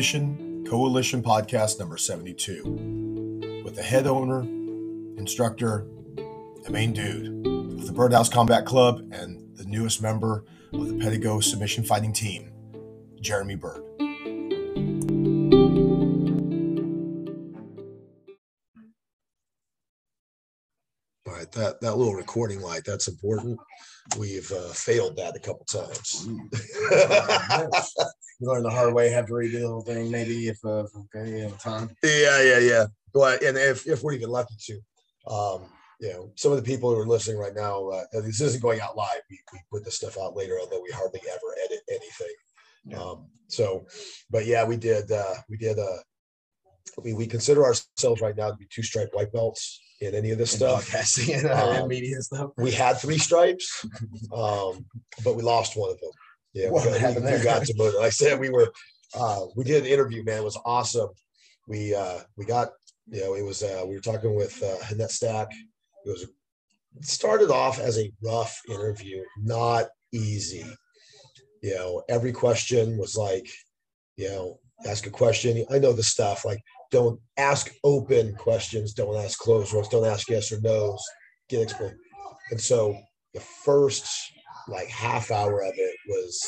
Submission 0.00 0.64
Coalition 0.66 1.22
podcast 1.22 1.78
number 1.78 1.98
72 1.98 3.60
with 3.62 3.76
the 3.76 3.82
head 3.82 4.06
owner, 4.06 4.40
instructor, 5.18 5.86
and 6.16 6.70
main 6.70 6.94
dude 6.94 7.26
of 7.46 7.86
the 7.86 7.92
Birdhouse 7.92 8.30
Combat 8.30 8.64
Club 8.64 9.00
and 9.12 9.54
the 9.58 9.64
newest 9.66 10.00
member 10.00 10.46
of 10.72 10.88
the 10.88 10.94
Pedigo 10.94 11.44
Submission 11.44 11.84
Fighting 11.84 12.14
Team, 12.14 12.50
Jeremy 13.20 13.56
Bird. 13.56 13.82
All 21.26 21.34
right, 21.34 21.52
that, 21.52 21.82
that 21.82 21.98
little 21.98 22.14
recording 22.14 22.62
light, 22.62 22.84
that's 22.86 23.06
important. 23.06 23.60
We've 24.18 24.50
uh, 24.50 24.68
failed 24.68 25.16
that 25.16 25.36
a 25.36 25.40
couple 25.40 25.66
times. 25.66 26.26
Learn 28.40 28.62
the 28.62 28.70
hard 28.70 28.94
way, 28.94 29.10
have 29.10 29.26
to 29.26 29.32
redo 29.32 29.60
the 29.60 29.68
whole 29.68 29.82
thing, 29.82 30.10
maybe 30.10 30.48
if 30.48 30.58
uh, 30.64 30.84
okay, 31.14 31.40
you 31.40 31.52
time. 31.58 31.90
Yeah, 32.02 32.42
yeah, 32.42 32.58
yeah. 32.58 32.86
But 33.12 33.42
and 33.42 33.58
if, 33.58 33.86
if 33.86 34.02
we're 34.02 34.14
even 34.14 34.30
lucky 34.30 34.54
to, 34.58 34.80
um, 35.30 35.64
you 36.00 36.10
know, 36.10 36.32
some 36.36 36.52
of 36.52 36.56
the 36.56 36.64
people 36.64 36.94
who 36.94 37.00
are 37.00 37.06
listening 37.06 37.38
right 37.38 37.54
now, 37.54 37.88
uh, 37.88 38.04
this 38.14 38.40
isn't 38.40 38.62
going 38.62 38.80
out 38.80 38.96
live. 38.96 39.20
We, 39.28 39.38
we 39.52 39.60
put 39.70 39.84
this 39.84 39.96
stuff 39.96 40.16
out 40.18 40.36
later, 40.36 40.58
although 40.58 40.80
we 40.80 40.90
hardly 40.90 41.20
ever 41.28 41.56
edit 41.64 41.80
anything. 41.88 42.34
Yeah. 42.86 43.02
Um, 43.02 43.26
so, 43.48 43.86
but 44.30 44.46
yeah, 44.46 44.64
we 44.64 44.76
did. 44.76 45.10
Uh, 45.12 45.34
we 45.48 45.56
did. 45.56 45.78
Uh, 45.78 45.98
we 47.02 47.12
we 47.12 47.26
consider 47.26 47.64
ourselves 47.64 48.20
right 48.20 48.36
now 48.36 48.50
to 48.50 48.56
be 48.56 48.66
two 48.70 48.82
stripe 48.82 49.10
white 49.12 49.32
belts 49.32 49.80
in 50.00 50.14
any 50.14 50.30
of 50.30 50.38
this 50.38 50.52
stuff. 50.52 50.90
Podcasting 50.90 51.38
and, 51.38 51.46
uh, 51.50 51.82
Um, 51.82 51.88
media 51.88 52.20
stuff. 52.22 52.50
We 52.56 52.70
had 52.70 52.98
three 52.98 53.18
stripes, 53.18 53.84
um, 54.32 54.86
but 55.24 55.36
we 55.36 55.42
lost 55.42 55.76
one 55.76 55.90
of 55.90 56.00
them. 56.00 56.10
Yeah, 56.52 56.66
we 56.66 56.72
What 56.72 56.84
got, 56.84 57.00
happened 57.00 57.24
we 57.24 57.30
there? 57.30 57.44
got 57.44 57.64
to 57.64 57.74
Like 57.98 58.06
I 58.06 58.10
said, 58.10 58.40
we 58.40 58.50
were 58.50 58.72
uh, 59.14 59.46
we 59.56 59.64
did 59.64 59.84
an 59.84 59.90
interview, 59.90 60.24
man. 60.24 60.38
It 60.38 60.44
was 60.44 60.58
awesome. 60.64 61.10
We 61.68 61.94
uh, 61.94 62.20
we 62.36 62.44
got 62.44 62.70
you 63.08 63.20
know 63.20 63.34
it 63.34 63.44
was 63.44 63.62
uh, 63.62 63.84
we 63.86 63.94
were 63.94 64.00
talking 64.00 64.34
with 64.34 64.62
uh, 64.62 64.76
Annette 64.90 65.10
Stack. 65.10 65.48
It 66.04 66.10
was 66.10 66.22
it 66.96 67.04
started 67.04 67.50
off 67.50 67.78
as 67.78 67.98
a 67.98 68.12
rough 68.22 68.60
interview, 68.68 69.22
not 69.38 69.86
easy. 70.12 70.66
You 71.62 71.74
know, 71.74 72.02
every 72.08 72.32
question 72.32 72.96
was 72.96 73.16
like, 73.16 73.48
you 74.16 74.28
know, 74.28 74.58
ask 74.86 75.06
a 75.06 75.10
question. 75.10 75.64
I 75.70 75.78
know 75.78 75.92
the 75.92 76.02
stuff 76.02 76.44
like 76.44 76.60
don't 76.90 77.20
ask 77.36 77.72
open 77.84 78.34
questions, 78.34 78.92
don't 78.94 79.16
ask 79.16 79.38
closed 79.38 79.72
ones, 79.74 79.88
don't 79.88 80.06
ask 80.06 80.28
yes 80.28 80.50
or 80.52 80.60
no's. 80.60 81.02
Get 81.48 81.62
explained. 81.62 81.96
And 82.50 82.60
so 82.60 82.96
the 83.34 83.40
first 83.40 84.08
like 84.70 84.88
half 84.88 85.30
hour 85.30 85.62
of 85.62 85.72
it 85.76 85.96
was 86.08 86.40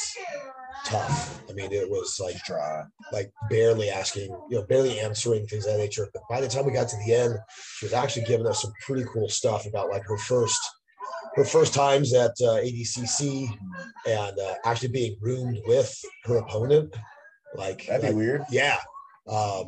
tough. 0.85 1.41
I 1.49 1.53
mean, 1.53 1.73
it 1.73 1.89
was 1.89 2.19
like 2.21 2.37
Try. 2.45 2.83
like 3.13 3.31
barely 3.51 3.89
asking, 3.91 4.31
you 4.51 4.59
know, 4.59 4.67
barely 4.67 4.99
answering 5.01 5.47
things 5.47 5.67
of 5.67 5.73
that 5.73 5.79
nature. 5.79 6.09
But 6.13 6.23
by 6.31 6.41
the 6.41 6.49
time 6.49 6.65
we 6.67 6.73
got 6.73 6.89
to 6.89 6.97
the 7.07 7.15
end, 7.15 7.37
she 7.79 7.87
was 7.87 7.93
actually 7.93 8.25
giving 8.25 8.47
us 8.47 8.63
some 8.63 8.73
pretty 8.87 9.05
cool 9.13 9.29
stuff 9.29 9.67
about 9.67 9.91
like 9.91 10.05
her 10.07 10.17
first 10.19 10.61
her 11.37 11.45
first 11.45 11.73
times 11.75 12.13
at 12.15 12.33
uh, 12.43 12.61
ADCC 12.61 13.49
and 14.07 14.39
uh, 14.39 14.55
actually 14.67 14.89
being 14.91 15.17
roomed 15.21 15.59
with 15.67 15.95
her 16.25 16.37
opponent. 16.37 16.95
Like, 17.55 17.87
That'd 17.87 18.03
be 18.03 18.07
like, 18.09 18.17
weird. 18.17 18.43
yeah. 18.51 18.79
Um, 19.27 19.65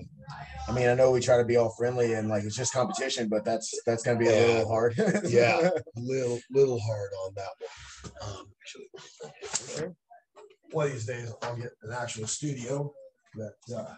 I 0.68 0.72
mean, 0.72 0.89
I 0.89 0.94
know 0.94 1.11
we 1.11 1.20
try 1.20 1.36
to 1.39 1.44
be 1.44 1.56
all 1.56 1.74
friendly 1.78 2.14
and 2.14 2.28
like 2.28 2.42
it's 2.44 2.56
just 2.56 2.72
competition, 2.72 3.28
but 3.28 3.44
that's 3.44 3.72
that's 3.86 4.02
gonna 4.02 4.18
be 4.18 4.27
a 4.28 4.33
Yeah. 4.41 4.46
little 4.55 4.68
hard. 4.68 4.94
yeah, 5.27 5.68
a 5.68 6.00
little 6.00 6.39
little 6.50 6.80
hard 6.80 7.11
on 7.27 7.34
that 7.36 7.48
one. 7.61 7.70
Um, 8.25 8.47
actually, 8.62 9.94
one 10.70 10.86
of 10.86 10.92
these 10.92 11.06
days 11.06 11.33
I'll 11.42 11.56
get 11.56 11.72
an 11.83 11.92
actual 11.92 12.27
studio 12.27 12.92
that. 13.36 13.77
Uh, 13.77 13.94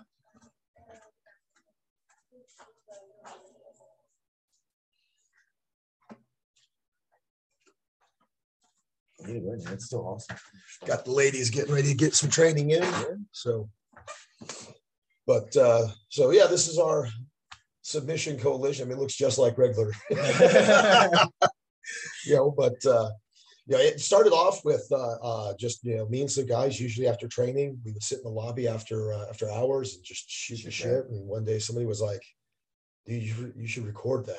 that's 9.68 9.86
still 9.86 10.06
awesome. 10.06 10.36
got 10.84 11.04
the 11.04 11.10
ladies 11.10 11.50
getting 11.50 11.74
ready 11.74 11.88
to 11.88 11.94
get 11.94 12.14
some 12.14 12.30
training 12.30 12.70
in. 12.70 13.26
So, 13.32 13.68
but 15.26 15.56
uh, 15.56 15.88
so 16.08 16.30
yeah, 16.30 16.46
this 16.46 16.68
is 16.68 16.78
our 16.78 17.08
submission 17.82 18.38
coalition. 18.38 18.84
I 18.84 18.88
mean, 18.88 18.98
it 18.98 19.00
looks 19.00 19.16
just 19.16 19.38
like 19.38 19.58
regular, 19.58 19.90
you 22.24 22.36
know, 22.36 22.54
but 22.56 22.84
uh, 22.86 23.10
yeah, 23.66 23.78
it 23.78 24.00
started 24.00 24.32
off 24.32 24.64
with 24.64 24.86
uh, 24.92 25.16
uh, 25.22 25.54
just 25.58 25.82
you 25.84 25.96
know 25.96 26.08
me 26.08 26.20
and 26.20 26.30
some 26.30 26.46
guys. 26.46 26.80
Usually 26.80 27.08
after 27.08 27.26
training, 27.26 27.78
we 27.84 27.92
would 27.92 28.02
sit 28.02 28.18
in 28.18 28.24
the 28.24 28.30
lobby 28.30 28.68
after 28.68 29.12
uh, 29.12 29.26
after 29.28 29.50
hours 29.50 29.94
and 29.94 30.04
just 30.04 30.30
shoot 30.30 30.62
the 30.64 30.70
shit. 30.70 31.06
And 31.10 31.26
one 31.26 31.44
day 31.44 31.58
somebody 31.58 31.86
was 31.86 32.00
like, 32.00 32.22
"Dude, 33.06 33.22
you, 33.22 33.52
you 33.56 33.66
should 33.66 33.86
record 33.86 34.26
that." 34.26 34.36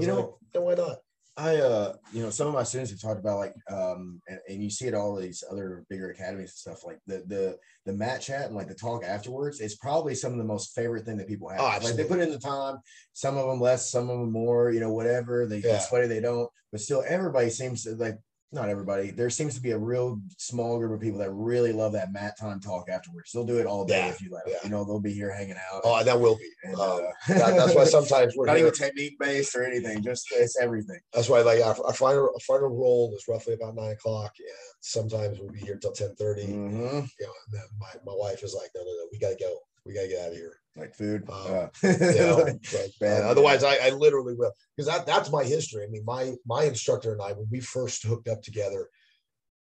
You 0.00 0.06
know- 0.08 0.16
like, 0.16 0.34
"Yeah, 0.54 0.60
why 0.60 0.74
not?" 0.74 0.98
I 1.36 1.56
uh 1.56 1.94
you 2.12 2.22
know 2.22 2.30
some 2.30 2.48
of 2.48 2.54
my 2.54 2.64
students 2.64 2.90
have 2.90 3.00
talked 3.00 3.20
about 3.20 3.38
like 3.38 3.54
um 3.70 4.20
and, 4.28 4.38
and 4.48 4.62
you 4.62 4.68
see 4.68 4.86
it 4.86 4.94
all 4.94 5.14
these 5.16 5.44
other 5.50 5.84
bigger 5.88 6.10
academies 6.10 6.50
and 6.50 6.74
stuff 6.74 6.84
like 6.84 6.98
the 7.06 7.22
the 7.26 7.56
the 7.86 7.92
mat 7.92 8.20
chat 8.20 8.46
and 8.46 8.56
like 8.56 8.68
the 8.68 8.74
talk 8.74 9.04
afterwards 9.04 9.60
is 9.60 9.76
probably 9.76 10.14
some 10.14 10.32
of 10.32 10.38
the 10.38 10.44
most 10.44 10.74
favorite 10.74 11.04
thing 11.04 11.16
that 11.16 11.28
people 11.28 11.48
have. 11.48 11.60
Oh, 11.60 11.84
like 11.84 11.94
they 11.96 12.04
put 12.04 12.20
in 12.20 12.30
the 12.30 12.38
time, 12.38 12.78
some 13.14 13.36
of 13.36 13.46
them 13.46 13.60
less, 13.60 13.90
some 13.90 14.10
of 14.10 14.18
them 14.18 14.32
more, 14.32 14.70
you 14.70 14.80
know, 14.80 14.92
whatever. 14.92 15.46
They 15.46 15.56
Yeah. 15.56 15.72
get 15.72 15.82
sweaty, 15.82 16.08
they 16.08 16.20
don't, 16.20 16.50
but 16.72 16.80
still 16.80 17.02
everybody 17.06 17.48
seems 17.48 17.84
to 17.84 17.94
like 17.94 18.18
not 18.52 18.68
everybody. 18.68 19.10
There 19.12 19.30
seems 19.30 19.54
to 19.54 19.60
be 19.60 19.70
a 19.70 19.78
real 19.78 20.20
small 20.36 20.78
group 20.78 20.92
of 20.92 21.00
people 21.00 21.20
that 21.20 21.30
really 21.30 21.72
love 21.72 21.92
that 21.92 22.12
mat 22.12 22.36
time 22.38 22.58
talk 22.60 22.88
afterwards. 22.88 23.30
They'll 23.32 23.44
do 23.46 23.58
it 23.58 23.66
all 23.66 23.84
day 23.84 23.98
Yeah, 24.06 24.08
if 24.08 24.20
you 24.20 24.30
let 24.30 24.44
them. 24.44 24.54
yeah. 24.54 24.64
You 24.64 24.70
know, 24.70 24.84
they'll 24.84 25.00
be 25.00 25.12
here 25.12 25.32
hanging 25.32 25.54
out. 25.72 25.82
Oh, 25.84 26.02
that 26.02 26.18
will 26.20 26.34
be. 26.36 26.50
and, 26.64 26.74
Um, 26.74 26.80
uh, 26.80 26.98
that- 27.28 27.56
that's 27.56 27.74
why 27.74 27.84
sometimes 27.84 28.34
we're 28.36 28.46
not 28.50 28.56
here. 28.56 28.66
even 28.66 28.76
technique 28.78 29.18
based 29.20 29.54
or 29.54 29.64
anything. 29.64 30.02
Just 30.02 30.26
it's 30.32 30.58
everything. 30.60 31.00
That's 31.12 31.28
why, 31.28 31.42
like, 31.42 31.60
our, 31.64 31.76
our 31.84 31.92
final 31.94 32.24
our 32.34 32.40
final 32.40 32.68
roll 32.68 33.12
is 33.14 33.24
roughly 33.28 33.54
about 33.54 33.74
nine 33.76 33.92
o'clock, 33.92 34.34
and 34.38 34.48
sometimes 34.80 35.38
we'll 35.38 35.50
be 35.50 35.60
here 35.60 35.76
till 35.76 35.92
ten 35.92 36.14
thirty. 36.16 36.46
Mhm. 36.46 37.08
You 37.20 37.26
know, 37.26 37.32
and 37.46 37.52
then 37.52 37.62
my, 37.78 37.92
my 38.04 38.14
wife 38.16 38.42
is 38.42 38.54
like, 38.54 38.70
"No, 38.74 38.82
no, 38.82 38.86
no, 38.90 39.06
we 39.12 39.18
gotta 39.18 39.36
go. 39.38 39.58
We 39.86 39.94
gotta 39.94 40.08
get 40.08 40.20
out 40.26 40.32
of 40.32 40.36
here." 40.36 40.59
Like 40.76 40.94
food. 40.94 41.28
Um, 41.28 41.36
uh, 41.48 41.68
You 41.82 42.14
know, 42.18 42.36
like, 42.36 43.02
otherwise, 43.02 43.64
I, 43.64 43.76
I 43.76 43.90
literally 43.90 44.34
will 44.34 44.52
because 44.76 44.86
that 44.86 45.04
that's 45.06 45.30
my 45.30 45.44
history. 45.44 45.84
I 45.84 45.88
mean, 45.88 46.04
my 46.04 46.34
my 46.46 46.64
instructor 46.64 47.12
and 47.12 47.20
I, 47.20 47.32
when 47.32 47.48
we 47.50 47.60
first 47.60 48.04
hooked 48.04 48.28
up 48.28 48.42
together, 48.42 48.88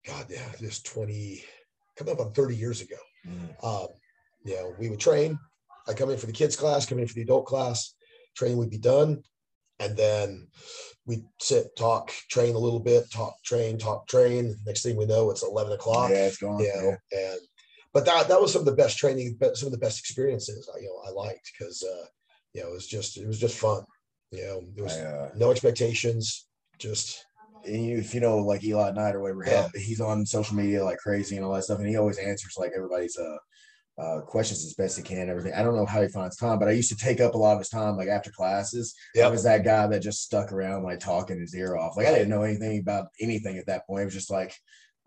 God, 0.05 0.27
yeah, 0.29 0.49
this 0.59 0.81
twenty 0.81 1.43
coming 1.97 2.13
up 2.13 2.21
on 2.21 2.31
thirty 2.31 2.55
years 2.55 2.81
ago. 2.81 2.95
Mhm. 3.27 3.63
Um, 3.63 3.87
you 4.45 4.55
know, 4.55 4.75
we 4.79 4.89
would 4.89 4.99
train. 4.99 5.37
I 5.87 5.93
come 5.93 6.09
in 6.09 6.17
for 6.17 6.25
the 6.27 6.31
kids 6.31 6.55
class, 6.55 6.85
come 6.85 6.99
in 6.99 7.07
for 7.07 7.13
the 7.13 7.21
adult 7.21 7.45
class. 7.45 7.95
Training 8.35 8.57
would 8.57 8.69
be 8.69 8.77
done, 8.77 9.21
and 9.79 9.95
then 9.97 10.47
we'd 11.05 11.25
sit, 11.39 11.75
talk, 11.75 12.11
train 12.29 12.55
a 12.55 12.59
little 12.59 12.79
bit, 12.79 13.11
talk, 13.11 13.35
train, 13.43 13.77
talk, 13.77 14.07
train. 14.07 14.55
Next 14.65 14.83
thing 14.83 14.95
we 14.95 15.05
know, 15.05 15.29
it's 15.31 15.43
eleven 15.43 15.73
o'clock. 15.73 16.11
yeah, 16.11 16.27
it's 16.27 16.37
gone. 16.37 16.59
You 16.59 16.73
know, 16.73 16.95
and 17.11 17.39
but 17.93 18.05
that 18.05 18.27
that 18.27 18.41
was 18.41 18.51
some 18.51 18.61
of 18.61 18.65
the 18.65 18.75
best 18.75 18.97
training, 18.97 19.37
but 19.39 19.57
some 19.57 19.67
of 19.67 19.71
the 19.71 19.77
best 19.77 19.99
experiences. 19.99 20.69
I, 20.73 20.79
you 20.79 20.87
know, 20.87 21.09
I 21.09 21.11
liked 21.11 21.51
because 21.57 21.83
uh, 21.83 22.05
you 22.53 22.61
know 22.61 22.69
it 22.69 22.73
was 22.73 22.87
just 22.87 23.17
it 23.17 23.27
was 23.27 23.39
just 23.39 23.57
fun. 23.57 23.83
You 24.31 24.43
know, 24.43 24.61
there 24.75 24.83
was 24.83 24.97
I, 24.97 25.05
uh, 25.05 25.29
no 25.35 25.51
expectations, 25.51 26.47
just 26.79 27.23
and 27.65 27.85
you, 27.85 27.97
if 27.97 28.13
you 28.13 28.19
know 28.19 28.37
like 28.37 28.63
Eli 28.63 28.91
Knight 28.91 29.15
or 29.15 29.21
whatever, 29.21 29.43
Yeah. 29.45 29.67
he's 29.75 30.01
on 30.01 30.25
social 30.25 30.55
media 30.55 30.83
like 30.83 30.97
crazy 30.97 31.35
and 31.35 31.45
all 31.45 31.53
that 31.53 31.63
stuff, 31.63 31.79
and 31.79 31.87
he 31.87 31.97
always 31.97 32.17
answers 32.17 32.55
like 32.57 32.71
everybody's 32.75 33.17
uh, 33.17 33.37
uh, 34.01 34.21
questions 34.21 34.65
as 34.65 34.73
best 34.73 34.97
he 34.97 35.03
can. 35.03 35.29
Everything. 35.29 35.53
I 35.53 35.61
don't 35.61 35.75
know 35.75 35.85
how 35.85 36.01
he 36.01 36.07
finds 36.07 36.35
time, 36.35 36.57
but 36.57 36.67
I 36.67 36.71
used 36.71 36.89
to 36.89 36.97
take 36.97 37.21
up 37.21 37.35
a 37.35 37.37
lot 37.37 37.53
of 37.53 37.59
his 37.59 37.69
time, 37.69 37.95
like 37.95 38.07
after 38.07 38.31
classes. 38.31 38.95
I 39.15 39.19
yeah. 39.19 39.27
was 39.27 39.43
that 39.43 39.63
guy 39.63 39.85
that 39.87 39.99
just 39.99 40.23
stuck 40.23 40.51
around, 40.51 40.83
like 40.83 40.99
talking 40.99 41.39
his 41.39 41.55
ear 41.55 41.77
off. 41.77 41.95
Like 41.95 42.07
I 42.07 42.11
didn't 42.13 42.29
know 42.29 42.41
anything 42.41 42.79
about 42.79 43.07
anything 43.21 43.57
at 43.57 43.67
that 43.67 43.85
point. 43.85 44.01
It 44.01 44.05
was 44.05 44.13
just 44.15 44.31
like 44.31 44.55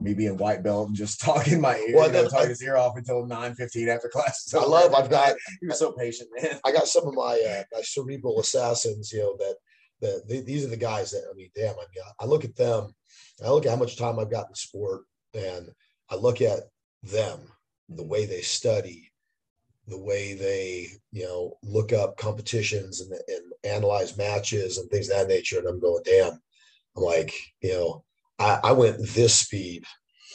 me 0.00 0.14
being 0.14 0.36
white 0.36 0.62
belt 0.62 0.88
and 0.88 0.96
just 0.96 1.20
talking 1.24 1.60
my 1.60 1.76
ear, 1.76 1.96
Well, 1.96 2.06
you 2.06 2.12
know, 2.12 2.28
talking 2.28 2.50
his 2.50 2.62
ear 2.62 2.76
off 2.76 2.96
until 2.96 3.26
nine 3.26 3.54
fifteen 3.54 3.88
after 3.88 4.08
class. 4.08 4.52
I 4.54 4.64
love. 4.64 4.94
I've 4.94 5.10
got 5.10 5.34
he 5.60 5.66
was 5.66 5.78
so 5.78 5.92
patient, 5.92 6.30
man. 6.40 6.58
I 6.64 6.72
got 6.72 6.86
some 6.86 7.06
of 7.06 7.14
my 7.14 7.40
uh, 7.48 7.62
my 7.72 7.82
cerebral 7.82 8.40
assassins, 8.40 9.12
you 9.12 9.20
know, 9.20 9.36
that 9.38 9.56
that 10.00 10.28
th- 10.28 10.44
these 10.44 10.64
are 10.64 10.70
the 10.70 10.76
guys 10.76 11.10
that 11.12 11.24
I 11.30 11.34
mean, 11.34 11.50
damn, 11.54 11.74
I 11.74 11.86
mean, 11.94 12.04
I 12.20 12.26
look 12.26 12.44
at 12.44 12.56
them, 12.56 12.94
I 13.44 13.50
look 13.50 13.64
at 13.64 13.70
how 13.70 13.76
much 13.76 13.96
time 13.96 14.18
I've 14.18 14.30
got 14.30 14.48
in 14.48 14.54
sport, 14.54 15.02
and 15.34 15.70
I 16.10 16.16
look 16.16 16.40
at 16.40 16.60
them, 17.02 17.40
the 17.88 18.04
way 18.04 18.26
they 18.26 18.42
study, 18.42 19.10
the 19.88 19.98
way 19.98 20.34
they, 20.34 20.88
you 21.12 21.24
know, 21.24 21.56
look 21.62 21.92
up 21.92 22.16
competitions 22.16 23.00
and, 23.00 23.12
and 23.12 23.52
analyze 23.64 24.16
matches 24.16 24.78
and 24.78 24.90
things 24.90 25.08
of 25.08 25.16
that 25.16 25.28
nature, 25.28 25.58
and 25.58 25.68
I'm 25.68 25.80
going, 25.80 26.02
damn, 26.04 26.38
I'm 26.96 27.02
like, 27.02 27.32
you 27.62 27.72
know, 27.72 28.04
I, 28.38 28.60
I 28.64 28.72
went 28.72 28.98
this 28.98 29.34
speed, 29.34 29.84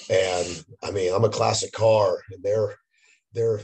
and 0.09 0.63
I 0.83 0.92
mean, 0.92 1.13
I'm 1.13 1.24
a 1.25 1.30
classic 1.30 1.71
car, 1.71 2.21
and 2.31 2.44
they're 2.44 2.75
they're 3.33 3.59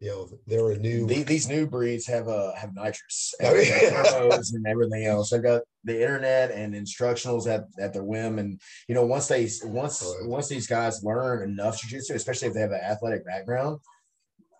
you 0.00 0.08
know 0.08 0.28
they're 0.46 0.70
a 0.70 0.78
new 0.78 1.06
The- 1.06 1.24
these 1.24 1.48
new 1.48 1.66
breeds 1.66 2.06
have 2.06 2.26
uh 2.28 2.54
have 2.54 2.74
nitrous 2.74 3.34
Oh, 3.42 3.54
and 4.54 4.66
everything 4.66 5.04
else. 5.04 5.30
They've 5.30 5.42
got 5.42 5.62
the 5.84 6.00
internet 6.00 6.50
and 6.50 6.74
instructionals 6.74 7.46
at, 7.46 7.64
at 7.78 7.92
their 7.92 8.04
whim. 8.04 8.38
And 8.38 8.60
you 8.88 8.94
know, 8.94 9.04
once 9.04 9.28
they 9.28 9.48
once 9.64 10.02
Right. 10.02 10.28
once 10.28 10.48
these 10.48 10.66
guys 10.66 11.02
learn 11.04 11.48
enough 11.48 11.80
jujitsu, 11.82 12.14
especially 12.14 12.48
if 12.48 12.54
they 12.54 12.60
have 12.60 12.72
an 12.72 12.80
athletic 12.80 13.26
background, 13.26 13.80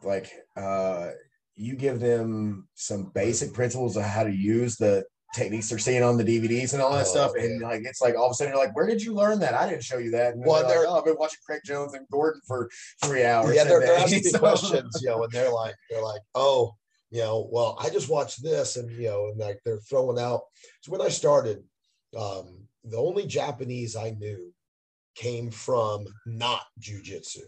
like 0.03 0.31
uh 0.57 1.11
you 1.55 1.75
give 1.77 2.01
them 2.01 2.69
some 2.75 3.11
basic 3.15 3.53
principles 3.53 3.97
of 3.97 4.03
how 4.03 4.25
to 4.25 4.35
use 4.35 4.77
the 4.77 5.05
techniques 5.35 5.69
they're 5.69 5.79
seeing 5.79 6.03
on 6.03 6.17
the 6.17 6.25
DVDs 6.25 6.73
and 6.73 6.83
all 6.83 6.93
that 6.93 7.07
Oh, 7.07 7.11
stuff. 7.11 7.33
And 7.39 7.61
like 7.61 7.83
it's 7.85 8.01
like 8.01 8.17
all 8.17 8.27
of 8.27 8.33
a 8.33 8.35
sudden 8.35 8.53
you're 8.53 8.63
like, 8.63 8.75
where 8.75 8.87
did 8.87 9.03
you 9.03 9.15
learn 9.15 9.39
that? 9.41 9.55
I 9.55 9.69
didn't 9.69 9.85
show 9.85 9.99
you 9.99 10.11
that. 10.13 10.35
And 10.35 10.45
Well, 10.45 10.67
they're 10.67 10.81
like, 10.81 10.89
oh, 10.89 10.99
I've 10.99 11.05
been 11.05 11.17
watching 11.19 11.39
Craig 11.47 11.61
Jones 11.65 11.95
and 11.95 12.07
Gordon 12.11 12.41
for 12.47 12.69
three 13.05 13.25
hours. 13.25 13.55
yeah, 13.55 13.65
they're, 13.65 13.81
they're 13.81 13.97
asking 13.99 14.23
So- 14.25 14.39
questions, 14.39 14.99
you 15.03 15.09
know, 15.11 15.23
and 15.23 15.33
they're 15.33 15.53
like, 15.53 15.75
they're 15.89 16.03
like, 16.03 16.23
oh, 16.35 16.75
you 17.11 17.21
know, 17.21 17.49
well, 17.51 17.77
I 17.81 17.91
just 17.91 18.09
watched 18.09 18.41
this, 18.43 18.77
and 18.77 18.89
you 18.93 19.09
know, 19.09 19.27
and 19.27 19.39
like 19.39 19.59
they're 19.65 19.81
throwing 19.81 20.19
out. 20.19 20.43
So 20.83 20.93
when 20.93 21.01
I 21.01 21.09
started, 21.09 21.65
um, 22.17 22.67
the 22.85 22.97
only 22.99 23.27
Japanese 23.27 23.97
I 23.97 24.11
knew 24.11 24.53
came 25.17 25.51
from 25.51 26.05
not 26.27 26.63
jujitsu. 26.81 27.41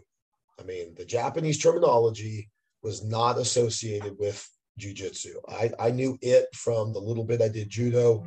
I 0.61 0.64
mean, 0.64 0.94
the 0.96 1.05
Japanese 1.05 1.58
terminology 1.58 2.50
was 2.82 3.05
not 3.05 3.38
associated 3.38 4.17
with 4.19 4.44
jujitsu. 4.78 5.34
I, 5.48 5.70
I 5.78 5.90
knew 5.90 6.19
it 6.22 6.46
from 6.54 6.92
the 6.92 7.00
little 7.00 7.24
bit 7.24 7.42
I 7.42 7.48
did 7.48 7.70
judo, 7.70 8.24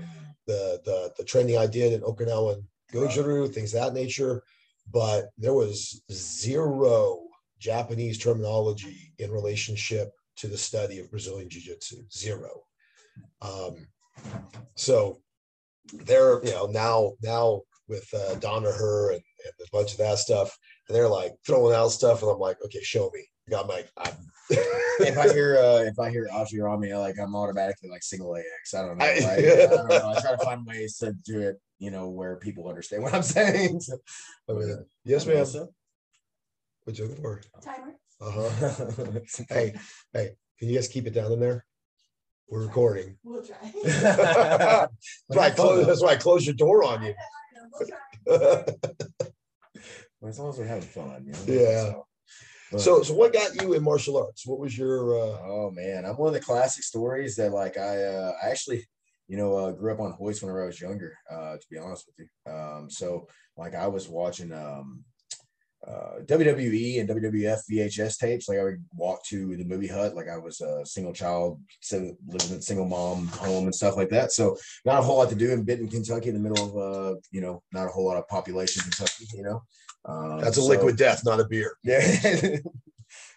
the 0.47 0.81
the 0.85 1.11
the 1.17 1.23
training 1.23 1.57
I 1.57 1.67
did 1.67 1.93
in 1.93 2.01
Okinawa 2.01 2.53
and 2.53 2.63
Goju, 2.93 3.53
things 3.53 3.73
of 3.73 3.81
that 3.81 3.99
nature. 3.99 4.43
But 4.91 5.29
there 5.37 5.53
was 5.53 6.03
zero 6.11 7.27
Japanese 7.59 8.19
terminology 8.19 9.13
in 9.17 9.31
relationship 9.31 10.11
to 10.37 10.47
the 10.47 10.57
study 10.57 10.99
of 10.99 11.09
Brazilian 11.09 11.49
Jiu 11.49 11.61
Jitsu. 11.61 12.03
Zero. 12.11 12.63
Um, 13.41 13.87
so 14.75 15.21
they're, 15.93 16.43
you 16.43 16.51
know, 16.51 16.67
now, 16.67 17.13
now 17.21 17.61
with 17.87 18.07
uh, 18.13 18.35
Danaher 18.35 19.13
and, 19.13 19.21
and 19.45 19.53
a 19.59 19.69
bunch 19.71 19.91
of 19.93 19.97
that 19.99 20.17
stuff, 20.17 20.57
and 20.87 20.95
they're 20.95 21.09
like 21.09 21.33
throwing 21.45 21.75
out 21.75 21.89
stuff, 21.89 22.21
and 22.21 22.31
I'm 22.31 22.39
like, 22.39 22.57
okay, 22.65 22.81
show 22.81 23.09
me. 23.13 23.25
I'm 23.53 23.67
like, 23.67 23.89
I'm, 23.97 24.13
if 24.49 25.17
I 25.17 25.27
hear 25.33 25.57
uh, 25.57 25.83
if 25.85 25.99
I 25.99 26.09
hear 26.09 26.27
ashi 26.33 26.55
garami, 26.55 26.97
like 26.99 27.15
I'm 27.19 27.35
automatically 27.35 27.89
like 27.89 28.03
single 28.03 28.35
AX. 28.35 28.73
I 28.73 28.81
don't 28.85 28.97
know. 28.97 29.05
I- 29.05 29.19
Like, 29.19 29.39
I 29.45 29.65
don't 29.75 29.89
know. 29.89 30.13
I 30.15 30.21
try 30.21 30.31
to 30.31 30.37
find 30.43 30.65
ways 30.65 30.97
to 30.97 31.13
do 31.23 31.39
it, 31.41 31.59
you 31.79 31.91
know, 31.91 32.09
where 32.09 32.37
people 32.37 32.67
understand 32.67 33.03
what 33.03 33.13
I'm 33.13 33.23
saying. 33.37 33.79
So, 33.81 33.97
I 34.49 34.53
mean, 34.53 34.85
yes, 35.03 35.25
ma'am. 35.25 35.45
What 36.85 36.97
you 36.97 37.05
looking 37.05 37.21
for? 37.21 37.41
Timer. 37.63 37.95
Uh 38.21 38.31
huh. 38.31 39.19
Hey, 39.49 39.75
hey, 40.13 40.29
can 40.59 40.69
you 40.69 40.75
guys 40.75 40.87
keep 40.87 41.05
it 41.05 41.13
down 41.13 41.31
in 41.31 41.39
there? 41.39 41.65
We're 42.47 42.61
recording. 42.65 43.17
We'll 43.23 43.43
try. 43.43 43.57
that's 43.83 44.91
why 45.27 45.45
I 45.47 45.49
close. 45.49 45.85
That's 45.87 46.01
why 46.03 46.09
I 46.11 46.15
close 46.15 46.45
your 46.45 46.55
door 46.55 46.83
on 46.83 47.03
you. 47.03 47.13
Well, 48.27 48.65
as 50.29 50.39
long 50.39 50.49
as 50.49 50.57
we're 50.57 50.65
having 50.65 50.83
fun, 50.83 51.25
you 51.25 51.31
know? 51.33 51.39
Yeah. 51.47 51.81
So, 51.91 52.07
but- 52.75 52.81
so, 52.81 53.01
so 53.03 53.13
what 53.13 53.33
got 53.33 53.61
you 53.61 53.73
in 53.73 53.83
martial 53.83 54.17
arts? 54.17 54.45
What 54.45 54.59
was 54.59 54.77
your? 54.77 55.15
uh 55.17 55.37
oh 55.43 55.71
man, 55.71 56.05
I'm 56.05 56.15
one 56.17 56.27
of 56.27 56.33
the 56.33 56.39
classic 56.39 56.83
stories 56.83 57.35
that 57.35 57.51
like 57.51 57.77
I 57.77 58.03
uh, 58.03 58.33
I 58.43 58.49
actually 58.49 58.85
you 59.27 59.37
know 59.37 59.55
uh, 59.55 59.71
grew 59.71 59.91
up 59.93 59.99
on 59.99 60.15
Royce 60.19 60.41
whenever 60.41 60.63
I 60.63 60.67
was 60.67 60.79
younger. 60.81 61.17
Uh, 61.29 61.53
to 61.57 61.65
be 61.71 61.77
honest 61.77 62.05
with 62.07 62.27
you, 62.27 62.51
um, 62.51 62.89
so 62.89 63.27
like 63.57 63.73
I 63.75 63.87
was 63.87 64.07
watching 64.07 64.51
um, 64.53 65.03
uh, 65.87 66.19
WWE 66.25 66.99
and 66.99 67.09
WWF 67.09 67.59
VHS 67.71 68.17
tapes. 68.17 68.49
Like 68.49 68.57
I 68.57 68.63
would 68.63 68.83
walk 68.93 69.23
to 69.25 69.55
the 69.55 69.63
movie 69.63 69.87
hut, 69.87 70.15
like 70.15 70.27
I 70.29 70.37
was 70.37 70.61
a 70.61 70.85
single 70.85 71.13
child, 71.13 71.61
living 71.91 72.17
in 72.27 72.57
a 72.57 72.61
single 72.61 72.87
mom 72.87 73.27
home 73.27 73.65
and 73.65 73.75
stuff 73.75 73.95
like 73.95 74.09
that. 74.09 74.31
So 74.31 74.57
not 74.85 74.99
a 74.99 75.03
whole 75.03 75.17
lot 75.17 75.29
to 75.29 75.35
do 75.35 75.51
in 75.51 75.63
Benton, 75.63 75.87
Kentucky, 75.87 76.29
in 76.29 76.35
the 76.35 76.49
middle 76.49 76.65
of 76.65 76.75
uh, 76.75 77.19
you 77.31 77.41
know, 77.41 77.61
not 77.71 77.87
a 77.87 77.89
whole 77.91 78.05
lot 78.05 78.17
of 78.17 78.27
population 78.27 78.81
Kentucky, 78.83 79.25
you 79.33 79.43
know. 79.43 79.61
Um, 80.05 80.39
That's 80.39 80.57
a 80.57 80.61
so- 80.61 80.67
liquid 80.67 80.97
death, 80.97 81.23
not 81.25 81.39
a 81.39 81.45
beer. 81.45 81.77
yeah. 81.83 82.57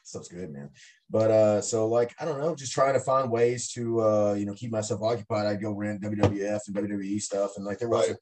Stuff's 0.04 0.28
good, 0.28 0.50
man. 0.50 0.70
But 1.10 1.30
uh, 1.30 1.60
so 1.60 1.86
like 1.86 2.14
I 2.18 2.24
don't 2.24 2.40
know, 2.40 2.54
just 2.54 2.72
trying 2.72 2.94
to 2.94 3.00
find 3.00 3.30
ways 3.30 3.70
to 3.72 4.00
uh, 4.00 4.34
you 4.34 4.46
know, 4.46 4.54
keep 4.54 4.70
myself 4.70 5.02
occupied. 5.02 5.46
I'd 5.46 5.60
go 5.60 5.72
rent 5.72 6.02
WWF 6.02 6.60
and 6.66 6.76
WWE 6.76 7.20
stuff, 7.20 7.52
and 7.56 7.66
like 7.66 7.78
there 7.78 7.88
was 7.90 8.08
Right. 8.08 8.16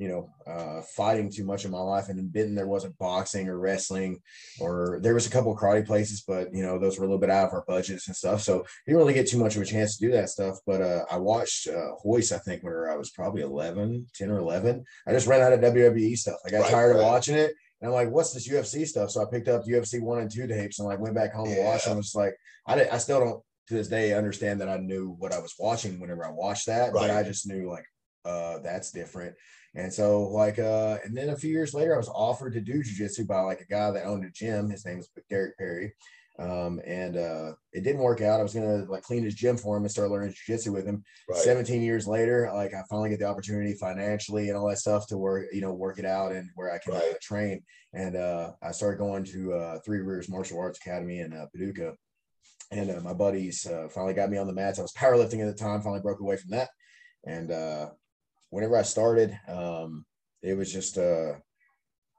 You 0.00 0.08
know, 0.08 0.30
uh, 0.50 0.80
fighting 0.96 1.30
too 1.30 1.44
much 1.44 1.66
in 1.66 1.70
my 1.70 1.78
life. 1.94 2.08
And 2.08 2.18
in 2.18 2.28
Benton, 2.28 2.54
there 2.54 2.66
wasn't 2.66 2.96
boxing 2.96 3.48
or 3.50 3.58
wrestling, 3.58 4.12
or 4.58 4.98
there 5.02 5.12
was 5.12 5.26
a 5.26 5.30
couple 5.30 5.52
of 5.52 5.58
karate 5.58 5.86
places, 5.86 6.24
but 6.26 6.48
you 6.54 6.62
know, 6.62 6.78
those 6.78 6.98
were 6.98 7.04
a 7.04 7.06
little 7.06 7.20
bit 7.20 7.28
out 7.28 7.48
of 7.48 7.52
our 7.52 7.64
budgets 7.68 8.06
and 8.08 8.16
stuff. 8.16 8.40
So 8.40 8.64
didn't 8.86 8.98
really 8.98 9.12
get 9.12 9.28
too 9.28 9.38
much 9.38 9.56
of 9.56 9.62
a 9.62 9.66
chance 9.66 9.98
to 9.98 10.06
do 10.06 10.12
that 10.12 10.30
stuff. 10.30 10.56
But 10.66 10.80
uh, 10.80 11.04
I 11.10 11.18
watched 11.18 11.68
uh, 11.68 11.90
Royce, 12.02 12.32
I 12.32 12.38
think, 12.38 12.62
when 12.62 12.72
I 12.90 12.96
was 12.96 13.10
probably 13.10 13.42
11, 13.42 14.06
10 14.14 14.30
or 14.30 14.38
11. 14.38 14.82
I 15.06 15.12
just 15.12 15.26
ran 15.26 15.42
out 15.42 15.52
of 15.52 15.60
WWE 15.60 16.16
stuff. 16.16 16.38
I 16.46 16.50
got 16.50 16.62
Right, 16.62 16.70
tired 16.70 16.94
right. 16.96 17.00
of 17.00 17.04
watching 17.06 17.34
it. 17.36 17.52
And 17.82 17.88
I'm 17.88 17.94
like, 17.94 18.10
what's 18.10 18.32
this 18.32 18.48
UFC 18.48 18.86
stuff? 18.86 19.10
So 19.10 19.20
I 19.22 19.26
picked 19.30 19.48
up 19.48 19.64
UFC 19.66 20.00
one 20.00 20.20
and 20.20 20.30
two 20.30 20.46
tapes 20.46 20.78
and 20.78 20.88
like 20.88 20.98
went 21.00 21.14
back 21.14 21.34
home 21.34 21.48
and 21.48 21.64
watched 21.64 21.86
Yeah. 21.86 21.90
them. 21.94 21.98
It's 22.00 22.14
like 22.14 22.34
I 22.66 22.74
did, 22.76 22.88
I 22.88 22.96
still 22.98 23.20
don't 23.20 23.42
to 23.68 23.74
this 23.74 23.88
day 23.88 24.14
understand 24.14 24.60
that 24.62 24.68
I 24.70 24.78
knew 24.78 25.14
what 25.18 25.32
I 25.34 25.38
was 25.38 25.54
watching 25.58 26.00
whenever 26.00 26.24
I 26.26 26.30
watched 26.30 26.66
that, 26.68 26.92
but 26.94 27.10
I 27.10 27.22
just 27.22 27.46
knew 27.46 27.68
like 27.70 27.84
uh 28.24 28.58
that's 28.58 28.92
different. 28.92 29.34
And 29.74 29.92
so 29.92 30.22
like 30.28 30.58
uh 30.58 30.98
and 31.04 31.16
then 31.16 31.30
a 31.30 31.36
few 31.36 31.50
years 31.50 31.74
later 31.74 31.94
I 31.94 31.98
was 31.98 32.08
offered 32.08 32.52
to 32.54 32.60
do 32.60 32.82
jujitsu 32.82 33.26
by 33.26 33.40
like 33.40 33.60
a 33.60 33.66
guy 33.66 33.90
that 33.90 34.06
owned 34.06 34.24
a 34.24 34.30
gym. 34.30 34.70
His 34.70 34.84
name 34.84 34.98
was 34.98 35.08
Derek 35.28 35.56
Perry. 35.58 35.94
Um 36.38 36.80
and 36.86 37.16
uh 37.16 37.52
it 37.72 37.84
didn't 37.84 38.02
work 38.02 38.20
out. 38.20 38.40
I 38.40 38.42
was 38.42 38.54
gonna 38.54 38.84
like 38.88 39.02
clean 39.02 39.22
his 39.22 39.34
gym 39.34 39.56
for 39.56 39.76
him 39.76 39.84
and 39.84 39.90
start 39.90 40.10
learning 40.10 40.34
jujitsu 40.34 40.72
with 40.72 40.86
him. 40.86 41.04
Right. 41.28 41.38
17 41.38 41.82
years 41.82 42.06
later, 42.06 42.50
like 42.54 42.74
I 42.74 42.82
finally 42.90 43.10
get 43.10 43.20
the 43.20 43.26
opportunity 43.26 43.74
financially 43.74 44.48
and 44.48 44.56
all 44.56 44.68
that 44.68 44.78
stuff 44.78 45.06
to 45.08 45.18
work, 45.18 45.46
you 45.52 45.60
know, 45.60 45.72
work 45.72 45.98
it 45.98 46.04
out 46.04 46.32
and 46.32 46.48
where 46.54 46.72
I 46.72 46.78
can 46.78 46.94
uh, 46.94 47.00
train. 47.22 47.62
And 47.92 48.16
uh, 48.16 48.52
I 48.62 48.70
started 48.72 48.98
going 48.98 49.24
to 49.24 49.52
uh, 49.54 49.78
Three 49.84 49.98
Rivers 49.98 50.28
Martial 50.28 50.58
Arts 50.58 50.78
Academy 50.78 51.20
in 51.20 51.32
uh, 51.32 51.46
Paducah. 51.52 51.94
And 52.70 52.90
uh, 52.90 53.00
my 53.00 53.12
buddies 53.12 53.66
uh, 53.66 53.88
finally 53.88 54.14
got 54.14 54.30
me 54.30 54.38
on 54.38 54.46
the 54.46 54.52
mats. 54.52 54.78
I 54.78 54.82
was 54.82 54.92
powerlifting 54.92 55.40
at 55.40 55.46
the 55.46 55.60
time, 55.60 55.82
finally 55.82 56.00
broke 56.00 56.20
away 56.20 56.36
from 56.36 56.50
that. 56.50 56.68
And 57.26 57.50
uh, 57.50 57.90
whenever 58.50 58.76
I 58.76 58.82
started, 58.82 59.38
um, 59.48 60.04
it 60.42 60.56
was 60.56 60.72
just 60.72 60.98
uh, 60.98 61.34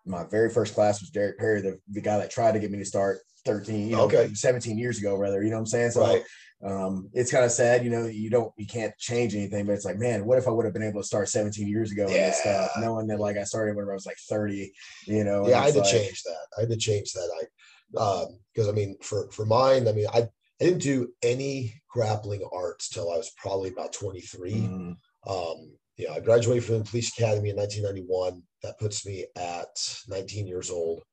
my 0.05 0.23
very 0.25 0.49
first 0.49 0.73
class 0.73 1.01
was 1.01 1.09
Derek 1.09 1.37
Perry, 1.37 1.61
the, 1.61 1.79
the 1.89 2.01
guy 2.01 2.17
that 2.17 2.31
tried 2.31 2.53
to 2.53 2.59
get 2.59 2.71
me 2.71 2.79
to 2.79 2.85
start 2.85 3.19
13, 3.45 3.89
you 3.89 3.95
know, 3.95 4.03
Okay. 4.03 4.33
17 4.33 4.77
years 4.77 4.99
ago, 4.99 5.15
rather, 5.15 5.43
you 5.43 5.49
know 5.49 5.55
what 5.57 5.61
I'm 5.61 5.65
saying? 5.67 5.91
So 5.91 6.01
Right. 6.01 6.23
um, 6.63 7.09
it's 7.13 7.31
kind 7.31 7.43
of 7.43 7.51
sad, 7.51 7.83
you 7.83 7.89
know, 7.89 8.05
you 8.05 8.29
don't, 8.29 8.51
you 8.57 8.67
can't 8.67 8.95
change 8.97 9.35
anything, 9.35 9.65
but 9.65 9.73
it's 9.73 9.85
like, 9.85 9.97
man, 9.97 10.25
what 10.25 10.37
if 10.37 10.47
I 10.47 10.51
would 10.51 10.65
have 10.65 10.73
been 10.73 10.83
able 10.83 11.01
to 11.01 11.07
start 11.07 11.27
17 11.29 11.67
years 11.67 11.91
ago 11.91 12.05
and 12.05 12.33
stuff, 12.33 12.71
Yeah. 12.75 12.81
knowing 12.81 13.07
that 13.07 13.19
like 13.19 13.37
I 13.37 13.43
started 13.43 13.75
when 13.75 13.89
I 13.89 13.93
was 13.93 14.05
like 14.05 14.17
30, 14.29 14.71
you 15.07 15.23
know? 15.23 15.47
Yeah, 15.47 15.59
I 15.59 15.65
had 15.65 15.75
it's 15.75 15.89
to 15.89 15.97
change 15.97 16.23
that. 16.23 16.47
I 16.57 16.61
had 16.61 16.69
to 16.69 16.77
change 16.77 17.13
that. 17.13 17.29
I 17.39 17.47
um 17.99 18.39
because 18.53 18.69
I 18.69 18.71
mean 18.71 18.95
for 19.01 19.29
for 19.31 19.45
mine, 19.45 19.87
I 19.87 19.91
mean 19.91 20.07
I 20.13 20.29
I 20.61 20.65
didn't 20.65 20.83
do 20.83 21.11
any 21.23 21.73
grappling 21.89 22.47
arts 22.53 22.87
till 22.87 23.11
I 23.11 23.17
was 23.17 23.31
probably 23.35 23.69
about 23.71 23.91
23. 23.93 24.51
Mhm. 24.51 24.95
Um, 25.27 25.71
know, 25.99 26.13
I 26.13 26.19
graduated 26.19 26.63
from 26.63 26.79
the 26.79 26.83
police 26.83 27.09
academy 27.09 27.49
in 27.49 27.55
1991. 27.55 28.41
That 28.63 28.79
puts 28.79 29.05
me 29.05 29.25
at 29.37 29.69
19 30.07 30.47
years 30.47 30.69
old. 30.69 31.03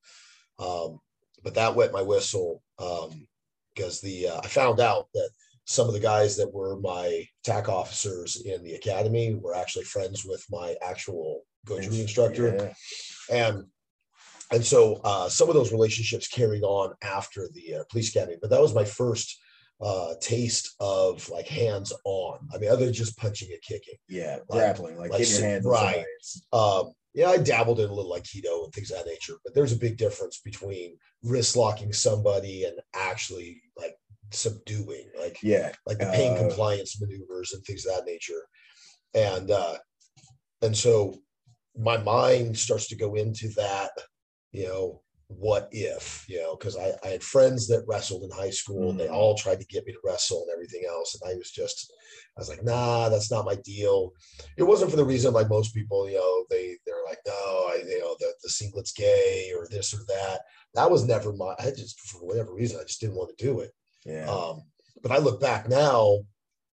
Um, 0.58 1.00
but 1.42 1.54
that 1.54 1.74
wet 1.74 1.92
my 1.92 2.02
whistle 2.02 2.62
um, 2.78 3.26
because 3.74 4.00
the 4.00 4.28
uh, 4.28 4.40
I 4.42 4.46
found 4.48 4.80
out 4.80 5.08
that 5.14 5.30
some 5.66 5.86
of 5.86 5.92
the 5.92 6.00
guys 6.00 6.36
that 6.36 6.52
were 6.52 6.80
my 6.80 7.26
TAC 7.44 7.68
officers 7.68 8.40
in 8.44 8.64
the 8.64 8.74
academy 8.74 9.34
were 9.34 9.54
actually 9.54 9.84
friends 9.84 10.24
with 10.24 10.44
my 10.50 10.74
actual 10.82 11.42
Goju 11.66 12.00
instructor 12.00 12.74
Yeah. 13.30 13.46
and 13.46 13.64
and 14.50 14.64
so 14.64 15.00
uh, 15.04 15.28
some 15.28 15.48
of 15.48 15.54
those 15.54 15.72
relationships 15.72 16.26
carried 16.26 16.62
on 16.62 16.94
after 17.02 17.48
the 17.52 17.76
uh, 17.76 17.84
police 17.90 18.10
academy 18.10 18.36
but 18.40 18.50
that 18.50 18.60
was 18.60 18.74
my 18.74 18.84
first 18.84 19.38
uh, 19.80 20.14
taste 20.20 20.74
of 20.80 21.28
like 21.30 21.46
hands 21.46 21.92
on 22.04 22.38
i 22.54 22.58
mean 22.58 22.68
other 22.70 22.84
than 22.86 22.94
just 22.94 23.16
punching 23.16 23.48
and 23.52 23.62
kicking 23.62 23.94
Yeah, 24.08 24.38
Like- 24.48 24.58
grappling, 24.58 24.98
like, 24.98 25.10
like 25.10 25.20
getting 25.20 25.40
your 25.40 25.48
hands 25.50 25.66
right. 25.66 26.04
um, 26.52 26.92
yeah 27.14 27.28
i 27.30 27.36
dabbled 27.36 27.78
in 27.80 27.88
a 27.88 27.92
little 27.94 28.12
aikido 28.12 28.64
and 28.64 28.72
things 28.72 28.90
of 28.90 28.98
that 28.98 29.06
nature 29.06 29.34
but 29.44 29.54
there's 29.54 29.72
a 29.72 29.76
big 29.76 29.96
difference 29.96 30.40
between 30.44 30.96
wrist 31.22 31.54
locking 31.56 31.92
somebody 31.92 32.64
and 32.64 32.76
actually 32.94 33.62
like 33.76 33.94
subduing 34.30 35.06
like 35.18 35.38
Yeah, 35.42 35.72
like 35.86 35.98
the 35.98 36.06
pain 36.06 36.34
Uh, 36.36 36.38
compliance 36.40 37.00
maneuvers 37.00 37.52
and 37.52 37.62
things 37.64 37.86
of 37.86 37.94
that 37.96 38.04
nature. 38.04 38.42
And 39.14 39.50
uh 39.50 39.78
and 40.60 40.76
so 40.76 41.14
my 41.76 41.96
mind 41.96 42.58
starts 42.58 42.88
to 42.88 42.96
go 42.96 43.14
into 43.14 43.48
that, 43.56 43.90
you 44.52 44.66
know, 44.66 45.02
what 45.28 45.68
if, 45.72 46.24
you 46.26 46.38
know, 46.40 46.56
because 46.56 46.76
I, 46.76 46.92
I 47.04 47.08
had 47.08 47.22
friends 47.22 47.68
that 47.68 47.84
wrestled 47.86 48.22
in 48.24 48.30
high 48.30 48.50
school 48.50 48.90
and 48.90 48.98
they 48.98 49.08
Mhm. 49.08 49.12
all 49.12 49.34
tried 49.36 49.60
to 49.60 49.66
get 49.66 49.84
me 49.86 49.92
to 49.92 49.98
wrestle 50.02 50.42
and 50.42 50.50
everything 50.52 50.84
else. 50.88 51.14
And 51.20 51.30
I 51.30 51.34
was 51.36 51.50
just, 51.50 51.92
I 52.36 52.40
was 52.40 52.48
like, 52.48 52.64
nah, 52.64 53.10
that's 53.10 53.30
not 53.30 53.44
my 53.44 53.56
deal. 53.56 54.12
It 54.56 54.62
wasn't 54.62 54.90
for 54.90 54.96
the 54.96 55.04
reason 55.04 55.34
like 55.34 55.50
most 55.50 55.74
people, 55.74 56.08
you 56.08 56.16
know, 56.16 56.46
they 56.48 56.78
they're 56.86 57.04
like, 57.06 57.18
no, 57.26 57.32
I, 57.34 57.82
you 57.86 58.00
know, 58.00 58.16
the, 58.18 58.32
the 58.42 58.48
singlet's 58.48 58.92
gay 58.92 59.52
or 59.54 59.68
this 59.68 59.92
or 59.92 59.98
that. 60.08 60.40
That 60.74 60.90
was 60.90 61.04
never 61.06 61.32
my 61.32 61.54
I 61.58 61.70
just 61.72 62.00
for 62.00 62.24
whatever 62.24 62.54
reason, 62.54 62.80
I 62.80 62.84
just 62.84 63.00
didn't 63.00 63.16
want 63.16 63.36
to 63.36 63.44
do 63.44 63.60
it. 63.60 63.72
yeah, 64.06 64.30
Um, 64.30 64.62
but 65.02 65.12
I 65.12 65.18
look 65.18 65.40
back 65.40 65.68
now 65.68 66.20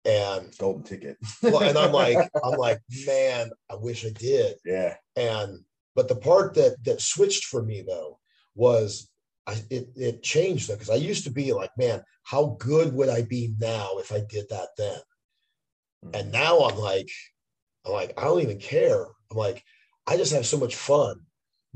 and 0.04 0.56
golden 0.58 0.82
ticket. 0.84 1.16
well, 1.42 1.68
and 1.68 1.78
I'm 1.78 1.92
like, 1.92 2.18
I'm 2.44 2.56
like, 2.56 2.78
man, 3.06 3.50
I 3.70 3.74
wish 3.76 4.04
I 4.06 4.10
did. 4.10 4.58
yeah, 4.64 4.96
And 5.16 5.64
but 5.94 6.08
the 6.08 6.16
part 6.16 6.54
that 6.54 6.76
that 6.84 7.00
switched 7.00 7.46
for 7.46 7.62
me 7.62 7.82
though 7.82 8.18
was 8.54 9.10
I 9.46 9.56
it 9.70 9.88
it 9.96 10.22
changed 10.22 10.68
though 10.68 10.74
because 10.74 10.90
I 10.90 10.94
used 10.94 11.24
to 11.24 11.30
be 11.30 11.52
like, 11.52 11.70
man, 11.76 12.02
how 12.22 12.56
good 12.58 12.92
would 12.94 13.08
I 13.08 13.22
be 13.22 13.54
now 13.58 13.98
if 13.98 14.12
I 14.12 14.20
did 14.28 14.46
that 14.50 14.68
then? 14.76 14.98
And 16.02 16.12
mm-hmm. 16.12 16.30
now 16.30 16.60
I'm 16.60 16.78
like, 16.78 17.10
I'm 17.84 17.92
like, 17.92 18.14
I 18.18 18.24
don't 18.24 18.42
even 18.42 18.58
care. 18.58 19.04
I'm 19.30 19.36
like, 19.36 19.62
I 20.06 20.16
just 20.16 20.32
have 20.32 20.46
so 20.46 20.56
much 20.58 20.76
fun 20.76 21.20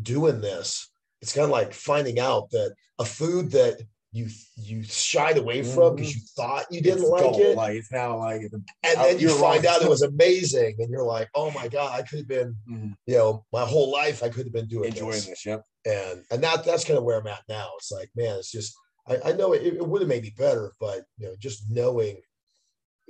doing 0.01 0.41
this. 0.41 0.91
It's 1.21 1.35
kind 1.35 1.45
of 1.45 1.51
like 1.51 1.73
finding 1.73 2.19
out 2.21 2.51
that 2.51 2.75
a 2.99 3.05
food 3.05 3.51
that 3.53 3.81
you 4.13 4.29
you 4.57 4.83
shied 4.83 5.37
away 5.37 5.63
from 5.63 5.95
because 5.97 6.15
you 6.15 6.23
thought 6.35 6.65
you 6.71 6.81
didn't 6.81 7.01
It's 7.03 7.09
like 7.11 7.23
gold. 7.23 7.41
it, 7.41 7.57
Like 7.57 7.77
it's 7.77 7.93
now 7.93 8.17
like 8.19 8.41
and 8.43 8.63
then 8.83 9.19
you 9.19 9.29
find 9.29 9.65
wrong. 9.65 9.75
out 9.75 9.83
it 9.83 9.89
was 9.89 10.03
amazing, 10.15 10.77
and 10.79 10.89
you're 10.91 11.05
like, 11.05 11.29
oh 11.35 11.51
my 11.51 11.69
god, 11.69 11.93
I 11.99 12.03
could 12.03 12.21
have 12.21 12.29
been, 12.29 12.57
Mhm. 12.71 12.95
you 13.07 13.17
know, 13.17 13.45
my 13.53 13.65
whole 13.67 13.91
life 13.93 14.23
I 14.23 14.31
could 14.31 14.47
have 14.47 14.53
been 14.53 14.67
doing 14.69 14.91
enjoying 14.91 15.11
this 15.13 15.27
this. 15.27 15.47
Yep. 15.47 15.63
and 15.87 16.25
and 16.31 16.43
that 16.43 16.65
that's 16.65 16.85
kind 16.85 16.97
of 16.99 17.05
where 17.05 17.19
I'm 17.21 17.27
at 17.27 17.43
now. 17.49 17.69
It's 17.77 17.93
like, 17.93 18.09
man, 18.17 18.39
it's 18.39 18.51
just 18.51 18.75
I, 19.07 19.19
I 19.27 19.33
know 19.33 19.53
it, 19.53 19.63
it 19.63 19.87
would 19.87 20.01
have 20.01 20.09
made 20.09 20.23
me 20.23 20.33
better, 20.37 20.73
but 20.81 21.05
you 21.19 21.27
know, 21.27 21.35
just 21.39 21.71
knowing 21.71 22.21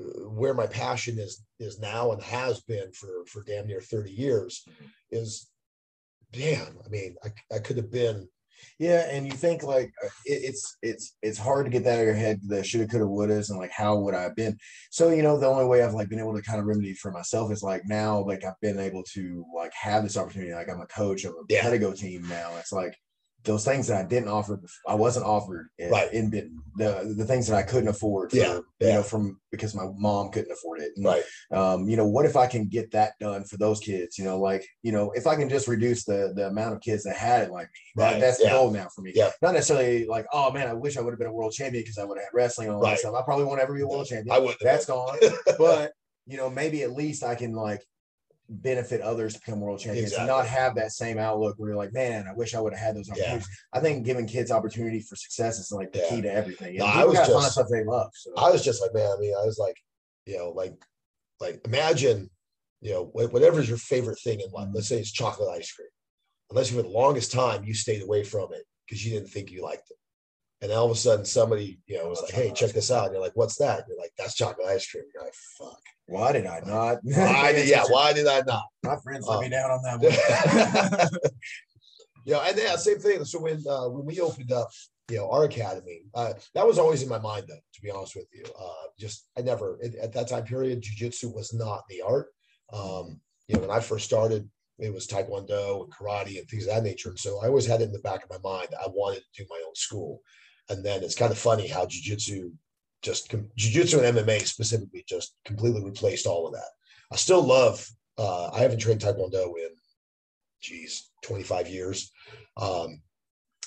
uh, 0.00 0.28
where 0.28 0.54
my 0.54 0.66
passion 0.66 1.18
is 1.20 1.44
is 1.60 1.78
now 1.78 2.10
and 2.12 2.22
has 2.22 2.60
been 2.62 2.90
for 2.92 3.24
for 3.26 3.44
damn 3.44 3.68
near 3.68 3.80
30 3.80 4.10
years 4.10 4.64
Mhm. 4.68 4.90
is 5.12 5.48
damn. 6.32 6.76
I 6.84 6.88
mean, 6.88 7.14
I, 7.24 7.28
I 7.54 7.58
could 7.60 7.76
have 7.76 7.90
been 7.92 8.28
Yeah, 8.78 9.08
and 9.10 9.26
you 9.26 9.32
think 9.32 9.62
like 9.62 9.92
uh, 10.04 10.08
it, 10.24 10.40
it's 10.44 10.76
it's 10.82 11.16
it's 11.22 11.38
hard 11.38 11.66
to 11.66 11.70
get 11.70 11.84
that 11.84 11.94
out 11.94 12.00
of 12.00 12.06
your 12.06 12.14
head 12.14 12.40
the 12.46 12.62
shoulda 12.62 12.86
coulda 12.86 13.06
would 13.06 13.30
wouldas 13.30 13.50
and 13.50 13.58
like 13.58 13.70
how 13.70 13.96
would 13.98 14.14
I 14.14 14.22
have 14.22 14.36
been 14.36 14.56
so 14.90 15.10
you 15.10 15.22
know 15.22 15.38
the 15.38 15.46
only 15.46 15.64
way 15.64 15.82
I've 15.82 15.94
like 15.94 16.08
been 16.08 16.20
able 16.20 16.34
to 16.34 16.42
kind 16.42 16.60
of 16.60 16.66
remedy 16.66 16.94
for 16.94 17.10
myself 17.10 17.52
is 17.52 17.62
like 17.62 17.82
now 17.86 18.20
like 18.20 18.44
I've 18.44 18.60
been 18.60 18.78
able 18.78 19.02
to 19.14 19.44
like 19.54 19.72
have 19.74 20.02
this 20.02 20.16
opportunity 20.16 20.52
like 20.52 20.68
I'm 20.68 20.80
a 20.80 20.86
coach 20.86 21.24
of 21.24 21.32
a 21.32 21.44
Yeah. 21.48 21.68
Team 21.94 22.26
now 22.28 22.56
it's 22.58 22.72
like 22.72 22.96
those 23.44 23.64
things 23.64 23.86
that 23.86 24.04
I 24.04 24.06
didn't 24.06 24.28
offer 24.28 24.60
I 24.86 24.94
wasn't 24.94 25.24
offered 25.24 25.68
in, 25.78 25.90
Right. 25.90 26.12
in 26.12 26.28
Benton. 26.28 26.60
the 26.76 27.14
the 27.16 27.24
things 27.24 27.46
that 27.46 27.56
I 27.56 27.62
couldn't 27.62 27.88
afford 27.88 28.30
for, 28.30 28.36
Yeah, 28.36 28.58
you 28.80 28.88
know 28.88 29.02
from 29.02 29.40
because 29.50 29.74
my 29.74 29.86
mom 29.96 30.30
couldn't 30.30 30.50
afford 30.52 30.80
it 30.80 30.92
And, 30.96 31.06
right. 31.06 31.22
um, 31.52 31.88
you 31.88 31.96
know, 31.96 32.06
what 32.06 32.26
if 32.26 32.36
I 32.36 32.46
can 32.46 32.66
get 32.68 32.90
that 32.92 33.12
done 33.20 33.44
for 33.44 33.56
those 33.56 33.80
kids? 33.80 34.18
You 34.18 34.24
know, 34.24 34.38
like, 34.38 34.66
you 34.82 34.92
know, 34.92 35.12
if 35.12 35.26
I 35.26 35.36
can 35.36 35.48
just 35.48 35.68
reduce 35.68 36.04
the 36.04 36.32
the 36.34 36.48
amount 36.48 36.74
of 36.74 36.80
kids 36.80 37.04
that 37.04 37.16
had 37.16 37.42
it 37.44 37.50
like 37.52 37.68
me, 37.68 37.80
that- 37.96 38.12
Right, 38.12 38.20
that's 38.20 38.38
the 38.38 38.48
goal 38.48 38.70
now 38.70 38.88
for 38.94 39.02
me. 39.02 39.12
Yeah. 39.14 39.30
Not 39.40 39.54
necessarily 39.54 40.04
like, 40.06 40.26
oh 40.32 40.50
man, 40.50 40.66
I 40.68 40.74
wish 40.74 40.96
I 40.96 41.00
would 41.00 41.12
have 41.12 41.18
been 41.18 41.28
a 41.28 41.32
world 41.32 41.52
champion 41.52 41.82
because 41.84 41.98
I 41.98 42.04
would 42.04 42.18
have 42.18 42.24
had 42.24 42.34
wrestling 42.34 42.68
and 42.68 42.76
all 42.76 42.82
that 42.82 42.88
Right. 42.90 42.98
stuff. 42.98 43.14
I 43.14 43.22
probably 43.22 43.44
won't 43.44 43.60
ever 43.60 43.72
be 43.74 43.82
a 43.82 43.86
world 43.86 44.06
champion. 44.06 44.34
I 44.34 44.38
wouldn't. 44.40 44.58
That's 44.60 44.84
gone. 44.86 45.16
but 45.58 45.92
you 46.26 46.36
know, 46.36 46.50
maybe 46.50 46.82
at 46.82 46.92
least 46.92 47.22
I 47.24 47.34
can 47.36 47.52
like 47.54 47.82
benefit 48.48 49.00
others 49.02 49.34
to 49.34 49.40
become 49.40 49.60
world 49.60 49.78
champions 49.78 50.12
and 50.14 50.26
not 50.26 50.46
have 50.46 50.74
that 50.74 50.90
same 50.92 51.18
outlook 51.18 51.54
where 51.58 51.70
you're 51.70 51.76
like, 51.76 51.92
man, 51.92 52.26
I 52.26 52.32
wish 52.34 52.54
I 52.54 52.60
would 52.60 52.72
have 52.72 52.80
had 52.82 52.96
those 52.96 53.08
Yeah. 53.08 53.14
opportunities. 53.14 53.48
I 53.74 53.80
think 53.80 54.04
giving 54.06 54.26
kids 54.26 54.50
opportunity 54.50 55.00
for 55.00 55.16
success 55.16 55.58
is 55.58 55.70
like 55.70 55.92
the 55.92 55.98
Yeah. 56.00 56.08
key 56.08 56.22
to 56.22 56.32
everything. 56.32 56.76
No, 56.76 56.86
I 56.86 57.04
was 57.04 57.18
just- 57.18 57.52
stuff 57.52 57.68
they 57.70 57.84
love. 57.84 58.10
So 58.14 58.32
I 58.36 58.50
was 58.50 58.64
just 58.64 58.80
like, 58.80 58.94
man, 58.94 59.10
I 59.10 59.16
mean, 59.18 59.34
I 59.34 59.44
was 59.44 59.58
like, 59.58 59.76
you 60.24 60.38
know, 60.38 60.50
like, 60.50 60.74
like 61.40 61.60
imagine, 61.66 62.30
you 62.80 62.92
know, 62.92 63.04
wh- 63.06 63.32
whatever's 63.32 63.68
your 63.68 63.78
favorite 63.78 64.18
thing 64.20 64.40
in 64.40 64.50
life. 64.50 64.68
Mhm. 64.68 64.74
Let's 64.74 64.88
say 64.88 64.98
it's 64.98 65.12
chocolate 65.12 65.50
ice 65.50 65.70
cream. 65.72 65.88
Unless 66.50 66.70
you 66.70 66.76
for 66.78 66.82
the 66.82 66.88
longest 66.88 67.30
time 67.32 67.64
you 67.64 67.74
stayed 67.74 68.02
away 68.02 68.24
from 68.24 68.52
it 68.54 68.64
because 68.86 69.04
you 69.04 69.12
didn't 69.12 69.28
think 69.28 69.50
you 69.50 69.62
liked 69.62 69.90
it. 69.90 69.96
And 70.62 70.72
all 70.72 70.86
of 70.86 70.90
a 70.90 70.96
sudden 70.96 71.24
somebody, 71.26 71.80
you 71.86 71.98
know, 71.98 72.08
was 72.08 72.22
like, 72.22 72.32
hey, 72.32 72.50
check 72.52 72.72
this 72.72 72.90
out. 72.90 73.04
And 73.06 73.12
you're 73.12 73.22
like, 73.22 73.36
what's 73.36 73.56
that? 73.58 73.80
And 73.80 73.88
you're 73.88 73.98
like, 73.98 74.12
that's 74.16 74.34
chocolate 74.34 74.66
ice 74.66 74.90
cream. 74.90 75.04
You're 75.14 75.22
like, 75.24 75.34
fuck. 75.34 75.80
Why 76.08 76.32
did 76.32 76.46
I 76.46 76.60
not? 76.66 76.98
Why 77.04 77.52
did, 77.52 77.68
yeah, 77.68 77.84
why 77.88 78.12
did 78.14 78.26
I 78.26 78.40
not? 78.46 78.64
My 78.82 78.96
friends 78.96 79.28
Uh, 79.28 79.32
let 79.32 79.42
me 79.42 79.50
down 79.50 79.70
on 79.70 79.82
that 79.82 81.10
one. 81.20 81.20
yeah, 82.24 82.38
and 82.38 82.56
yeah, 82.58 82.76
same 82.76 82.98
thing. 82.98 83.24
So 83.24 83.40
when 83.40 83.62
uh, 83.68 83.88
when 83.88 84.04
we 84.06 84.18
opened 84.20 84.50
up, 84.52 84.68
you 85.10 85.18
know, 85.18 85.30
our 85.30 85.44
academy, 85.44 86.02
uh, 86.14 86.32
that 86.54 86.66
was 86.66 86.78
always 86.78 87.02
in 87.02 87.08
my 87.08 87.18
mind, 87.18 87.44
though. 87.48 87.60
To 87.74 87.80
be 87.82 87.90
honest 87.90 88.16
with 88.16 88.26
you, 88.32 88.44
uh, 88.58 88.86
just 88.98 89.28
I 89.36 89.42
never 89.42 89.78
at, 89.84 89.94
at 89.96 90.12
that 90.14 90.28
time 90.28 90.44
period, 90.44 90.82
jujitsu 90.82 91.34
was 91.34 91.52
not 91.52 91.82
the 91.88 92.02
art. 92.02 92.28
Um, 92.72 93.20
you 93.46 93.56
know, 93.56 93.60
when 93.62 93.70
I 93.70 93.80
first 93.80 94.04
started, 94.06 94.48
it 94.78 94.92
was 94.92 95.06
taekwondo 95.06 95.84
and 95.84 95.92
karate 95.92 96.38
and 96.38 96.48
things 96.48 96.66
of 96.66 96.74
that 96.74 96.84
nature. 96.84 97.10
And 97.10 97.18
so 97.18 97.40
I 97.42 97.48
always 97.48 97.66
had 97.66 97.80
it 97.82 97.84
in 97.84 97.92
the 97.92 97.98
back 98.00 98.22
of 98.24 98.30
my 98.30 98.38
mind. 98.42 98.68
I 98.80 98.86
wanted 98.88 99.20
to 99.34 99.42
do 99.42 99.46
my 99.50 99.62
own 99.66 99.74
school. 99.74 100.22
And 100.70 100.84
then 100.84 101.02
it's 101.02 101.14
kind 101.14 101.32
of 101.32 101.38
funny 101.38 101.66
how 101.66 101.86
jujitsu 101.86 102.50
just 103.02 103.30
jujitsu 103.56 104.02
and 104.04 104.16
MMA 104.18 104.40
specifically 104.46 105.04
just 105.08 105.34
completely 105.44 105.84
replaced 105.84 106.26
all 106.26 106.46
of 106.46 106.52
that. 106.54 106.68
I 107.12 107.16
still 107.16 107.42
love. 107.42 107.86
Uh, 108.16 108.50
I 108.52 108.60
haven't 108.60 108.78
trained 108.80 109.00
taekwondo 109.00 109.52
in, 109.56 109.70
geez, 110.60 111.10
25 111.22 111.68
years. 111.68 112.10
Um, 112.56 113.00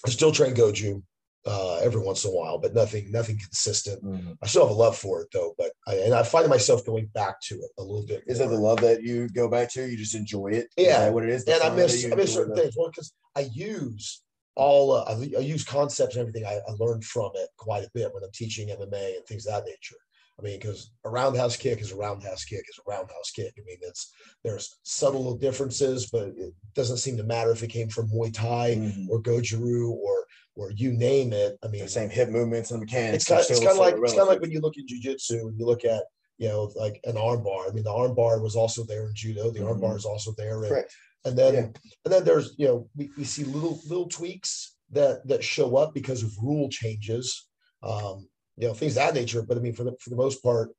I 0.05 0.09
still 0.09 0.31
train 0.31 0.53
goju 0.53 1.01
uh, 1.45 1.77
every 1.77 2.01
once 2.01 2.23
in 2.25 2.31
a 2.31 2.33
while, 2.33 2.57
but 2.59 2.73
nothing, 2.75 3.09
nothing 3.11 3.37
consistent. 3.37 4.03
Mhm. 4.03 4.37
I 4.43 4.47
still 4.47 4.67
have 4.67 4.75
a 4.75 4.79
love 4.79 4.97
for 4.97 5.21
it 5.21 5.29
though, 5.33 5.55
but 5.57 5.71
I, 5.87 5.95
and 5.95 6.13
I 6.13 6.23
find 6.23 6.47
myself 6.49 6.85
going 6.85 7.07
back 7.07 7.39
to 7.43 7.55
it 7.55 7.71
a 7.79 7.81
little 7.81 8.05
bit. 8.05 8.23
Is 8.27 8.39
it 8.41 8.49
the 8.49 8.57
love 8.57 8.81
that 8.81 9.01
you 9.01 9.27
go 9.29 9.47
back 9.47 9.71
to? 9.71 9.87
You 9.89 9.97
just 9.97 10.13
enjoy 10.15 10.47
it 10.47 10.67
Yeah. 10.77 11.09
what 11.09 11.23
it 11.23 11.29
is? 11.29 11.45
And 11.45 11.63
I 11.63 11.73
miss, 11.75 12.05
I 12.11 12.15
miss 12.15 12.33
certain 12.33 12.55
things. 12.55 12.75
Well, 12.77 12.89
because 12.89 13.13
I 13.35 13.41
use 13.53 14.21
all, 14.55 14.91
uh, 14.91 15.03
I, 15.07 15.13
I 15.37 15.41
use 15.41 15.63
concepts 15.63 16.15
and 16.15 16.21
everything 16.21 16.45
I, 16.45 16.59
I 16.67 16.71
learned 16.79 17.05
from 17.05 17.31
it 17.35 17.49
quite 17.57 17.83
a 17.83 17.91
bit 17.93 18.13
when 18.13 18.23
I'm 18.23 18.31
teaching 18.33 18.69
MMA 18.69 19.17
and 19.17 19.25
things 19.25 19.45
of 19.45 19.53
that 19.53 19.65
nature. 19.69 19.95
I 20.39 20.43
mean, 20.43 20.59
because 20.59 20.91
a 21.05 21.09
roundhouse 21.09 21.55
kick 21.55 21.81
is 21.81 21.91
a 21.91 21.95
roundhouse 21.95 22.43
kick 22.45 22.63
is 22.67 22.79
a 22.79 22.89
roundhouse 22.89 23.31
kick. 23.31 23.53
I 23.57 23.61
mean, 23.65 23.77
it's 23.81 24.11
there's 24.43 24.79
subtle 24.83 25.35
differences, 25.37 26.09
but 26.09 26.29
it 26.29 26.53
doesn't 26.73 26.97
seem 26.97 27.15
to 27.17 27.23
matter 27.23 27.51
if 27.51 27.61
it 27.63 27.67
came 27.67 27.89
from 27.89 28.09
Muay 28.09 28.33
Thai 28.33 28.75
Mhm. 28.75 29.09
or 29.09 29.21
Goju 29.21 29.89
or 29.91 30.25
or 30.55 30.71
you 30.71 30.91
name 30.93 31.31
it. 31.31 31.57
I 31.63 31.67
mean, 31.67 31.83
The 31.83 31.87
same 31.89 32.09
hip 32.09 32.29
movements 32.29 32.71
and 32.71 32.79
mechanics. 32.81 33.23
it's 33.23 33.25
kind, 33.25 33.39
of, 33.41 33.49
it's 33.49 33.59
kind 33.59 33.71
of 33.71 33.77
like 33.77 33.95
it's 34.01 34.11
kind 34.13 34.21
of 34.23 34.27
like 34.27 34.41
when 34.41 34.51
you 34.51 34.59
look 34.61 34.75
at 34.77 34.85
jujitsu 34.85 35.41
and 35.47 35.59
you 35.59 35.65
look 35.65 35.85
at 35.85 36.03
you 36.39 36.47
know 36.49 36.71
like 36.75 36.99
an 37.03 37.17
arm 37.17 37.43
bar. 37.43 37.67
I 37.69 37.71
mean, 37.71 37.83
the 37.83 37.93
arm 37.93 38.15
bar 38.15 38.41
was 38.41 38.55
also 38.55 38.83
there 38.83 39.05
in 39.07 39.13
judo. 39.13 39.51
The 39.51 39.65
arm 39.65 39.77
Mhm. 39.77 39.81
bar 39.81 39.95
is 39.97 40.05
also 40.05 40.33
there, 40.37 40.59
Correct. 40.59 40.93
And 41.25 41.37
then 41.37 41.53
Yeah. 41.53 41.61
and 42.05 42.13
then 42.13 42.23
there's 42.23 42.55
you 42.57 42.67
know 42.67 42.89
we, 42.95 43.09
we 43.17 43.23
see 43.23 43.43
little 43.43 43.79
little 43.87 44.07
tweaks 44.07 44.75
that 44.91 45.25
that 45.27 45.43
show 45.43 45.77
up 45.77 45.93
because 45.93 46.23
of 46.23 46.31
rule 46.41 46.69
changes, 46.69 47.47
um, 47.83 48.27
you 48.57 48.67
know 48.67 48.73
things 48.73 48.93
of 48.97 49.03
that 49.03 49.13
nature. 49.13 49.41
But 49.41 49.57
I 49.57 49.61
mean, 49.61 49.73
for 49.73 49.83
the 49.83 49.95
for 49.99 50.09
the 50.09 50.15
most 50.15 50.41
part, 50.43 50.69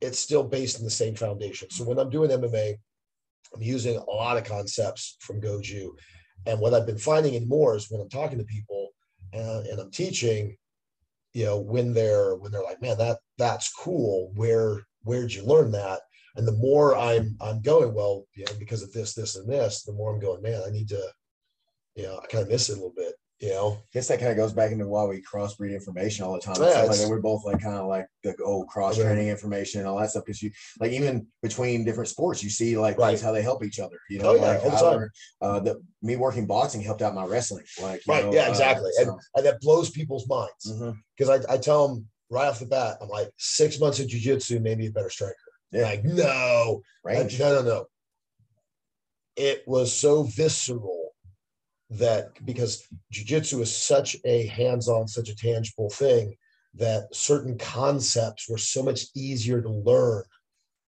it's 0.00 0.18
still 0.18 0.42
based 0.44 0.78
on 0.78 0.84
the 0.84 0.90
same 0.90 1.14
foundation. 1.14 1.70
So 1.70 1.84
when 1.84 1.98
I'm 1.98 2.10
doing 2.10 2.30
MMA, 2.30 2.74
I'm 3.54 3.62
using 3.62 3.96
a 3.96 4.10
lot 4.10 4.36
of 4.36 4.44
concepts 4.44 5.16
from 5.20 5.40
Goju. 5.40 5.90
And 6.46 6.58
what 6.58 6.74
I've 6.74 6.86
been 6.86 6.98
finding 6.98 7.34
in 7.34 7.48
more 7.48 7.76
is 7.76 7.90
when 7.90 8.00
I'm 8.00 8.08
talking 8.08 8.38
to 8.38 8.44
people 8.44 8.88
and, 9.32 9.66
and 9.66 9.80
I'm 9.80 9.90
teaching, 9.92 10.56
you 11.34 11.44
know, 11.44 11.58
when 11.58 11.92
they're 11.92 12.34
when 12.36 12.50
they're 12.50 12.64
like, 12.64 12.82
man, 12.82 12.98
that 12.98 13.18
that's 13.38 13.72
cool. 13.72 14.32
Where 14.34 14.82
where'd 15.04 15.32
you 15.32 15.44
learn 15.44 15.70
that? 15.72 16.00
And 16.36 16.46
the 16.48 16.52
more 16.52 16.96
I'm 16.96 17.36
I'm 17.40 17.60
going, 17.60 17.92
well, 17.94 18.24
you 18.34 18.44
know, 18.44 18.52
because 18.58 18.82
of 18.82 18.92
this, 18.92 19.14
this, 19.14 19.36
and 19.36 19.48
this, 19.50 19.82
the 19.82 19.92
more 19.92 20.12
I'm 20.12 20.20
going, 20.20 20.42
man, 20.42 20.62
I 20.66 20.70
need 20.70 20.88
to, 20.88 21.02
you 21.94 22.04
know, 22.04 22.18
I 22.22 22.26
kind 22.26 22.42
of 22.42 22.48
miss 22.50 22.68
it 22.70 22.72
a 22.72 22.76
little 22.76 22.94
bit, 22.96 23.12
you 23.38 23.50
know. 23.50 23.78
I 23.78 23.84
guess 23.92 24.08
that 24.08 24.18
kind 24.18 24.30
of 24.30 24.38
goes 24.38 24.54
back 24.54 24.72
into 24.72 24.86
why 24.88 25.04
we 25.04 25.22
crossbreed 25.22 25.72
information 25.74 26.24
all 26.24 26.32
the 26.32 26.40
time. 26.40 26.56
Yeah, 26.62 26.82
like. 26.84 26.98
We're 27.08 27.20
both 27.20 27.44
like 27.44 27.60
kind 27.60 27.76
of 27.76 27.86
like 27.86 28.06
the 28.22 28.34
old 28.42 28.68
cross 28.68 28.96
training 28.96 29.28
information 29.28 29.80
and 29.80 29.88
all 29.88 29.98
that 29.98 30.08
stuff. 30.10 30.24
Because 30.24 30.42
you 30.42 30.50
like 30.80 30.92
even 30.92 31.26
between 31.42 31.84
different 31.84 32.08
sports, 32.08 32.42
you 32.42 32.48
see 32.48 32.78
like 32.78 32.96
Right. 32.96 33.20
how 33.20 33.32
they 33.32 33.42
help 33.42 33.62
each 33.64 33.78
other. 33.78 33.98
You 34.08 34.20
know, 34.20 34.30
Oh, 34.30 34.34
yeah, 34.36 34.40
like 34.42 34.62
all 34.64 34.70
the 34.70 34.76
time. 34.76 34.84
learned, 34.92 35.10
uh, 35.42 35.60
the 35.60 35.82
me 36.00 36.16
working 36.16 36.46
boxing 36.46 36.80
helped 36.80 37.02
out 37.02 37.14
my 37.14 37.26
wrestling. 37.26 37.64
Like 37.82 38.06
you 38.06 38.12
Right. 38.14 38.24
know, 38.24 38.32
yeah, 38.32 38.46
uh, 38.46 38.50
exactly. 38.50 38.90
and, 38.98 39.06
so- 39.08 39.18
and 39.36 39.44
that 39.46 39.60
blows 39.60 39.90
people's 39.90 40.26
minds 40.28 40.72
because 41.16 41.28
I, 41.46 41.52
I 41.54 41.58
tell 41.58 41.88
them 41.88 42.06
right 42.30 42.48
off 42.48 42.60
the 42.60 42.64
bat, 42.66 42.96
I'm 43.02 43.08
like, 43.08 43.28
six 43.36 43.78
months 43.78 44.00
of 44.00 44.06
jujitsu 44.06 44.62
made 44.62 44.78
me 44.78 44.86
a 44.86 44.90
better 44.90 45.10
striker. 45.10 45.36
Yeah. 45.72 45.84
Like, 45.84 46.04
no, 46.04 46.82
range. 47.02 47.38
no, 47.38 47.54
no, 47.56 47.62
no. 47.62 47.86
It 49.36 49.64
was 49.66 49.92
so 49.92 50.24
visceral 50.24 51.14
that 51.90 52.44
because 52.44 52.86
jujitsu 53.12 53.60
is 53.60 53.74
such 53.74 54.16
a 54.24 54.46
hands-on, 54.46 55.08
such 55.08 55.28
a 55.28 55.36
tangible 55.36 55.90
thing 55.90 56.36
that 56.74 57.14
certain 57.14 57.58
concepts 57.58 58.48
were 58.48 58.58
so 58.58 58.82
much 58.82 59.06
easier 59.14 59.60
to 59.60 59.70
learn 59.70 60.24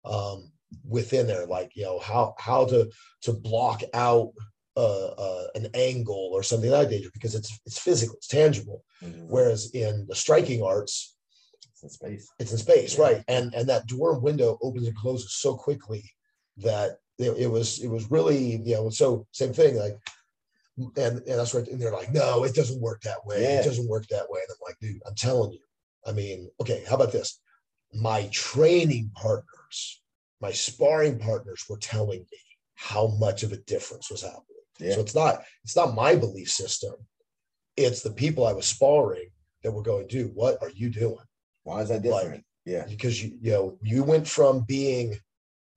um, 0.05 0.51
within 0.87 1.27
there, 1.27 1.47
like 1.47 1.73
you 1.75 1.85
know 1.85 1.99
how 1.99 2.35
how 2.39 2.65
to 2.67 2.91
to 3.23 3.33
block 3.33 3.83
out 3.93 4.33
uh, 4.77 5.07
uh, 5.07 5.47
an 5.55 5.69
angle 5.75 6.31
or 6.33 6.43
something 6.43 6.71
like 6.71 6.89
that, 6.89 7.11
because 7.13 7.35
it's 7.35 7.59
it's 7.65 7.79
physical, 7.79 8.17
it's 8.17 8.27
tangible. 8.27 8.85
Mhm. 9.03 9.27
Whereas 9.29 9.71
in 9.73 10.07
the 10.09 10.15
striking 10.15 10.63
arts, 10.63 11.14
in 11.85 11.91
space. 11.91 12.29
it's 12.39 12.53
in 12.53 12.59
space 12.59 12.97
Yeah. 12.99 13.05
right 13.05 13.25
and 13.29 13.55
and 13.55 13.69
that 13.69 13.87
door 13.87 14.19
window 14.19 14.59
opens 14.63 14.87
and 14.87 14.97
closes 14.97 15.35
so 15.35 15.55
quickly 15.57 16.03
that 16.59 16.99
it, 17.19 17.31
it 17.39 17.47
was 17.47 17.81
it 17.81 17.89
was 17.89 18.11
really 18.11 18.57
you 18.65 18.75
know 18.75 18.91
so 18.91 19.27
same 19.33 19.53
thing 19.53 19.77
like 19.77 19.97
and 20.97 21.19
and 21.19 21.39
that's 21.39 21.55
right 21.55 21.69
and 21.69 21.81
they're 21.81 21.93
like 21.93 22.13
no 22.13 22.45
it 22.45 22.55
doesn't 22.55 22.81
work 22.81 23.01
that 23.03 23.25
way 23.25 23.43
Yeah. 23.43 23.61
it 23.61 23.65
doesn't 23.65 23.89
work 23.89 24.07
that 24.09 24.29
way 24.29 24.41
and 24.41 24.51
i'm 24.51 24.63
like 24.69 24.79
dude 24.81 25.01
i'm 25.07 25.15
telling 25.15 25.53
you 25.53 25.61
i 26.07 26.13
mean 26.13 26.51
okay 26.61 26.83
how 26.89 26.97
about 26.97 27.13
this 27.13 27.41
my 27.93 28.29
training 28.33 29.11
partners 29.15 30.03
my 30.41 30.51
sparring 30.51 31.19
partners 31.19 31.65
were 31.69 31.79
telling 31.79 32.21
me 32.33 32.39
how 32.75 33.07
much 33.21 33.45
of 33.45 33.53
a 33.53 33.57
difference 33.59 34.11
was 34.11 34.23
happening 34.23 34.65
Yeah. 34.81 34.95
so 34.95 35.01
it's 35.01 35.15
not 35.15 35.45
it's 35.63 35.77
not 35.77 35.95
my 35.95 36.17
belief 36.17 36.51
system 36.51 36.95
it's 37.77 38.03
the 38.03 38.11
people 38.13 38.47
I 38.47 38.53
was 38.53 38.67
sparring 38.67 39.31
that 39.65 39.73
were 39.73 39.83
going, 39.83 40.07
dude, 40.07 40.33
what 40.33 40.59
are 40.63 40.71
you 40.71 40.91
doing? 40.91 41.17
Why 41.65 41.81
is 41.83 41.89
that 41.89 42.05
Like- 42.05 42.23
different? 42.23 42.45
yeah. 42.65 42.87
Because 42.87 43.23
you, 43.23 43.37
you 43.41 43.51
know, 43.53 43.79
you 43.83 44.05
went 44.05 44.27
from 44.29 44.61
being, 44.65 45.19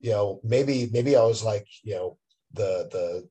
you 0.00 0.10
know, 0.10 0.40
maybe, 0.44 0.88
maybe 0.92 1.16
I 1.16 1.24
was 1.24 1.42
like, 1.42 1.66
you 1.82 1.94
know, 1.96 2.18
the, 2.52 2.88
the 2.92 3.28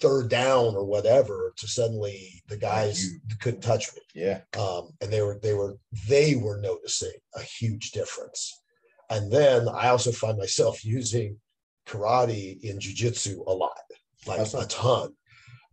third 0.00 0.28
down 0.28 0.74
or 0.76 0.84
whatever 0.84 1.54
to 1.56 1.66
suddenly 1.68 2.42
the 2.48 2.56
guys 2.56 3.02
you- 3.04 3.20
couldn't 3.40 3.62
touch 3.62 3.94
me. 3.94 4.02
Yeah. 4.14 4.40
Um, 4.58 4.90
and 5.00 5.10
they 5.12 5.22
were, 5.22 5.38
they 5.42 5.54
were, 5.54 5.78
they 6.08 6.34
were 6.34 6.58
noticing 6.60 7.14
a 7.34 7.40
huge 7.42 7.92
difference. 7.92 8.60
And 9.08 9.30
then 9.32 9.68
I 9.68 9.88
also 9.88 10.12
find 10.12 10.36
myself 10.36 10.84
using 10.98 11.38
karate 11.86 12.60
in 12.62 12.78
jujitsu 12.78 13.46
a 13.46 13.52
lot, 13.52 13.78
like 14.26 14.38
That's 14.38 14.54
a 14.54 14.66
ton. 14.66 15.14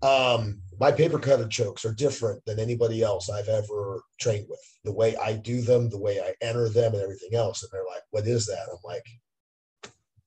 Um, 0.04 0.62
my 0.80 0.92
paper 0.92 1.18
cutter 1.18 1.48
chokes 1.48 1.86
are 1.86 1.94
different 1.94 2.44
than 2.46 2.60
anybody 2.60 3.02
else 3.02 3.30
I've 3.30 3.48
ever 3.48 4.02
trained 4.20 4.48
with. 4.50 4.60
The 4.84 4.92
way 4.92 5.16
I 5.16 5.34
do 5.34 5.62
them, 5.62 5.90
the 5.90 6.00
way 6.00 6.20
I 6.20 6.34
enter 6.42 6.68
them, 6.68 6.94
and 6.94 7.02
everything 7.02 7.36
else. 7.36 7.64
And 7.64 7.72
they're 7.72 7.86
like, 7.86 8.04
"What 8.12 8.28
is 8.28 8.46
that?" 8.48 8.68
I'm 8.70 8.80
like, 8.84 9.06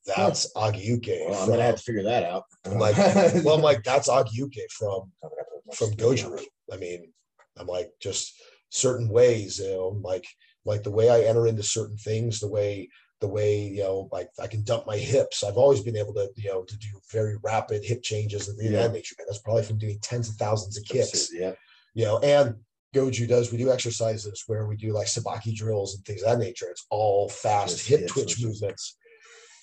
"That's 0.06 0.50
age 0.56 0.82
uke." 0.82 1.28
Well, 1.28 1.42
I'm 1.42 1.48
gonna 1.50 1.62
have 1.62 1.76
to 1.76 1.82
figure 1.82 2.04
that 2.04 2.24
out. 2.24 2.44
I'm 2.64 2.78
like, 2.78 2.96
well, 3.44 3.56
I'm 3.56 3.62
like, 3.62 3.84
"That's 3.84 4.08
age 4.08 4.32
uke 4.32 4.70
from 4.70 5.12
from 5.74 5.90
Goju-ryu. 5.92 6.46
I 6.72 6.76
mean, 6.76 7.12
I'm 7.58 7.66
like 7.66 7.90
just 8.00 8.40
certain 8.70 9.08
ways, 9.08 9.58
you 9.58 9.68
know, 9.68 10.00
like 10.02 10.26
like 10.64 10.82
the 10.82 10.90
way 10.90 11.10
I 11.10 11.28
enter 11.28 11.46
into 11.46 11.62
certain 11.62 11.96
things, 11.98 12.40
the 12.40 12.48
way 12.48 12.88
the 13.20 13.28
way 13.28 13.62
you 13.62 13.82
know, 13.82 14.08
like 14.12 14.28
I 14.40 14.46
can 14.46 14.62
dump 14.62 14.86
my 14.86 14.96
hips. 14.96 15.42
I've 15.42 15.56
always 15.56 15.80
been 15.80 15.96
able 15.96 16.12
to, 16.14 16.28
you 16.36 16.50
know, 16.50 16.62
to 16.64 16.78
do 16.78 16.88
very 17.10 17.36
rapid 17.42 17.84
hip 17.84 18.02
changes 18.02 18.48
and 18.48 18.58
things 18.58 18.72
Yeah. 18.72 18.82
that 18.82 18.92
nature. 18.92 19.14
Man, 19.18 19.26
that's 19.28 19.40
probably 19.40 19.62
from 19.62 19.78
doing 19.78 19.98
tens 20.02 20.28
of 20.28 20.34
thousands 20.36 20.76
of 20.76 20.84
kicks, 20.84 21.30
Yeah. 21.32 21.54
you 21.94 22.04
know, 22.04 22.18
and 22.18 22.56
Goju 22.94 23.26
does. 23.28 23.50
We 23.50 23.58
do 23.58 23.72
exercises 23.72 24.42
where 24.46 24.66
we 24.66 24.76
do 24.76 24.92
like 24.92 25.06
sabaki 25.06 25.54
drills 25.54 25.94
and 25.94 26.04
things 26.04 26.22
of 26.22 26.28
that 26.28 26.44
nature. 26.44 26.66
It's 26.70 26.86
all 26.90 27.28
fast 27.28 27.86
hip 27.86 28.06
twitch 28.08 28.42
movements, 28.42 28.96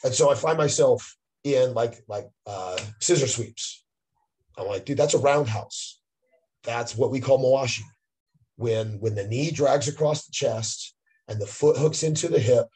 and 0.03 0.13
so 0.13 0.31
I 0.31 0.36
find 0.36 0.57
myself 0.57 1.15
in 1.43 1.74
like 1.74 2.03
like 2.07 2.27
uh, 2.45 2.77
scissor 3.00 3.27
sweeps. 3.27 3.86
I'm 4.57 4.67
like, 4.67 4.86
dude, 4.86 4.98
that's 4.98 5.15
a 5.15 5.19
roundhouse. 5.19 6.00
That's 6.63 6.95
what 6.95 7.12
we 7.12 7.19
call 7.19 7.39
mawashi. 7.39 7.81
When 8.55 9.00
when 9.00 9.15
the 9.15 9.27
knee 9.27 9.51
drags 9.51 9.88
across 9.88 10.25
the 10.25 10.31
chest 10.31 10.95
and 11.27 11.39
the 11.39 11.48
foot 11.48 11.77
hooks 11.77 12.03
into 12.03 12.27
the 12.27 12.39
hip, 12.39 12.67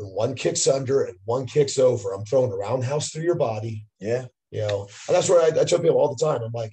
and 0.00 0.12
one 0.14 0.34
kicks 0.34 0.66
under 0.66 1.02
and 1.02 1.16
one 1.24 1.46
kicks 1.46 1.78
over, 1.78 2.12
I'm 2.12 2.24
throwing 2.24 2.50
a 2.50 2.56
roundhouse 2.56 3.10
through 3.10 3.22
your 3.22 3.36
body. 3.36 3.86
Yeah. 4.00 4.26
You 4.50 4.62
know, 4.62 4.88
and 5.06 5.16
that's 5.16 5.28
where 5.28 5.40
I, 5.42 5.60
I 5.60 5.64
tell 5.64 5.78
people 5.78 5.98
all 5.98 6.14
the 6.14 6.24
time. 6.24 6.42
I'm 6.42 6.52
like, 6.52 6.72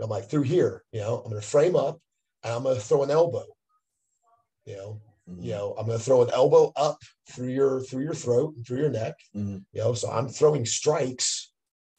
I'm 0.00 0.10
like 0.10 0.28
through 0.28 0.42
here. 0.42 0.82
You 0.92 1.00
know, 1.00 1.18
I'm 1.18 1.30
going 1.30 1.40
to 1.40 1.46
frame 1.46 1.76
up 1.76 2.00
and 2.42 2.52
I'm 2.52 2.62
going 2.64 2.74
to 2.74 2.80
throw 2.80 3.04
an 3.04 3.10
elbow. 3.10 3.44
You 4.64 4.76
know, 4.76 5.00
Mhm. 5.30 5.44
you 5.44 5.50
know, 5.52 5.76
I'm 5.78 5.86
going 5.86 5.98
to 5.98 6.04
throw 6.04 6.22
an 6.22 6.30
elbow 6.34 6.72
up 6.74 6.98
through 7.30 7.50
your 7.50 7.80
through 7.82 8.02
your 8.02 8.14
throat 8.14 8.54
and 8.56 8.66
through 8.66 8.80
your 8.80 8.90
neck. 8.90 9.14
Mhm. 9.36 9.64
You 9.72 9.80
know, 9.80 9.94
so 9.94 10.10
I'm 10.10 10.28
throwing 10.28 10.66
strikes 10.66 11.52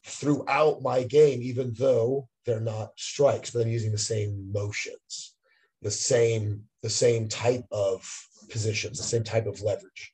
throughout 0.04 0.82
my 0.82 1.04
game, 1.04 1.40
even 1.40 1.72
though 1.78 2.28
they're 2.44 2.60
not 2.60 2.90
strikes, 2.98 3.50
but 3.50 3.62
I'm 3.62 3.68
using 3.70 3.92
the 3.92 3.98
same 3.98 4.52
motions, 4.52 5.34
the 5.80 5.90
same 5.90 6.68
the 6.82 6.90
same 6.90 7.28
type 7.28 7.64
of 7.70 8.06
positions, 8.50 8.98
the 8.98 9.04
same 9.04 9.24
type 9.24 9.46
of 9.46 9.62
leverage. 9.62 10.12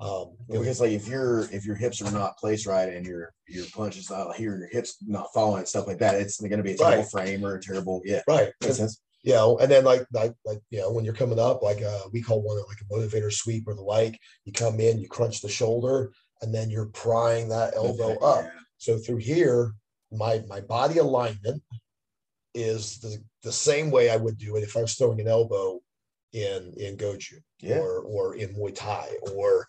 Um, 0.00 0.36
Because 0.48 0.80
like 0.80 0.92
if 0.92 1.06
your 1.06 1.40
if 1.52 1.66
your 1.66 1.76
hips 1.76 2.00
are 2.00 2.10
not 2.10 2.38
placed 2.38 2.66
right 2.66 2.88
and 2.92 3.04
your 3.06 3.32
your 3.48 3.66
punch 3.74 3.98
is 3.98 4.10
not 4.10 4.34
here, 4.34 4.56
your 4.56 4.68
hips 4.68 4.96
not 5.06 5.28
following 5.34 5.66
stuff 5.66 5.86
like 5.86 5.98
that, 5.98 6.14
it's 6.14 6.40
going 6.40 6.56
to 6.56 6.62
be 6.62 6.72
a 6.72 6.76
terrible 6.76 7.02
Right. 7.02 7.10
frame 7.10 7.44
or 7.44 7.56
a 7.56 7.60
terrible 7.60 8.00
yeah. 8.04 8.22
right. 8.26 8.52
Makes 8.62 8.76
sense. 8.78 9.02
you 9.22 9.34
know, 9.34 9.58
and 9.58 9.70
then 9.70 9.84
like 9.84 10.06
like 10.12 10.34
like 10.46 10.60
you 10.70 10.80
know, 10.80 10.90
when 10.90 11.04
you're 11.04 11.14
coming 11.22 11.38
up, 11.38 11.62
like 11.62 11.82
uh 11.82 12.04
we 12.12 12.22
call 12.22 12.40
one 12.42 12.56
like 12.68 12.80
a 12.80 12.94
motivator 12.94 13.30
sweep 13.32 13.64
or 13.68 13.74
the 13.74 13.82
like, 13.82 14.18
you 14.46 14.52
come 14.52 14.80
in, 14.80 14.98
you 14.98 15.08
crunch 15.08 15.42
the 15.42 15.48
shoulder, 15.48 16.12
and 16.40 16.54
then 16.54 16.70
you're 16.70 16.86
prying 16.86 17.48
that 17.50 17.74
elbow 17.76 18.16
up. 18.20 18.44
Yeah. 18.44 18.50
So 18.78 18.96
through 18.96 19.18
here, 19.18 19.74
my 20.10 20.42
my 20.48 20.60
body 20.60 20.96
alignment 20.98 21.62
is 22.54 22.98
the 23.00 23.22
the 23.42 23.52
same 23.52 23.90
way 23.90 24.08
I 24.10 24.16
would 24.16 24.38
do 24.38 24.56
it 24.56 24.62
if 24.62 24.76
I 24.76 24.80
was 24.80 24.94
throwing 24.94 25.20
an 25.20 25.28
elbow 25.28 25.80
in 26.32 26.72
in 26.76 26.96
Goju 26.96 27.40
Yeah. 27.60 27.78
or 27.78 28.00
or 28.00 28.34
in 28.34 28.54
Muay 28.54 28.74
Thai 28.74 29.08
or 29.32 29.66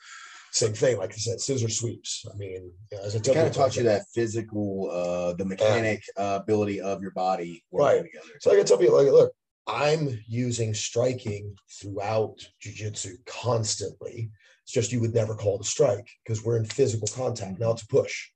same 0.54 0.74
thing, 0.74 0.98
like 0.98 1.14
I 1.14 1.16
said, 1.16 1.40
scissor 1.40 1.70
sweeps. 1.70 2.26
I 2.32 2.36
mean, 2.36 2.72
you 2.92 2.98
know, 2.98 3.04
as 3.04 3.16
I 3.16 3.20
tell 3.20 3.34
kind 3.34 3.48
of 3.48 3.54
taught 3.54 3.78
you 3.78 3.84
that 3.84 4.04
physical, 4.14 4.90
uh, 4.92 5.34
the 5.34 5.46
mechanic 5.46 6.04
uh, 6.18 6.40
ability 6.42 6.82
of 6.82 7.02
your 7.02 7.12
body 7.12 7.64
Right. 7.72 8.04
together. 8.04 8.38
So 8.42 8.52
I 8.52 8.56
can 8.58 8.66
tell 8.66 8.78
people, 8.78 8.98
like, 9.02 9.14
look, 9.14 9.32
I'm 9.66 10.20
using 10.28 10.74
striking 10.74 11.56
throughout 11.80 12.46
jujitsu 12.62 13.26
constantly. 13.26 14.30
It's 14.64 14.74
just 14.74 14.92
you 14.92 15.00
would 15.00 15.14
never 15.14 15.36
call 15.36 15.56
it 15.56 15.62
a 15.62 15.64
strike 15.70 16.10
because 16.26 16.44
we're 16.44 16.58
in 16.58 16.66
physical 16.66 17.08
contact. 17.08 17.58
Now 17.58 17.72
it's 17.72 17.84
a 17.84 17.88
push, 17.88 18.28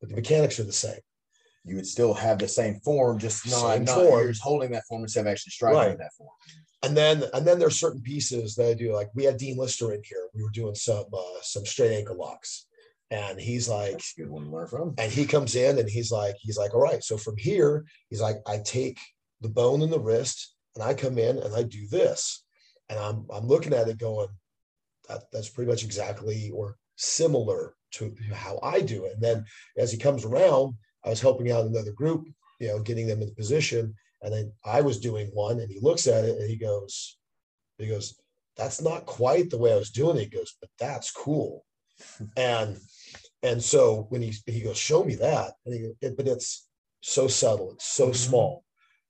but 0.00 0.10
the 0.10 0.16
mechanics 0.16 0.60
are 0.60 0.64
the 0.64 0.72
same. 0.72 1.00
You 1.64 1.76
would 1.76 1.86
still 1.86 2.12
have 2.12 2.38
the 2.38 2.48
same 2.48 2.80
form, 2.80 3.18
just 3.18 3.46
not, 3.46 3.74
Same 3.74 3.84
not 3.84 3.94
form. 3.94 4.24
you're 4.24 4.34
holding 4.42 4.72
that 4.72 4.84
form 4.86 5.02
instead 5.02 5.22
of 5.22 5.28
actually 5.28 5.52
striking 5.52 5.78
Right. 5.78 5.98
that 5.98 6.12
form. 6.18 6.30
And 6.82 6.94
then, 6.94 7.24
and 7.32 7.46
then 7.46 7.58
there's 7.58 7.80
certain 7.80 8.02
pieces 8.02 8.54
that 8.56 8.66
I 8.68 8.74
do. 8.74 8.92
Like 8.92 9.08
we 9.14 9.24
had 9.24 9.38
Dean 9.38 9.56
Lister 9.56 9.94
in 9.94 10.02
here. 10.04 10.28
We 10.34 10.42
were 10.42 10.50
doing 10.50 10.74
some 10.74 11.06
uh, 11.12 11.40
some 11.40 11.64
straight 11.64 11.96
ankle 11.96 12.18
locks, 12.18 12.66
and 13.10 13.40
he's 13.40 13.66
like, 13.70 14.02
good 14.18 14.28
one 14.28 14.44
to 14.44 14.50
learn 14.50 14.66
from. 14.66 14.94
and 14.98 15.10
he 15.10 15.24
comes 15.24 15.54
in 15.56 15.78
and 15.78 15.88
he's 15.88 16.12
like, 16.12 16.36
he's 16.40 16.58
like, 16.58 16.74
all 16.74 16.82
right. 16.82 17.02
So 17.02 17.16
from 17.16 17.36
here, 17.38 17.86
he's 18.10 18.20
like, 18.20 18.36
I 18.46 18.58
take 18.58 18.98
the 19.40 19.48
bone 19.48 19.80
in 19.80 19.88
the 19.90 19.98
wrist 20.00 20.54
and 20.74 20.84
I 20.84 20.92
come 20.92 21.16
in 21.18 21.38
and 21.38 21.54
I 21.54 21.62
do 21.62 21.86
this. 21.88 22.44
And 22.90 22.98
I'm 22.98 23.26
I'm 23.32 23.46
looking 23.46 23.72
at 23.72 23.88
it 23.88 23.96
going, 23.96 24.28
that, 25.08 25.22
that's 25.32 25.48
pretty 25.48 25.70
much 25.70 25.84
exactly 25.84 26.50
or 26.52 26.76
similar 26.96 27.74
to 27.92 28.14
how 28.34 28.58
I 28.62 28.80
do 28.82 29.06
it. 29.06 29.14
And 29.14 29.22
then 29.22 29.44
as 29.78 29.90
he 29.90 29.96
comes 29.96 30.26
around, 30.26 30.74
I 31.04 31.10
was 31.10 31.20
helping 31.20 31.50
out 31.50 31.66
another 31.66 31.92
group, 31.92 32.26
you 32.60 32.68
know, 32.68 32.80
getting 32.80 33.06
them 33.06 33.22
in 33.22 33.34
position. 33.34 33.94
And 34.22 34.32
then 34.32 34.52
I 34.64 34.80
was 34.80 35.00
doing 35.00 35.28
one 35.34 35.60
and 35.60 35.70
he 35.70 35.78
looks 35.80 36.06
at 36.06 36.24
it 36.24 36.38
and 36.38 36.48
he 36.48 36.56
goes, 36.56 37.18
he 37.78 37.88
goes, 37.88 38.14
that's 38.56 38.80
not 38.80 39.06
quite 39.06 39.50
the 39.50 39.58
way 39.58 39.72
I 39.72 39.76
was 39.76 39.90
doing 39.90 40.16
it. 40.16 40.24
He 40.24 40.26
goes, 40.38 40.56
but 40.60 40.70
that's 40.78 41.10
cool. 41.10 41.64
and 42.36 42.78
and 43.42 43.62
so 43.62 44.06
when 44.08 44.22
he 44.22 44.32
he 44.46 44.62
goes, 44.62 44.78
show 44.78 45.04
me 45.04 45.16
that, 45.16 45.52
and 45.66 45.74
he, 45.74 45.92
it, 46.00 46.16
but 46.16 46.26
it's 46.26 46.68
so 47.00 47.28
subtle, 47.28 47.72
it's 47.72 47.86
so 47.86 48.08
Mhm. 48.08 48.16
small, 48.16 48.64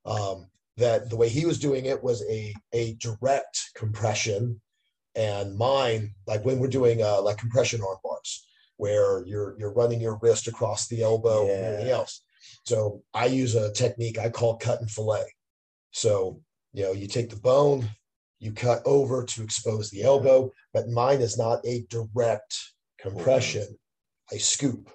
um, 0.05 0.51
that 0.77 1.09
the 1.09 1.17
way 1.17 1.29
he 1.29 1.47
was 1.47 1.59
doing 1.59 1.85
it 1.87 2.03
was 2.03 2.23
a 2.29 2.55
a 2.73 2.95
direct 2.95 3.71
compression, 3.75 4.61
and 5.15 5.57
mine 5.57 6.15
like 6.27 6.45
when 6.45 6.59
we're 6.59 6.67
doing 6.67 7.03
uh, 7.03 7.23
like 7.23 7.39
compression 7.39 7.81
arm 7.81 7.99
bars, 8.03 8.45
where 8.77 9.25
you're 9.27 9.57
you're 9.59 9.73
running 9.73 10.01
your 10.01 10.19
wrist 10.23 10.49
across 10.49 10.89
the 10.89 11.03
elbow 11.03 11.43
and 11.43 11.65
everything 11.65 11.87
Yeah. 11.89 11.95
else. 11.95 12.23
So 12.65 13.03
I 13.13 13.27
use 13.27 13.55
a 13.55 13.73
technique 13.73 14.19
I 14.19 14.29
call 14.31 14.57
cut 14.57 14.81
and 14.81 14.91
fillet. 14.91 15.33
So 15.93 16.41
you 16.73 16.83
know 16.85 16.93
you 16.93 17.07
take 17.07 17.31
the 17.31 17.37
bone, 17.37 17.89
you 18.41 18.53
cut 18.53 18.83
over 18.85 19.25
to 19.25 19.43
expose 19.43 19.91
the 19.91 20.03
elbow, 20.03 20.53
but 20.73 20.89
mine 20.89 21.21
is 21.21 21.39
not 21.39 21.65
a 21.67 21.83
direct 21.89 22.57
compression. 22.99 23.67
I 24.33 24.39
scoop 24.39 24.91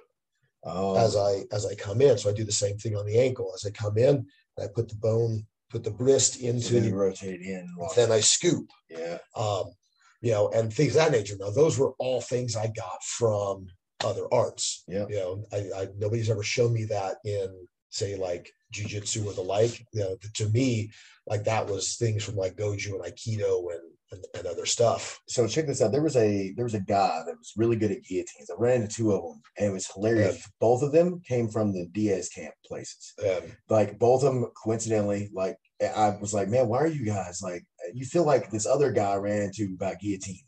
Oh, 0.63 0.98
as 0.98 1.15
I 1.15 1.44
as 1.54 1.65
I 1.65 1.74
come 1.76 2.02
in. 2.02 2.18
So 2.18 2.30
I 2.30 2.34
do 2.34 2.44
the 2.44 2.52
same 2.52 2.78
thing 2.78 2.96
on 2.98 3.06
the 3.06 3.18
ankle. 3.18 3.52
As 3.56 3.65
I 3.65 3.70
come 3.72 3.98
in, 3.98 4.26
I 4.60 4.68
put 4.68 4.89
the 4.89 4.96
bone, 4.96 5.46
put 5.70 5.86
the 5.86 5.92
wrist 5.94 6.42
then 6.42 6.56
into, 6.56 6.82
you 6.82 6.94
rotate 6.96 7.42
in. 7.42 7.65
then. 7.96 8.12
I 8.12 8.20
scoop. 8.20 8.68
yeah. 8.89 9.20
Um, 9.38 9.72
you 10.21 10.32
know, 10.32 10.49
and 10.49 10.73
things 10.73 10.95
of 10.95 11.01
that 11.03 11.12
nature. 11.12 11.36
Now, 11.39 11.49
those 11.49 11.77
were 11.77 11.93
all 11.99 12.21
things 12.21 12.55
I 12.55 12.67
got 12.67 13.03
from 13.03 13.67
other 14.03 14.25
arts. 14.32 14.84
Yeah. 14.88 15.05
You 15.10 15.15
know, 15.15 15.45
I, 15.51 15.58
I 15.82 15.88
nobody's 15.97 16.29
ever 16.29 16.43
shown 16.43 16.73
me 16.73 16.86
that 16.86 17.17
in 17.25 17.67
say 17.89 18.15
like 18.15 18.51
jujitsu 18.73 19.25
or 19.25 19.34
the 19.34 19.41
like. 19.41 19.86
You 19.93 20.01
know, 20.01 20.17
to 20.36 20.49
me, 20.49 20.91
like 21.27 21.43
that 21.45 21.67
was 21.67 21.95
things 21.95 22.23
from 22.23 22.36
like 22.36 22.55
Goju 22.55 22.93
and 22.93 23.03
Aikido 23.03 23.71
and 23.71 23.82
and, 24.12 24.25
and 24.36 24.47
other 24.47 24.65
stuff. 24.65 25.19
so 25.27 25.47
check 25.47 25.67
this 25.67 25.82
out. 25.82 25.91
There 25.91 26.01
was 26.01 26.15
a 26.15 26.51
there 26.55 26.65
was 26.65 26.73
a 26.73 26.79
guy 26.79 27.21
that 27.25 27.38
was 27.38 27.53
really 27.55 27.75
good 27.75 27.91
at 27.91 28.03
guillotines. 28.03 28.49
I 28.49 28.55
ran 28.58 28.82
into 28.82 28.95
two 28.95 29.12
of 29.12 29.21
them, 29.21 29.41
and 29.58 29.67
it 29.67 29.73
was 29.73 29.88
hilarious. 29.93 30.49
Both 30.60 30.82
of 30.82 30.91
them 30.91 31.21
came 31.27 31.47
from 31.47 31.71
the 31.71 31.88
Diaz 31.91 32.29
camp 32.29 32.53
places. 32.65 33.13
Yeah. 33.21 33.41
Like 33.69 33.99
both 33.99 34.23
of 34.23 34.34
them, 34.34 34.51
coincidentally, 34.63 35.29
like 35.34 35.58
I 35.82 36.18
was 36.20 36.34
like, 36.34 36.50
man, 36.50 36.68
why 36.68 36.80
are 36.80 36.88
you 36.88 37.06
guys 37.06 37.42
like? 37.42 37.63
You 37.94 38.06
feel 38.06 38.26
like 38.26 38.52
this 38.52 38.65
other 38.65 38.92
guy 38.92 39.15
ran 39.15 39.44
into 39.44 39.74
about 39.76 40.00
guillotines. 40.00 40.44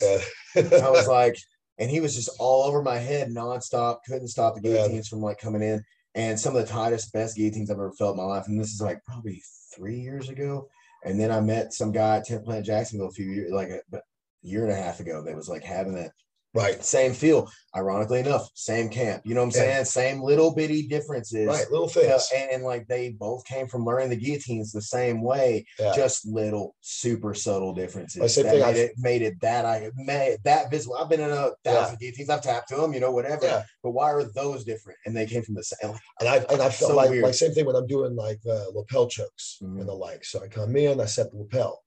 I 0.56 0.90
was 0.90 1.08
like, 1.20 1.38
and 1.78 1.90
he 1.90 2.00
was 2.02 2.16
just 2.16 2.30
all 2.40 2.64
over 2.64 2.82
my 2.82 2.98
head 2.98 3.30
nonstop. 3.30 4.00
Couldn't 4.08 4.28
stop 4.28 4.56
the 4.56 4.62
Yeah. 4.68 4.76
guillotines 4.78 5.08
from 5.08 5.22
like 5.22 5.40
coming 5.40 5.62
in. 5.62 5.84
And 6.14 6.38
some 6.38 6.56
of 6.56 6.62
the 6.66 6.72
tightest, 6.72 7.14
best 7.14 7.38
guillotines 7.38 7.72
I've 7.72 7.78
ever 7.78 7.94
felt 7.94 8.16
in 8.16 8.18
my 8.18 8.26
life. 8.26 8.46
And 8.48 8.60
this 8.60 8.74
is 8.74 8.82
like 8.82 9.02
probably 9.06 9.42
three 9.74 10.00
years 10.00 10.28
ago. 10.28 10.68
And 11.06 11.18
then 11.20 11.32
I 11.32 11.40
met 11.40 11.74
some 11.74 11.92
guy 11.94 12.18
at 12.18 12.28
10th 12.28 12.44
Planet 12.44 12.66
Jacksonville 12.66 13.08
a 13.08 13.12
few 13.12 13.26
years, 13.26 13.52
like 13.52 13.70
a, 13.70 13.80
a 13.96 14.02
year 14.44 14.64
and 14.64 14.74
a 14.74 14.76
half 14.76 15.00
ago, 15.00 15.24
that 15.24 15.36
was 15.36 15.48
like 15.48 15.64
having 15.64 15.96
that 15.96 16.12
Right. 16.54 16.84
Same 16.84 17.14
feel. 17.14 17.50
Ironically 17.74 18.20
enough, 18.20 18.50
same 18.54 18.90
camp. 18.90 19.22
You 19.26 19.34
know 19.34 19.46
what 19.46 19.56
I'm 19.56 19.62
Yeah. 19.64 19.84
saying? 19.84 19.86
Same 19.86 20.22
little 20.22 20.54
bitty 20.54 20.88
differences. 20.88 21.48
Right. 21.48 21.72
Little 21.72 21.90
You 21.96 22.10
know, 22.10 22.18
things. 22.18 22.30
and, 22.36 22.52
and, 22.52 22.64
like 22.66 22.86
they 22.90 23.12
both 23.12 23.46
came 23.46 23.70
from 23.70 23.86
learning 23.86 24.10
the 24.10 24.18
guillotines 24.18 24.74
the 24.74 24.82
same 24.82 25.22
way, 25.24 25.66
Yeah. 25.80 25.94
just 25.96 26.26
little 26.28 26.76
super 26.82 27.34
subtle 27.34 27.74
differences. 27.74 28.36
That 28.36 28.42
thing 28.44 28.60
made 28.60 28.62
I've- 28.64 28.80
it 28.80 28.92
made 28.98 29.22
it 29.22 29.40
that 29.40 29.66
I 29.66 29.90
made 29.96 30.40
that 30.44 30.70
visible. 30.70 30.98
I've 30.98 31.08
been 31.08 31.22
in 31.22 31.32
a 31.32 31.52
thousand 31.64 32.00
guillotines, 32.00 32.30
I've 32.30 32.42
tapped 32.42 32.68
to 32.70 32.76
them, 32.76 32.94
you 32.94 33.00
know, 33.00 33.12
whatever. 33.12 33.46
Yeah. 33.46 33.64
But 33.82 33.92
why 33.92 34.12
are 34.12 34.24
those 34.24 34.66
different? 34.66 35.00
And 35.06 35.16
they 35.16 35.26
came 35.26 35.44
from 35.44 35.56
the 35.56 35.64
same. 35.64 35.92
Like, 35.92 36.02
And 36.20 36.28
I 36.30 36.36
and 36.52 36.62
I 36.62 36.70
felt 36.70 36.92
So 36.92 36.96
like 36.98 37.12
weird. 37.12 37.24
like 37.24 37.36
same 37.36 37.54
thing 37.54 37.66
when 37.66 37.78
I'm 37.78 37.88
doing 37.88 38.14
like 38.18 38.42
uh, 38.46 38.66
lapel 38.74 39.08
chokes 39.08 39.60
Mhm. 39.64 39.80
and 39.80 39.88
the 39.88 39.94
like. 39.94 40.26
So 40.26 40.44
I 40.44 40.50
come 40.50 40.76
in, 40.76 41.00
I 41.00 41.06
set 41.06 41.32
the 41.32 41.38
lapel. 41.38 41.82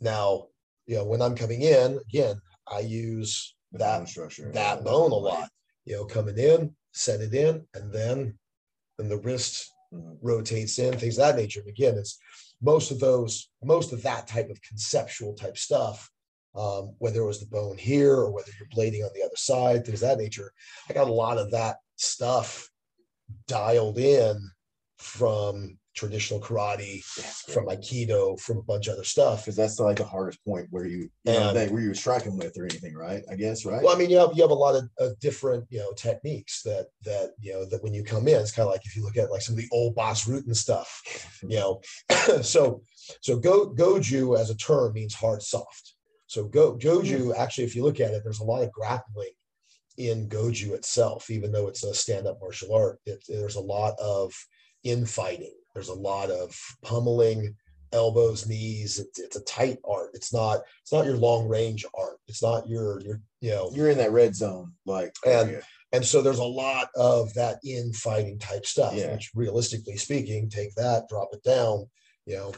Now, 0.00 0.48
you 0.84 0.96
know, 0.96 1.04
when 1.06 1.22
I'm 1.22 1.34
coming 1.34 1.62
in, 1.62 1.98
again, 2.06 2.42
I 2.70 2.80
use 2.80 3.54
the 3.56 3.57
that 3.72 4.08
structure. 4.08 4.50
that 4.52 4.84
bone 4.84 5.12
a 5.12 5.14
lot. 5.14 5.48
You 5.84 5.96
know, 5.96 6.04
coming 6.04 6.38
in, 6.38 6.74
set 6.92 7.20
it 7.20 7.34
in, 7.34 7.66
and 7.74 7.92
then 7.92 8.38
then 8.98 9.08
the 9.08 9.18
wrist 9.18 9.72
mhm. 9.92 10.18
rotates 10.20 10.78
in, 10.78 10.96
things 10.98 11.18
of 11.18 11.24
that 11.24 11.40
nature. 11.40 11.60
And 11.60 11.68
again, 11.68 11.96
it's 11.96 12.18
most 12.60 12.90
of 12.90 13.00
those, 13.00 13.48
most 13.62 13.92
of 13.92 14.02
that 14.02 14.26
type 14.26 14.50
of 14.50 14.60
conceptual 14.62 15.34
type 15.34 15.56
stuff, 15.56 16.10
um, 16.54 16.94
whether 16.98 17.20
it 17.20 17.26
was 17.26 17.40
the 17.40 17.46
bone 17.46 17.78
here 17.78 18.14
or 18.14 18.32
whether 18.32 18.50
you're 18.58 18.68
blading 18.68 19.04
on 19.04 19.10
the 19.14 19.22
other 19.22 19.36
side, 19.36 19.84
things 19.84 20.02
of 20.02 20.08
that 20.08 20.18
nature. 20.18 20.52
I 20.88 20.92
got 20.92 21.08
a 21.08 21.12
lot 21.12 21.38
of 21.38 21.52
that 21.52 21.76
stuff 21.96 22.68
dialed 23.46 23.98
in 23.98 24.50
from 24.98 25.78
traditional 25.98 26.40
karate, 26.40 27.02
from 27.52 27.66
Aikido, 27.66 28.38
from 28.40 28.58
a 28.58 28.62
bunch 28.62 28.86
of 28.86 28.94
other 28.94 29.04
stuff. 29.04 29.42
because 29.42 29.56
that's 29.56 29.80
like 29.80 29.96
the 29.96 30.04
hardest 30.04 30.44
point 30.44 30.68
where 30.70 30.86
you, 30.86 31.10
you 31.24 31.32
know, 31.32 31.48
And- 31.48 31.56
they, 31.56 31.68
where 31.68 31.82
you 31.82 31.88
were 31.88 31.94
striking 31.94 32.36
with 32.36 32.56
or 32.56 32.64
anything, 32.64 32.94
right? 32.94 33.22
I 33.30 33.34
guess, 33.34 33.64
right? 33.64 33.82
Well, 33.82 33.94
I 33.94 33.98
mean, 33.98 34.10
you 34.10 34.18
have 34.18 34.30
you 34.34 34.42
have 34.42 34.50
a 34.50 34.54
lot 34.54 34.76
of, 34.76 34.88
of 34.98 35.18
different 35.18 35.64
you 35.70 35.78
know 35.78 35.92
techniques 35.92 36.62
that 36.62 36.86
that 37.04 37.32
you 37.40 37.52
know 37.52 37.64
that 37.66 37.82
when 37.82 37.94
you 37.94 38.04
come 38.04 38.28
in, 38.28 38.40
it's 38.40 38.52
kind 38.52 38.66
of 38.66 38.72
like 38.72 38.86
if 38.86 38.96
you 38.96 39.02
look 39.02 39.16
at 39.16 39.30
like 39.30 39.42
some 39.42 39.54
of 39.54 39.60
the 39.60 39.68
old 39.72 39.94
Bas 39.94 40.26
Rutten 40.26 40.54
stuff, 40.54 40.90
you 41.42 41.58
know. 41.58 41.80
so 42.42 42.82
so 43.20 43.38
go 43.38 43.70
goju 43.70 44.38
as 44.38 44.50
a 44.50 44.56
term 44.56 44.92
means 44.92 45.14
hard 45.14 45.42
soft. 45.42 45.94
So 46.26 46.44
go 46.44 46.76
goju 46.76 47.24
hmm. 47.24 47.32
actually, 47.36 47.64
if 47.64 47.74
you 47.74 47.82
look 47.82 48.00
at 48.00 48.12
it, 48.12 48.22
there's 48.22 48.40
a 48.40 48.44
lot 48.44 48.62
of 48.62 48.72
grappling 48.72 49.32
in 49.96 50.28
goju 50.28 50.72
itself, 50.72 51.30
even 51.30 51.50
though 51.50 51.66
it's 51.66 51.82
a 51.82 51.92
stand-up 51.92 52.38
martial 52.40 52.72
art. 52.72 53.00
It, 53.04 53.24
there's 53.28 53.56
a 53.56 53.60
lot 53.60 53.94
of 53.98 54.32
infighting. 54.84 55.57
There's 55.74 55.88
a 55.88 55.94
lot 55.94 56.30
of 56.30 56.56
pummeling, 56.82 57.54
elbows, 57.92 58.46
knees. 58.46 58.98
It's, 58.98 59.18
it's 59.18 59.36
a 59.36 59.44
tight 59.44 59.78
art. 59.88 60.10
It's 60.14 60.32
not 60.32 60.60
it's 60.82 60.92
not 60.92 61.06
your 61.06 61.16
long 61.16 61.48
range 61.48 61.84
art. 61.98 62.18
It's 62.26 62.42
not 62.42 62.68
your 62.68 63.00
your 63.02 63.20
you 63.40 63.50
know 63.50 63.70
You're 63.74 63.90
in 63.90 63.98
that 63.98 64.12
red 64.12 64.34
zone, 64.34 64.72
like 64.86 65.14
And- 65.24 65.50
area. 65.50 65.62
and 65.92 66.04
so 66.04 66.20
there's 66.20 66.38
a 66.40 66.44
lot 66.44 66.88
of 66.96 67.32
that 67.34 67.60
infighting 67.64 68.38
type 68.38 68.66
stuff, 68.66 68.94
Yeah. 68.94 69.12
which 69.12 69.30
realistically 69.34 69.96
speaking, 69.96 70.50
take 70.50 70.74
that, 70.74 71.08
drop 71.08 71.28
it 71.32 71.42
down, 71.44 71.86
you 72.26 72.36
know, 72.36 72.52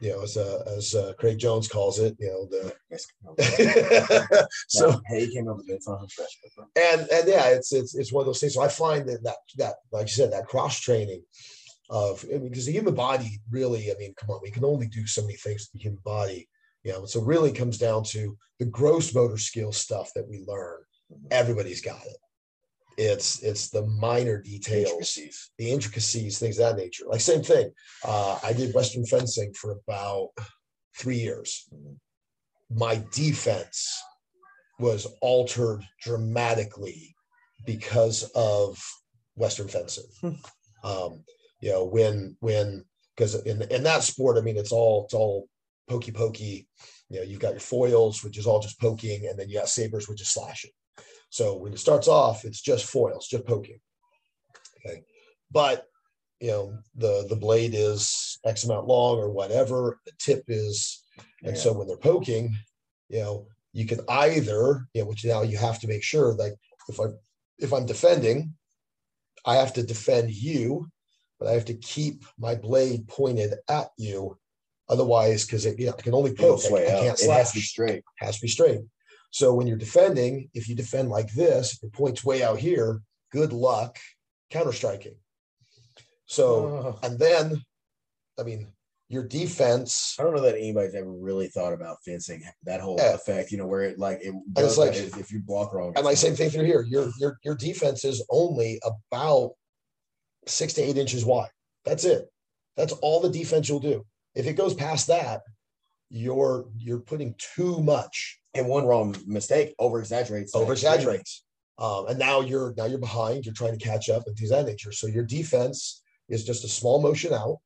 you 0.00 0.10
know, 0.12 0.22
as 0.22 0.36
uh, 0.38 0.62
as 0.66 0.94
uh, 0.94 1.12
Craig 1.18 1.38
Jones 1.38 1.68
calls 1.68 1.98
it, 1.98 2.16
you 2.18 2.28
know, 2.28 2.46
the 2.46 2.72
so 4.68 5.00
hey, 5.08 5.26
he 5.26 5.32
came 5.34 5.48
up 5.48 5.58
with 5.58 5.68
it. 5.68 5.74
It's 5.74 5.88
not 5.88 6.10
fresh. 6.10 6.38
but- 6.56 6.66
and 6.80 7.02
and 7.10 7.28
yeah, 7.28 7.48
it's 7.48 7.72
it's 7.72 7.94
it's 7.94 8.12
one 8.12 8.22
of 8.22 8.26
those 8.26 8.40
things. 8.40 8.54
So 8.54 8.62
I 8.62 8.68
find 8.68 9.06
that 9.08 9.22
that 9.24 9.36
that 9.56 9.74
like 9.92 10.06
you 10.06 10.12
said, 10.12 10.32
that 10.32 10.46
cross 10.46 10.80
training 10.80 11.22
of 11.90 12.24
I 12.32 12.38
mean, 12.38 12.48
because 12.50 12.66
the 12.66 12.72
human 12.72 12.94
body 12.94 13.40
really, 13.50 13.90
I 13.90 13.94
mean, 13.98 14.14
come 14.16 14.30
on, 14.30 14.40
we 14.42 14.50
can 14.50 14.64
only 14.64 14.86
do 14.86 15.06
so 15.06 15.22
many 15.22 15.34
things 15.34 15.66
to 15.66 15.72
the 15.74 15.80
human 15.80 16.00
body, 16.04 16.48
you 16.84 16.92
know. 16.92 17.04
So 17.04 17.20
really, 17.20 17.52
comes 17.52 17.78
down 17.78 18.04
to 18.04 18.36
the 18.58 18.64
gross 18.66 19.12
motor 19.14 19.36
skill 19.38 19.72
stuff 19.72 20.10
that 20.14 20.28
we 20.28 20.44
learn. 20.46 20.78
Everybody's 21.30 21.80
got 21.82 22.04
it. 22.06 22.16
It's 22.96 23.42
it's 23.42 23.70
the 23.70 23.86
minor 23.86 24.40
details 24.40 24.88
Intricacies. 24.90 25.50
the 25.58 25.70
intricacies, 25.70 26.38
things 26.38 26.58
of 26.58 26.76
that 26.76 26.82
nature. 26.82 27.04
Like 27.08 27.20
same 27.20 27.42
thing. 27.42 27.72
Uh, 28.04 28.38
I 28.44 28.52
did 28.52 28.74
Western 28.74 29.04
fencing 29.06 29.52
for 29.54 29.72
about 29.88 30.28
three 30.96 31.18
years. 31.18 31.68
My 32.70 33.02
defense 33.12 34.00
was 34.78 35.06
altered 35.20 35.82
dramatically 36.02 37.14
because 37.66 38.30
of 38.34 38.78
Western 39.34 39.68
fencing. 39.68 40.04
um, 40.84 41.24
you 41.60 41.70
know, 41.70 41.84
when 41.84 42.36
when 42.40 42.84
because 43.16 43.34
in 43.44 43.62
in 43.62 43.82
that 43.84 44.02
sport, 44.02 44.38
I 44.38 44.40
mean, 44.40 44.56
it's 44.56 44.72
all 44.72 45.04
it's 45.04 45.14
all 45.14 45.48
pokey 45.88 46.12
pokey. 46.12 46.68
You 47.08 47.18
know, 47.18 47.24
you've 47.24 47.40
got 47.40 47.52
your 47.52 47.60
foils, 47.60 48.22
which 48.22 48.38
is 48.38 48.46
all 48.46 48.60
just 48.60 48.80
poking, 48.80 49.26
and 49.26 49.38
then 49.38 49.48
you 49.48 49.58
got 49.58 49.68
sabers, 49.68 50.08
which 50.08 50.20
is 50.20 50.28
slashing. 50.32 50.70
So 51.30 51.56
when 51.56 51.72
it 51.72 51.78
starts 51.78 52.08
off, 52.08 52.44
it's 52.44 52.60
just 52.60 52.86
foils, 52.86 53.28
just 53.28 53.46
poking. 53.46 53.80
Okay. 54.84 55.02
But 55.50 55.86
you 56.40 56.48
know, 56.50 56.78
the 56.94 57.26
the 57.28 57.36
blade 57.36 57.74
is 57.74 58.38
X 58.44 58.64
amount 58.64 58.86
long 58.86 59.18
or 59.18 59.30
whatever, 59.30 60.00
the 60.06 60.12
tip 60.18 60.44
is, 60.48 61.02
and 61.42 61.54
Yeah. 61.56 61.62
so 61.62 61.72
when 61.72 61.86
they're 61.86 61.96
poking, 61.98 62.56
you 63.08 63.18
know, 63.20 63.46
you 63.72 63.86
can 63.86 64.00
either, 64.08 64.88
you 64.94 65.02
know, 65.02 65.08
which 65.08 65.24
now 65.24 65.42
you 65.42 65.58
have 65.58 65.78
to 65.80 65.88
make 65.88 66.02
sure 66.02 66.32
like 66.34 66.54
if 66.88 66.98
I 66.98 67.04
if 67.58 67.72
I'm 67.74 67.84
defending, 67.86 68.54
I 69.44 69.56
have 69.56 69.74
to 69.74 69.82
defend 69.82 70.30
you, 70.30 70.88
but 71.40 71.48
I 71.48 71.52
have 71.52 71.64
to 71.64 71.74
keep 71.74 72.24
my 72.38 72.54
blade 72.54 73.08
pointed 73.08 73.54
at 73.68 73.88
you. 73.96 74.36
Otherwise, 74.88 75.46
because 75.46 75.66
it, 75.66 75.78
you 75.78 75.86
know, 75.86 75.94
I 75.96 76.02
can 76.02 76.14
only 76.14 76.34
poke, 76.34 76.60
I, 76.64 76.74
I 76.74 76.84
can't 77.00 77.20
It 77.20 77.30
has 77.30 77.50
to 77.52 77.54
be 77.56 77.60
slash 77.62 77.68
straight. 77.68 78.02
has 78.18 78.36
to 78.36 78.42
be 78.42 78.48
straight. 78.48 78.80
So 79.30 79.54
when 79.54 79.66
you're 79.68 79.76
defending, 79.78 80.50
if 80.52 80.68
you 80.68 80.74
defend 80.74 81.08
like 81.08 81.32
this, 81.32 81.74
if 81.74 81.82
your 81.82 81.92
point's 81.92 82.24
way 82.24 82.42
out 82.42 82.58
here, 82.58 83.00
good 83.32 83.52
luck 83.52 83.98
counter 84.50 84.72
striking. 84.72 85.14
So, 86.26 86.98
Oh, 87.02 87.06
and 87.06 87.18
then, 87.18 87.64
I 88.38 88.42
mean, 88.42 88.66
your 89.08 89.24
defense, 89.24 90.16
I 90.18 90.24
don't 90.24 90.34
know 90.34 90.42
that 90.42 90.56
anybody's 90.56 90.94
ever 90.96 91.10
really 91.10 91.46
thought 91.48 91.72
about 91.72 91.98
fencing 92.04 92.42
that 92.64 92.80
whole 92.80 92.96
Yeah. 92.98 93.14
effect. 93.14 93.52
You 93.52 93.58
know, 93.58 93.66
where 93.66 93.82
it 93.82 93.98
like 93.98 94.20
it 94.22 94.34
it's 94.56 94.76
like- 94.76 94.94
if 94.96 95.16
if 95.16 95.30
you 95.32 95.40
block 95.40 95.72
wrong. 95.72 95.92
and 95.96 96.04
like 96.04 96.16
same 96.16 96.34
thing 96.36 96.50
through 96.50 96.64
here. 96.64 96.82
Your 96.82 97.10
your 97.18 97.38
your 97.44 97.54
defense 97.56 98.04
is 98.04 98.24
only 98.30 98.80
about 98.84 99.52
six 100.46 100.72
to 100.74 100.82
eight 100.82 100.96
inches 100.96 101.24
wide. 101.24 101.50
That's 101.84 102.04
it. 102.04 102.30
That's 102.76 102.92
all 102.94 103.20
the 103.20 103.30
defense 103.30 103.68
you'll 103.68 103.80
do. 103.80 104.04
If 104.34 104.46
it 104.46 104.54
goes 104.54 104.74
past 104.74 105.08
that, 105.08 105.42
you're 106.08 106.66
you're 106.76 107.00
putting 107.00 107.34
too 107.38 107.80
much 107.82 108.40
and 108.54 108.68
one 108.68 108.84
wrong 108.84 109.16
mistake 109.26 109.74
over 109.78 110.00
exaggerates. 110.00 110.54
over 110.54 110.72
exaggerates. 110.72 111.44
Um, 111.78 112.08
and 112.08 112.18
now 112.18 112.40
you're 112.40 112.74
now 112.76 112.84
you're 112.84 112.98
behind, 112.98 113.46
you're 113.46 113.54
trying 113.54 113.78
to 113.78 113.84
catch 113.84 114.10
up 114.10 114.24
and 114.26 114.36
things 114.36 114.50
of 114.50 114.64
that 114.64 114.70
nature. 114.70 114.92
So 114.92 115.06
your 115.06 115.24
defense 115.24 116.02
is 116.28 116.44
just 116.44 116.64
a 116.64 116.68
small 116.68 117.00
motion 117.00 117.32
out, 117.32 117.58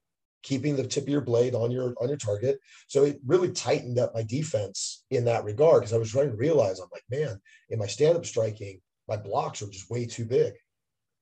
keeping 0.43 0.77
the 0.77 0.87
tip 0.87 1.05
of 1.05 1.09
your 1.09 1.21
blade 1.21 1.55
on 1.55 1.71
your 1.71 1.95
on 2.01 2.09
your 2.09 2.17
target. 2.17 2.59
So 2.87 3.05
it 3.05 3.21
really 3.27 3.51
tightened 3.51 3.99
up 3.99 4.15
my 4.15 4.23
defense 4.23 5.05
in 5.11 5.25
that 5.25 5.45
regard 5.45 5.83
because 5.83 5.95
I 5.95 5.99
was 5.99 6.13
trying 6.13 6.31
to 6.31 6.37
realize 6.37 6.79
I'm 6.79 6.89
like, 6.93 7.05
man, 7.11 7.41
in 7.71 7.79
my 7.79 7.87
stand-up 7.87 8.25
striking, 8.25 8.81
my 9.09 9.17
blocks 9.17 9.63
are 9.63 9.69
just 9.69 9.91
way 9.91 10.07
too 10.07 10.25
big. 10.25 10.53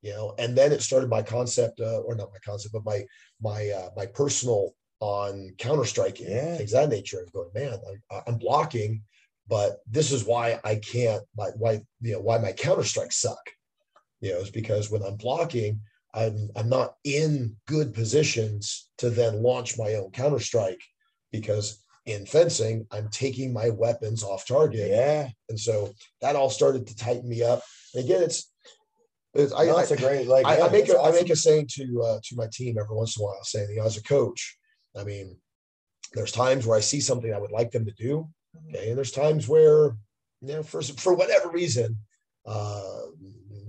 You 0.03 0.12
know, 0.12 0.35
and 0.38 0.57
then 0.57 0.73
it 0.73 0.83
started 0.83 1.09
my 1.09 1.23
concept, 1.23 1.81
uh, 1.81 2.01
or 2.01 2.15
not 2.17 2.33
my 2.33 2.38
concept, 2.45 2.73
but 2.75 2.85
my 2.85 3.05
my 3.41 3.71
uh, 3.71 3.91
my 3.97 4.07
personal 4.07 4.75
on 5.01 5.51
counter 5.59 5.85
striking, 5.85 6.29
Yeah. 6.29 6.57
things 6.57 6.73
of 6.75 6.91
that 6.91 6.97
nature. 6.97 7.19
Was 7.23 7.31
going, 7.31 7.51
man, 7.55 7.79
I, 8.11 8.21
I'm 8.27 8.37
blocking, 8.38 9.03
but 9.49 9.79
this 9.87 10.12
is 10.12 10.25
why 10.25 10.61
I 10.65 10.77
can't 10.77 11.23
why 11.35 11.51
why 11.57 11.83
you 12.01 12.12
know 12.15 12.21
why 12.21 12.38
my 12.38 12.53
counter 12.53 12.85
strikes 12.85 13.17
suck. 13.17 13.51
You 14.21 14.33
know, 14.33 14.38
is 14.38 14.51
because 14.51 14.91
when 14.91 15.03
I'm 15.03 15.17
blocking, 15.17 15.81
I'm 16.15 16.51
I'm 16.57 16.69
not 16.69 16.95
in 17.05 17.57
good 17.67 17.95
positions 17.95 18.88
to 18.99 19.11
then 19.11 19.43
launch 19.43 19.79
my 19.79 19.95
own 19.95 20.11
counter 20.11 20.41
strike 20.41 20.81
because 21.31 21.83
in 22.07 22.27
fencing, 22.27 22.87
I'm 22.91 23.09
taking 23.09 23.53
my 23.53 23.71
weapons 23.71 24.25
off 24.25 24.47
target. 24.47 24.91
Yeah, 24.91 25.29
And 25.49 25.59
so 25.59 25.93
that 26.21 26.35
all 26.37 26.51
started 26.51 26.87
to 26.88 26.97
tighten 26.97 27.29
me 27.29 27.43
up. 27.43 27.62
And 27.95 28.05
again, 28.05 28.23
it's, 28.23 28.52
it's 29.35 29.53
I, 29.53 29.64
no, 29.66 29.77
I, 29.77 29.83
a 29.85 29.97
great 29.97 30.27
like. 30.27 30.45
I, 30.47 30.59
yeah, 30.59 30.66
I 30.66 30.68
make 30.68 30.88
a, 30.88 30.95
I 30.95 31.09
awesome. 31.09 31.14
make 31.14 31.31
a 31.31 31.37
saying 31.37 31.68
to 31.73 32.03
uh, 32.03 32.21
to 32.23 32.37
my 32.37 32.47
team 32.53 32.77
every 32.79 32.95
once 32.97 33.16
in 33.16 33.23
a 33.23 33.27
while, 33.27 33.42
saying, 33.42 33.71
you 33.71 33.77
know, 33.77 33.87
as 33.87 33.97
a 33.97 34.03
coach, 34.03 34.59
I 34.97 35.05
mean, 35.05 35.37
there's 36.12 36.33
times 36.33 36.66
where 36.66 36.77
I 36.77 36.81
see 36.81 37.01
something 37.01 37.33
I 37.33 37.38
would 37.38 37.51
like 37.51 37.71
them 37.71 37.87
to 37.87 37.92
do, 37.92 38.29
Mhm. 38.57 38.75
okay, 38.75 38.88
and 38.90 38.99
there's 38.99 39.12
times 39.12 39.49
where, 39.49 39.97
you 40.42 40.55
know, 40.55 40.62
for 40.62 40.83
for 40.83 41.14
whatever 41.14 41.49
reason, 41.51 41.99
uh, 42.45 43.03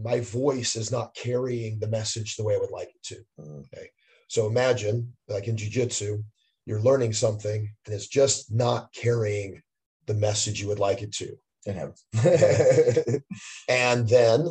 my 0.02 0.20
voice 0.20 0.76
is 0.76 0.92
not 0.92 1.16
carrying 1.16 1.80
the 1.80 1.88
message 1.88 2.36
the 2.36 2.44
way 2.44 2.56
I 2.56 2.60
would 2.60 2.72
like 2.72 2.90
it 2.90 3.04
to. 3.04 3.26
Mhm. 3.40 3.66
Okay, 3.66 3.90
so 4.28 4.48
imagine, 4.48 5.16
like 5.30 5.48
in 5.48 5.56
jujitsu, 5.56 6.24
you're 6.66 6.82
learning 6.82 7.14
something 7.14 7.70
and 7.86 7.96
it's 7.96 8.08
just 8.08 8.52
not 8.52 8.92
carrying 8.94 9.62
the 10.08 10.14
message 10.14 10.60
you 10.62 10.68
would 10.68 10.80
like 10.80 11.02
it 11.02 11.14
to, 11.14 11.38
and 13.70 14.10
then 14.10 14.48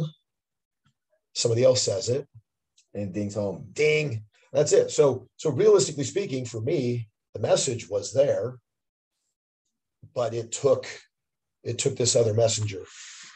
somebody 1.34 1.64
else 1.64 1.82
says 1.82 2.08
it, 2.08 2.26
and 2.94 3.12
dings 3.12 3.34
home. 3.34 3.66
ding 3.72 4.24
that's 4.52 4.72
it 4.72 4.90
so 4.90 5.26
so 5.36 5.50
realistically 5.50 6.04
speaking 6.04 6.44
for 6.44 6.60
me 6.60 7.08
the 7.34 7.40
message 7.40 7.88
was 7.88 8.12
there 8.12 8.58
but 10.14 10.34
it 10.34 10.52
took 10.52 10.86
it 11.64 11.78
took 11.78 11.96
this 11.96 12.16
other 12.16 12.34
messenger 12.34 12.84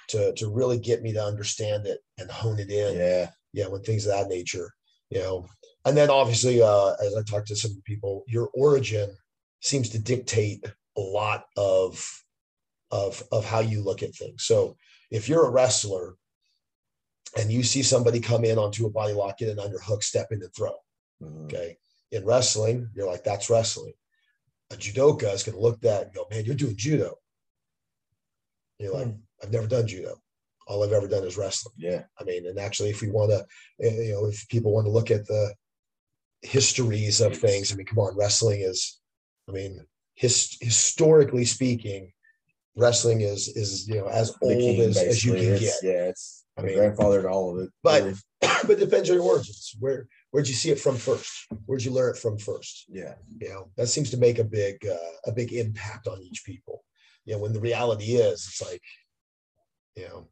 to 0.09 0.33
to 0.35 0.49
really 0.49 0.79
get 0.79 1.03
me 1.03 1.13
to 1.13 1.23
understand 1.25 1.87
it 1.87 2.01
and 2.19 2.31
hone 2.31 2.59
it 2.59 2.71
in. 2.71 2.97
Yeah. 2.97 3.31
Yeah, 3.53 3.69
when 3.69 3.83
things 3.83 4.07
of 4.07 4.13
that 4.13 4.29
nature, 4.29 4.71
you 5.09 5.21
know. 5.21 5.47
And 5.87 5.97
then 5.97 6.11
obviously, 6.11 6.61
uh, 6.61 6.93
as 7.03 7.15
I 7.17 7.23
talked 7.23 7.47
to 7.49 7.57
some 7.57 7.81
people, 7.87 8.25
your 8.27 8.51
origin 8.53 9.17
seems 9.61 9.89
to 9.91 9.99
dictate 9.99 10.65
a 10.97 11.01
lot 11.01 11.47
of 11.57 12.05
of 12.91 13.23
of 13.33 13.45
how 13.45 13.61
you 13.61 13.83
look 13.83 14.03
at 14.03 14.15
things. 14.15 14.45
So 14.45 14.77
if 15.11 15.29
you're 15.29 15.47
a 15.47 15.51
wrestler 15.51 16.17
and 17.37 17.51
you 17.51 17.63
see 17.63 17.83
somebody 17.83 18.21
come 18.21 18.45
in 18.45 18.59
onto 18.59 18.87
a 18.87 18.91
body 18.91 19.13
lock, 19.13 19.39
get 19.39 19.59
under 19.59 19.79
hook, 19.79 20.03
step 20.03 20.29
in 20.31 20.43
and 20.43 20.55
throw. 20.55 20.75
Mhm. 21.23 21.45
Okay. 21.45 21.77
In 22.13 22.25
wrestling, 22.25 22.91
you're 22.95 23.07
like, 23.07 23.25
that's 23.25 23.51
wrestling. 23.51 23.95
A 24.71 24.77
judoka 24.77 25.33
is 25.33 25.43
going 25.43 25.57
to 25.57 25.63
look 25.63 25.77
at 25.77 25.81
that 25.83 26.03
and 26.05 26.15
go, 26.15 26.27
man, 26.31 26.45
you're 26.45 26.55
doing 26.55 26.77
judo. 26.77 27.19
You're 28.79 28.95
like, 28.95 29.09
I've 29.43 29.53
never 29.53 29.67
done 29.67 29.87
judo. 29.87 30.21
All 30.67 30.83
I've 30.83 30.93
ever 30.93 31.09
done 31.09 31.25
is 31.25 31.37
wrestling. 31.37 31.75
Yeah. 31.79 32.05
I 32.21 32.25
mean, 32.25 32.47
and 32.47 32.59
actually, 32.59 32.91
if 32.91 33.01
we 33.01 33.09
want 33.11 33.31
to, 33.31 33.47
you 33.79 34.13
know, 34.13 34.27
if 34.27 34.49
people 34.49 34.73
want 34.73 34.87
to 34.87 34.91
look 34.91 35.11
at 35.11 35.27
the 35.27 35.55
histories 36.43 37.21
of 37.21 37.37
things, 37.37 37.73
I 37.73 37.77
mean, 37.77 37.87
come 37.87 37.99
on, 37.99 38.17
wrestling 38.17 38.61
is, 38.61 39.01
I 39.49 39.53
mean, 39.53 39.87
his, 40.15 40.57
historically 40.61 41.45
speaking, 41.45 42.13
wrestling 42.77 43.21
is 43.23 43.49
is 43.49 43.89
you 43.89 43.97
know 43.97 44.07
as 44.07 44.35
old 44.43 44.53
king, 44.59 44.81
as, 44.81 44.97
as 44.99 45.25
you 45.25 45.33
can 45.33 45.43
get. 45.43 45.53
It's- 45.63 45.81
Yeah. 45.83 46.09
It's 46.11 46.45
I 46.59 46.63
mean- 46.63 46.77
grandfather 46.77 47.23
to 47.23 47.29
all 47.29 47.57
of 47.57 47.65
it. 47.65 47.71
But- 47.83 48.03
really. 48.03 48.15
but 48.63 48.71
it 48.71 48.79
depends 48.81 49.09
on 49.11 49.17
your 49.17 49.25
origins. 49.25 49.75
Where 49.81 50.09
where'd 50.31 50.47
you 50.49 50.55
see 50.55 50.71
it 50.71 50.79
from 50.81 50.97
first? 50.97 51.47
Where'd 51.67 51.83
you 51.85 51.91
learn 51.91 52.11
it 52.15 52.19
from 52.19 52.39
first? 52.39 52.85
yeah. 52.89 53.15
You 53.41 53.49
know, 53.49 53.71
that 53.77 53.87
seems 53.89 54.11
to 54.11 54.17
make 54.19 54.39
a 54.39 54.45
big 54.45 54.87
uh, 54.87 55.13
a 55.27 55.33
big 55.33 55.53
impact 55.53 56.07
on 56.07 56.21
each 56.23 56.43
people. 56.45 56.85
You 57.25 57.35
know, 57.35 57.41
when 57.41 57.53
the 57.55 57.61
reality 57.61 58.17
is, 58.17 58.47
it's 58.47 58.63
like, 58.63 58.83
you 59.97 60.05
know, 60.05 60.29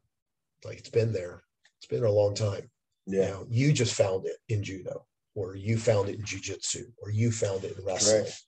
like 0.63 0.77
it's 0.77 0.89
been 0.89 1.11
there. 1.11 1.43
It's 1.77 1.87
been 1.87 1.99
there 1.99 2.09
a 2.09 2.21
long 2.23 2.35
time. 2.35 2.69
You 3.07 3.19
Yeah. 3.19 3.29
know, 3.31 3.47
you 3.49 3.73
just 3.73 3.95
found 3.95 4.25
it 4.27 4.37
in 4.49 4.63
judo, 4.63 5.05
or 5.35 5.55
you 5.55 5.77
found 5.77 6.09
it 6.09 6.15
in 6.15 6.21
jujitsu, 6.23 6.83
or 7.01 7.09
you 7.11 7.31
found 7.31 7.63
it 7.63 7.77
in 7.77 7.83
wrestling. 7.85 8.23
Correct. 8.23 8.41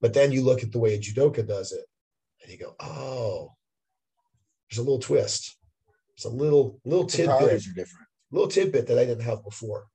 But 0.00 0.12
then 0.12 0.32
you 0.32 0.42
look 0.42 0.62
at 0.62 0.70
the 0.72 0.78
way 0.78 0.94
a 0.94 0.98
judoka 0.98 1.46
does 1.46 1.72
it, 1.72 1.84
and 2.44 2.52
you 2.52 2.58
go, 2.58 2.76
oh, 2.78 3.52
there's 4.70 4.78
a 4.78 4.82
little 4.82 5.00
twist. 5.00 5.56
It's 6.14 6.26
a 6.26 6.30
little 6.30 6.78
little 6.84 7.06
The 7.06 7.16
tidbit 7.16 7.66
are 7.66 7.74
different. 7.74 8.06
little 8.30 8.48
tidbit 8.48 8.86
that 8.86 8.98
I 8.98 9.04
didn't 9.04 9.24
have 9.24 9.42
before. 9.42 9.86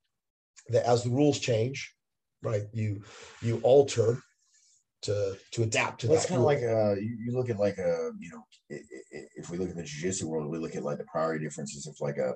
That 0.70 0.86
as 0.86 1.04
the 1.04 1.10
rules 1.10 1.40
change, 1.40 1.94
right, 2.42 2.64
you 2.74 3.04
you 3.42 3.60
alter 3.64 4.22
to 5.04 5.38
to 5.52 5.64
adapt 5.64 6.02
to 6.02 6.08
Well, 6.08 6.18
it's 6.18 6.26
kind 6.26 6.40
of 6.40 6.46
like 6.46 6.60
uh, 6.60 6.96
you, 6.96 7.18
you 7.26 7.32
look 7.32 7.50
at 7.50 7.58
like 7.58 7.78
a 7.78 8.12
you 8.20 8.30
know, 8.32 8.44
if 8.70 9.50
we 9.50 9.58
look 9.58 9.70
at 9.70 9.76
the 9.76 9.84
jiu-jitsu 9.84 10.28
world, 10.28 10.52
we 10.52 10.58
look 10.58 10.76
at 10.76 10.84
like 10.84 10.98
the 10.98 11.06
priority 11.06 11.46
differences 11.46 11.88
of 11.88 11.96
like 12.02 12.18
a, 12.18 12.34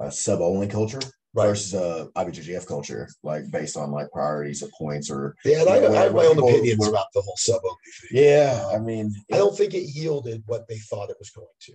a 0.00 0.10
sub 0.10 0.40
only 0.40 0.66
culture 0.66 1.00
right. 1.34 1.46
versus 1.48 1.74
a 1.74 2.08
IBJJF 2.16 2.66
culture, 2.66 3.08
like 3.22 3.50
based 3.50 3.76
on 3.76 3.90
like 3.90 4.10
priorities 4.10 4.62
of 4.62 4.70
points 4.72 5.10
or 5.10 5.34
Yeah, 5.44 5.60
and 5.62 5.68
I, 5.70 5.80
Yeah, 5.80 5.88
I 5.90 6.02
have 6.04 6.14
my 6.14 6.26
own 6.26 6.38
opinions 6.38 6.78
where- 6.80 6.90
about 6.90 7.06
the 7.14 7.22
whole 7.22 7.36
sub 7.36 7.60
only 7.64 7.76
thing. 8.10 8.22
yeah. 8.24 8.70
I 8.74 8.78
mean, 8.78 9.14
I 9.32 9.36
don't 9.36 9.56
think 9.56 9.74
it 9.74 9.94
yielded 9.94 10.42
what 10.46 10.68
they 10.68 10.78
thought 10.78 11.10
it 11.10 11.16
was 11.18 11.30
going 11.30 11.46
to. 11.60 11.72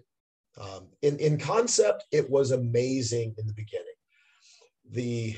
Um, 0.60 0.88
in 1.02 1.18
in 1.18 1.38
concept, 1.38 2.04
it 2.12 2.30
was 2.30 2.52
amazing 2.52 3.34
in 3.38 3.48
the 3.48 3.54
beginning. 3.54 3.88
The 4.90 5.38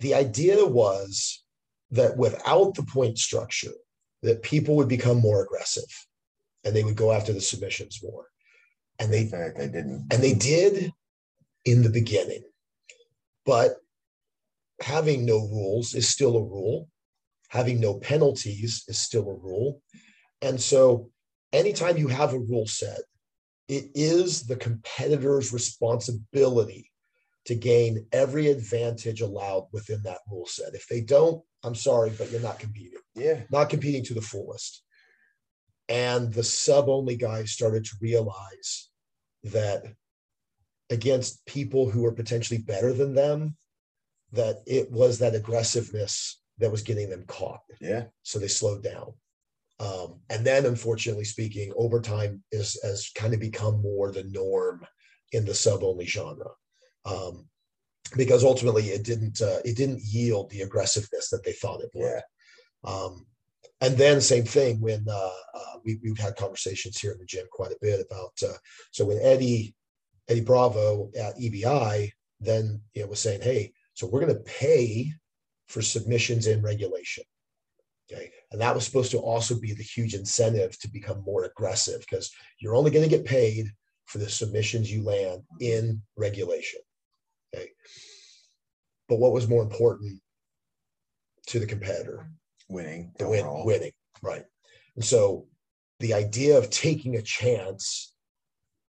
the 0.00 0.14
idea 0.14 0.64
was 0.64 1.42
that 1.90 2.16
without 2.16 2.74
the 2.74 2.84
point 2.84 3.18
structure, 3.18 3.72
that 4.22 4.42
people 4.42 4.76
would 4.76 4.88
become 4.88 5.18
more 5.18 5.42
aggressive, 5.42 5.90
and 6.64 6.74
they 6.74 6.84
would 6.84 6.94
go 6.96 7.10
after 7.12 7.32
the 7.32 7.40
submissions 7.40 8.00
more, 8.02 8.26
and 9.00 9.12
they 9.12 9.26
fact 9.26 9.58
they 9.58 9.66
didn't. 9.66 10.06
and 10.12 10.22
they 10.22 10.34
did 10.34 10.92
in 11.70 11.82
the 11.82 11.90
beginning. 11.90 12.42
But 13.44 13.76
having 14.80 15.24
no 15.24 15.38
rules 15.38 15.94
is 15.94 16.08
still 16.08 16.36
a 16.36 16.42
rule. 16.42 16.88
Having 17.48 17.80
no 17.80 17.98
penalties 17.98 18.84
is 18.88 18.98
still 18.98 19.28
a 19.28 19.34
rule. 19.34 19.82
And 20.42 20.60
so 20.60 21.10
anytime 21.52 21.96
you 21.96 22.08
have 22.08 22.32
a 22.32 22.38
rule 22.38 22.66
set 22.66 23.00
it 23.68 23.90
is 23.94 24.46
the 24.46 24.56
competitor's 24.56 25.52
responsibility 25.52 26.90
to 27.44 27.54
gain 27.54 28.06
every 28.12 28.48
advantage 28.48 29.20
allowed 29.20 29.68
within 29.72 30.02
that 30.04 30.18
rule 30.30 30.46
set. 30.46 30.74
If 30.74 30.86
they 30.88 31.00
don't 31.00 31.42
i'm 31.64 31.74
sorry 31.74 32.12
but 32.16 32.30
you're 32.30 32.40
not 32.40 32.58
competing. 32.58 33.00
Yeah. 33.14 33.40
not 33.50 33.70
competing 33.70 34.04
to 34.04 34.14
the 34.14 34.20
fullest. 34.20 34.82
And 35.88 36.32
the 36.32 36.44
sub 36.44 36.88
only 36.88 37.16
guys 37.16 37.52
started 37.52 37.84
to 37.86 37.96
realize 38.00 38.90
that 39.44 39.84
against 40.90 41.44
people 41.46 41.90
who 41.90 42.02
were 42.02 42.12
potentially 42.12 42.60
better 42.60 42.92
than 42.92 43.14
them, 43.14 43.56
that 44.32 44.62
it 44.66 44.90
was 44.90 45.18
that 45.18 45.34
aggressiveness 45.34 46.40
that 46.58 46.70
was 46.70 46.82
getting 46.82 47.08
them 47.08 47.24
caught. 47.26 47.60
Yeah. 47.80 48.04
So 48.22 48.38
they 48.38 48.48
slowed 48.48 48.82
down. 48.82 49.12
Um, 49.80 50.20
and 50.28 50.44
then, 50.44 50.66
unfortunately 50.66 51.24
speaking, 51.24 51.72
overtime 51.76 52.42
is 52.50 52.78
has 52.82 53.10
kind 53.14 53.32
of 53.32 53.40
become 53.40 53.80
more 53.80 54.10
the 54.10 54.24
norm 54.24 54.84
in 55.32 55.44
the 55.44 55.54
sub 55.54 55.82
only 55.84 56.06
genre. 56.06 56.50
Um, 57.04 57.48
because 58.16 58.42
ultimately 58.42 58.84
it 58.84 59.04
didn't 59.04 59.40
uh, 59.40 59.58
it 59.64 59.76
didn't 59.76 60.00
yield 60.02 60.50
the 60.50 60.62
aggressiveness 60.62 61.30
that 61.30 61.44
they 61.44 61.52
thought 61.52 61.82
it 61.82 61.90
would. 61.94 62.06
Yeah. 62.06 62.20
Um, 62.84 63.26
and 63.80 63.96
then 63.96 64.20
same 64.20 64.44
thing 64.44 64.80
when 64.80 65.04
uh, 65.08 65.30
uh, 65.54 65.78
we, 65.84 65.98
we've 66.02 66.18
had 66.18 66.36
conversations 66.36 66.98
here 66.98 67.12
in 67.12 67.18
the 67.18 67.24
gym 67.24 67.46
quite 67.52 67.70
a 67.70 67.78
bit 67.80 68.04
about 68.08 68.32
uh, 68.42 68.56
so 68.90 69.04
when 69.04 69.20
Eddie 69.22 69.74
Eddie 70.28 70.40
Bravo 70.40 71.10
at 71.18 71.38
EBI 71.38 72.12
then 72.40 72.80
you 72.94 73.02
know 73.02 73.08
was 73.08 73.20
saying 73.20 73.40
hey 73.40 73.72
so 73.98 74.06
we're 74.06 74.20
going 74.20 74.34
to 74.34 74.40
pay 74.42 75.12
for 75.66 75.82
submissions 75.82 76.46
in 76.46 76.62
regulation. 76.62 77.24
Okay? 78.10 78.30
And 78.50 78.60
that 78.60 78.74
was 78.74 78.84
supposed 78.84 79.10
to 79.10 79.18
also 79.18 79.58
be 79.58 79.74
the 79.74 79.82
huge 79.82 80.14
incentive 80.14 80.78
to 80.78 80.88
become 80.88 81.22
more 81.24 81.44
aggressive 81.44 82.00
because 82.00 82.30
you're 82.58 82.76
only 82.76 82.90
going 82.90 83.02
to 83.02 83.10
get 83.10 83.26
paid 83.26 83.70
for 84.06 84.18
the 84.18 84.30
submissions 84.30 84.90
you 84.90 85.02
land 85.02 85.42
in 85.60 86.00
regulation. 86.16 86.80
Okay? 87.54 87.70
But 89.08 89.18
what 89.18 89.32
was 89.32 89.48
more 89.48 89.62
important 89.62 90.20
to 91.48 91.58
the 91.58 91.66
competitor? 91.66 92.30
Winning. 92.68 93.12
the 93.18 93.28
win, 93.28 93.46
winning, 93.64 93.92
right? 94.22 94.44
And 94.94 95.04
so 95.04 95.46
the 96.00 96.14
idea 96.14 96.56
of 96.56 96.70
taking 96.70 97.16
a 97.16 97.22
chance 97.22 98.12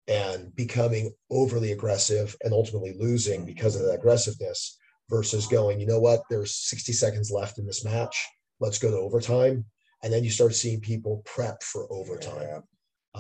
and 0.10 0.54
becoming 0.56 1.14
overly 1.30 1.72
aggressive 1.72 2.36
and 2.44 2.52
ultimately 2.54 2.96
losing 3.00 3.46
because 3.46 3.76
of 3.76 3.84
that 3.84 3.94
aggressiveness 3.94 4.78
versus 5.10 5.48
going, 5.48 5.80
you 5.80 5.86
know 5.86 6.00
what, 6.00 6.22
there's 6.30 6.56
60 6.56 6.92
seconds 6.94 7.32
left 7.32 7.60
in 7.60 7.66
this 7.66 7.86
match. 7.86 8.18
Let's 8.60 8.80
go 8.80 8.90
to 8.92 8.98
overtime. 8.98 9.66
And 10.04 10.12
then 10.12 10.24
you 10.24 10.30
start 10.30 10.56
seeing 10.56 10.82
people 10.82 11.22
prep 11.26 11.62
for 11.64 11.88
overtime. 11.92 12.42
Yeah, 12.42 12.60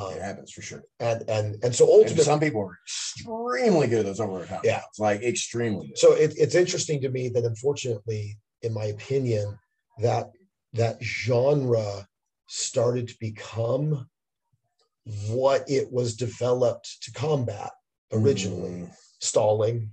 Um, 0.01 0.13
it 0.13 0.21
happens 0.21 0.51
for 0.51 0.61
sure. 0.61 0.83
and 0.99 1.23
and 1.29 1.57
and 1.63 1.75
so 1.75 1.85
And 1.85 1.93
ultimately, 1.93 2.23
some 2.23 2.39
people 2.39 2.61
are 2.61 2.77
extremely 2.85 3.87
good 3.87 3.99
at 3.99 4.05
those 4.05 4.19
overtime. 4.19 4.61
Yeah. 4.63 4.81
It's 4.89 4.99
like 4.99 5.21
extremely 5.21 5.87
good. 5.87 5.97
so 5.97 6.13
it, 6.13 6.33
it's 6.37 6.55
interesting 6.55 7.01
to 7.01 7.09
me 7.09 7.29
that 7.29 7.43
unfortunately, 7.45 8.37
in 8.61 8.73
my 8.73 8.85
opinion, 8.85 9.57
that 9.99 10.29
that 10.73 11.01
genre 11.03 12.07
started 12.47 13.07
to 13.09 13.15
become 13.19 14.07
what 15.29 15.63
it 15.69 15.91
was 15.91 16.15
developed 16.15 17.01
to 17.03 17.11
combat 17.11 17.71
originally. 18.13 18.69
Mm, 18.71 18.91
Stalling, 19.21 19.89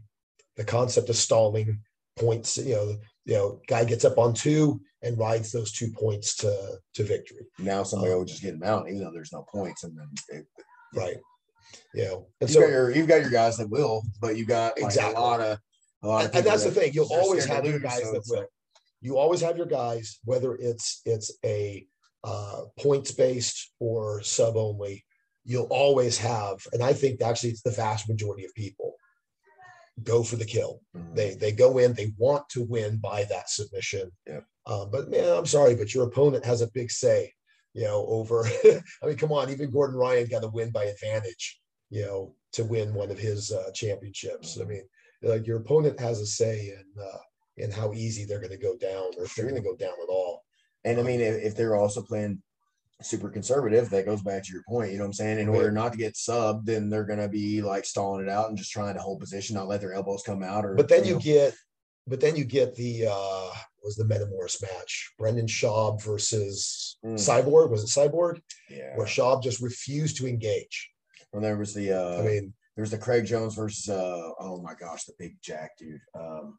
the 0.56 0.64
concept 0.64 1.08
of 1.10 1.16
stalling 1.16 1.80
points, 2.16 2.56
you 2.58 2.74
know, 2.76 2.96
you 3.24 3.34
know, 3.34 3.60
guy 3.66 3.84
gets 3.84 4.04
up 4.04 4.18
on 4.18 4.32
two 4.34 4.80
and 5.02 5.18
rides 5.18 5.50
those 5.50 5.72
two 5.72 5.90
points 5.90 6.36
to 6.36 6.78
to 6.94 7.02
victory. 7.02 7.44
now 7.58 7.82
somebody 7.82 8.12
Um, 8.12 8.18
will 8.18 8.24
just 8.24 8.40
get 8.42 8.54
him 8.54 8.62
out, 8.62 8.88
even 8.88 9.00
though 9.00 9.10
there's 9.12 9.32
no 9.32 9.44
points, 9.52 9.82
and 9.84 9.98
then 9.98 10.08
it, 10.28 10.46
Right. 10.94 11.16
You 11.92 12.04
know, 12.04 12.26
and 12.40 12.48
you 12.48 12.54
so 12.54 12.60
got 12.60 12.70
your 12.70 12.90
you've 12.92 13.08
got 13.08 13.20
your 13.20 13.30
guys 13.30 13.56
that 13.56 13.68
will, 13.68 14.02
but 14.20 14.36
you 14.36 14.46
got 14.46 14.76
like 14.78 14.86
Exactly. 14.86 15.14
a 15.16 15.20
lot 15.20 15.40
of 15.40 15.58
a 16.02 16.06
lot 16.06 16.20
of 16.20 16.26
and, 16.26 16.36
and 16.36 16.46
that's 16.46 16.62
the 16.64 16.70
thing 16.70 16.92
you'll 16.94 17.12
always 17.12 17.44
have 17.46 17.64
your 17.66 17.80
guys 17.80 18.02
so 18.02 18.12
that 18.12 18.22
will 18.28 18.38
like- 18.40 18.48
you 19.00 19.18
always 19.18 19.40
have 19.40 19.56
your 19.56 19.66
guys 19.66 20.20
whether 20.24 20.54
it's 20.54 21.00
it's 21.04 21.32
a 21.44 21.86
uh, 22.22 22.62
points 22.78 23.10
based 23.12 23.72
or 23.80 24.22
sub 24.22 24.56
only 24.56 25.04
you'll 25.46 25.68
always 25.70 26.18
have 26.18 26.56
and 26.72 26.82
i 26.82 26.92
think 26.92 27.22
actually 27.22 27.50
it's 27.50 27.62
the 27.62 27.70
vast 27.70 28.08
majority 28.08 28.44
of 28.44 28.52
people 28.54 28.94
go 30.02 30.22
for 30.22 30.36
the 30.36 30.44
kill 30.44 30.80
Mhm. 30.94 31.14
they 31.14 31.34
they 31.34 31.52
go 31.52 31.78
in 31.78 31.92
they 31.94 32.12
want 32.18 32.48
to 32.50 32.62
win 32.64 32.98
by 32.98 33.24
that 33.24 33.48
submission 33.48 34.10
Yep. 34.26 34.44
um, 34.66 34.90
but 34.90 35.08
man 35.08 35.28
i'm 35.38 35.46
sorry 35.46 35.74
but 35.74 35.94
your 35.94 36.04
opponent 36.06 36.44
has 36.44 36.60
a 36.60 36.70
big 36.78 36.90
say 36.90 37.32
you 37.72 37.84
know 37.84 38.04
over 38.06 38.44
i 39.02 39.06
mean 39.06 39.16
come 39.16 39.32
on 39.32 39.50
even 39.50 39.70
gordon 39.70 39.96
ryan 39.96 40.26
got 40.28 40.42
to 40.42 40.48
win 40.48 40.70
by 40.70 40.84
advantage 40.84 41.60
you 41.90 42.02
know 42.04 42.34
to 42.52 42.64
win 42.64 42.92
one 42.94 43.10
of 43.10 43.18
his 43.18 43.52
uh, 43.52 43.70
championships 43.72 44.58
i 44.60 44.64
Mhm. 44.64 44.68
mean 44.68 44.84
like 45.22 45.46
your 45.46 45.58
opponent 45.58 45.98
has 45.98 46.20
a 46.20 46.26
say 46.26 46.56
in 46.78 47.02
uh, 47.02 47.18
in 47.56 47.70
how 47.70 47.92
easy 47.94 48.24
they're 48.24 48.44
going 48.46 48.50
to 48.58 48.68
go 48.70 48.76
down 48.76 49.06
or 49.16 49.24
if 49.24 49.34
they're 49.34 49.48
going 49.48 49.62
to 49.62 49.68
go 49.70 49.76
down 49.76 49.94
at 50.02 50.10
all 50.18 50.42
And 50.84 51.00
I 51.00 51.02
mean, 51.02 51.20
if, 51.20 51.36
if 51.48 51.52
they're 51.56 51.74
also 51.82 52.00
playing 52.02 52.34
super 53.02 53.28
conservative. 53.28 53.90
That 53.90 54.06
goes 54.06 54.22
back 54.22 54.44
to 54.44 54.52
your 54.52 54.62
point. 54.68 54.90
You 54.92 54.98
know 54.98 55.04
what 55.04 55.08
I'm 55.08 55.12
saying? 55.14 55.38
In 55.38 55.48
order 55.48 55.70
not 55.70 55.92
to 55.92 55.98
get 55.98 56.14
subbed, 56.14 56.64
then 56.64 56.88
they're 56.88 57.04
gonna 57.04 57.28
be 57.28 57.62
like 57.62 57.84
stalling 57.84 58.22
it 58.22 58.28
out 58.30 58.48
and 58.48 58.56
just 58.58 58.72
trying 58.72 58.94
to 58.94 59.00
hold 59.00 59.20
position, 59.20 59.54
not 59.56 59.68
let 59.68 59.80
their 59.80 59.92
elbows 59.92 60.22
come 60.24 60.42
out. 60.42 60.64
Or 60.64 60.74
But 60.74 60.88
then 60.88 61.04
you 61.04 61.14
know. 61.14 61.20
get, 61.20 61.54
but 62.06 62.20
then 62.20 62.36
you 62.36 62.44
get 62.44 62.74
the 62.74 63.06
uh 63.10 63.50
was 63.84 63.96
the 63.96 64.04
Metamoris 64.04 64.60
match, 64.62 65.12
Brendan 65.18 65.46
Schaub 65.46 66.02
versus 66.02 66.98
Mm. 67.04 67.14
Cyborg. 67.14 67.70
Was 67.70 67.84
it 67.84 67.88
Cyborg? 68.00 68.40
yeah. 68.70 68.96
Where 68.96 69.06
Schaub 69.06 69.42
just 69.42 69.60
refused 69.60 70.16
to 70.16 70.26
engage. 70.26 70.90
Well, 71.32 71.42
there 71.42 71.56
was 71.58 71.74
the 71.74 71.92
uh, 71.92 72.18
I 72.20 72.22
mean, 72.22 72.54
there's 72.76 72.90
the 72.90 72.98
Craig 72.98 73.26
Jones 73.26 73.54
versus 73.54 73.88
uh 73.88 74.30
oh 74.40 74.60
my 74.62 74.74
gosh, 74.74 75.04
the 75.04 75.12
big 75.18 75.36
Jack 75.42 75.72
dude. 75.78 76.00
Um, 76.18 76.58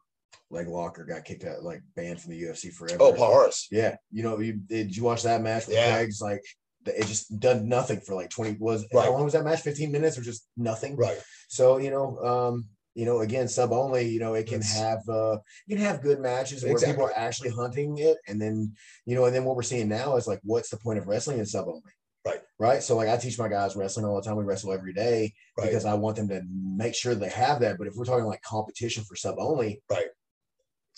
leg 0.50 0.66
locker 0.68 1.04
got 1.04 1.24
kicked 1.24 1.44
out, 1.44 1.62
like 1.62 1.82
banned 1.94 2.20
from 2.20 2.32
the 2.32 2.42
UFC 2.42 2.72
forever. 2.72 2.98
oh, 3.00 3.12
Paul 3.12 3.32
Harris. 3.40 3.68
Yeah, 3.70 3.96
you 4.10 4.22
know, 4.22 4.38
you 4.38 4.54
did 4.54 4.96
you 4.96 5.02
watch 5.04 5.22
that 5.24 5.42
match 5.42 5.66
with 5.66 5.76
Yeah. 5.76 5.96
Craig's 5.96 6.20
like 6.20 6.42
it 6.86 7.06
just 7.06 7.38
done 7.38 7.68
nothing 7.68 8.00
for 8.00 8.14
like 8.14 8.30
20 8.30 8.56
was 8.58 8.86
Right. 8.94 9.04
how 9.04 9.12
long 9.12 9.24
was 9.24 9.34
that 9.34 9.44
match 9.44 9.60
15 9.60 9.92
minutes 9.92 10.16
or 10.16 10.22
just 10.22 10.48
nothing 10.56 10.96
Right. 10.96 11.18
so 11.48 11.76
you 11.76 11.90
know 11.90 12.18
um 12.20 12.64
you 12.94 13.04
know 13.04 13.20
again 13.20 13.46
sub 13.46 13.72
only 13.72 14.08
you 14.08 14.18
know 14.20 14.32
it 14.32 14.46
can 14.46 14.60
It's- 14.60 14.74
have 14.78 15.06
uh 15.06 15.36
you 15.66 15.76
can 15.76 15.84
have 15.84 16.00
good 16.00 16.18
matches 16.18 16.64
where 16.64 16.78
people 16.78 17.04
are 17.04 17.12
actually 17.14 17.50
hunting 17.50 17.98
it 17.98 18.16
and 18.26 18.40
then 18.40 18.72
you 19.04 19.14
know 19.16 19.26
and 19.26 19.34
then 19.34 19.44
what 19.44 19.54
we're 19.54 19.62
seeing 19.64 19.88
now 19.88 20.16
is 20.16 20.26
like 20.26 20.40
what's 20.44 20.70
the 20.70 20.78
point 20.78 20.98
of 20.98 21.06
wrestling 21.08 21.38
in 21.38 21.44
sub 21.46 21.68
only 21.68 21.82
Right. 22.24 22.40
right 22.58 22.82
so 22.82 22.96
like 22.96 23.08
i 23.08 23.18
teach 23.18 23.38
my 23.38 23.48
guys 23.48 23.76
wrestling 23.76 24.06
all 24.06 24.16
the 24.16 24.22
time 24.26 24.36
we 24.36 24.44
wrestle 24.44 24.72
every 24.72 24.94
day 24.94 25.34
Right. 25.58 25.66
because 25.66 25.84
i 25.84 25.92
want 25.92 26.16
them 26.16 26.28
to 26.28 26.40
make 26.50 26.94
sure 26.94 27.14
they 27.14 27.28
have 27.28 27.60
that 27.60 27.76
but 27.76 27.86
if 27.86 27.96
we're 27.96 28.06
talking 28.06 28.24
like 28.24 28.40
competition 28.42 29.04
for 29.04 29.14
sub 29.14 29.34
only 29.38 29.82
it's 29.90 30.08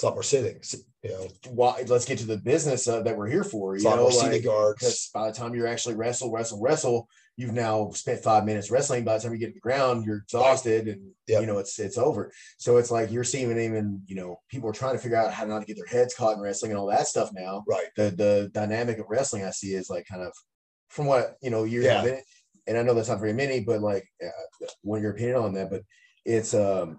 not 0.03 0.17
our 0.17 0.23
sitting. 0.23 0.61
You 1.03 1.11
know, 1.11 1.29
why 1.51 1.83
let's 1.87 2.05
get 2.05 2.19
to 2.19 2.27
the 2.27 2.37
business 2.37 2.87
uh, 2.87 3.03
that 3.03 3.17
we're 3.17 3.27
here 3.29 3.45
for 3.45 3.77
you 3.77 3.85
not 3.85 3.97
know 3.97 4.09
like, 4.09 4.45
guards. 4.45 4.79
because 4.81 5.11
by 5.15 5.29
the 5.31 5.35
time 5.35 5.55
you're 5.55 5.67
actually 5.67 5.95
wrestle, 5.95 6.31
wrestle, 6.31 6.61
wrestle, 6.61 7.09
you've 7.39 7.55
now 7.55 7.91
spent 7.93 8.23
five 8.23 8.45
minutes 8.45 8.71
wrestling. 8.71 9.03
By 9.05 9.17
the 9.17 9.23
time 9.23 9.33
you 9.33 9.39
get 9.39 9.47
to 9.49 9.55
the 9.55 9.61
ground, 9.61 10.05
you're 10.05 10.19
exhausted, 10.19 10.89
and 10.89 11.11
Yep. 11.27 11.41
you 11.41 11.47
know 11.47 11.59
it's 11.59 11.79
it's 11.79 11.97
over. 11.97 12.33
So 12.59 12.77
it's 12.77 12.91
like 12.91 13.11
you're 13.11 13.25
seeing 13.25 13.51
even 13.59 14.03
you 14.07 14.17
know 14.17 14.41
people 14.51 14.69
are 14.69 14.75
trying 14.75 14.95
to 14.95 14.99
figure 14.99 15.17
out 15.17 15.33
how 15.33 15.45
not 15.47 15.61
to 15.61 15.65
get 15.65 15.77
their 15.77 15.87
heads 15.87 16.15
caught 16.15 16.37
in 16.37 16.43
wrestling 16.43 16.73
and 16.73 16.79
all 16.79 16.89
that 16.89 17.07
stuff 17.07 17.31
now. 17.33 17.65
Right. 17.67 17.87
The 17.97 18.11
the 18.11 18.51
dynamic 18.53 18.99
of 18.99 19.07
wrestling 19.09 19.45
I 19.45 19.51
see 19.51 19.75
is 19.75 19.89
like 19.89 20.07
kind 20.07 20.23
of 20.23 20.33
from 20.89 21.07
what 21.07 21.37
you 21.41 21.51
know 21.51 21.65
years 21.65 21.87
Yeah. 21.87 22.03
been, 22.03 22.21
and 22.67 22.77
I 22.77 22.83
know 22.83 22.93
that's 22.95 23.09
not 23.09 23.21
very 23.21 23.33
many, 23.33 23.61
but 23.61 23.81
like 23.81 24.07
uh, 24.23 24.67
want 24.83 25.03
your 25.03 25.13
opinion 25.13 25.37
on 25.37 25.55
that, 25.55 25.71
but 25.71 25.83
it's 26.27 26.53
um 26.53 26.99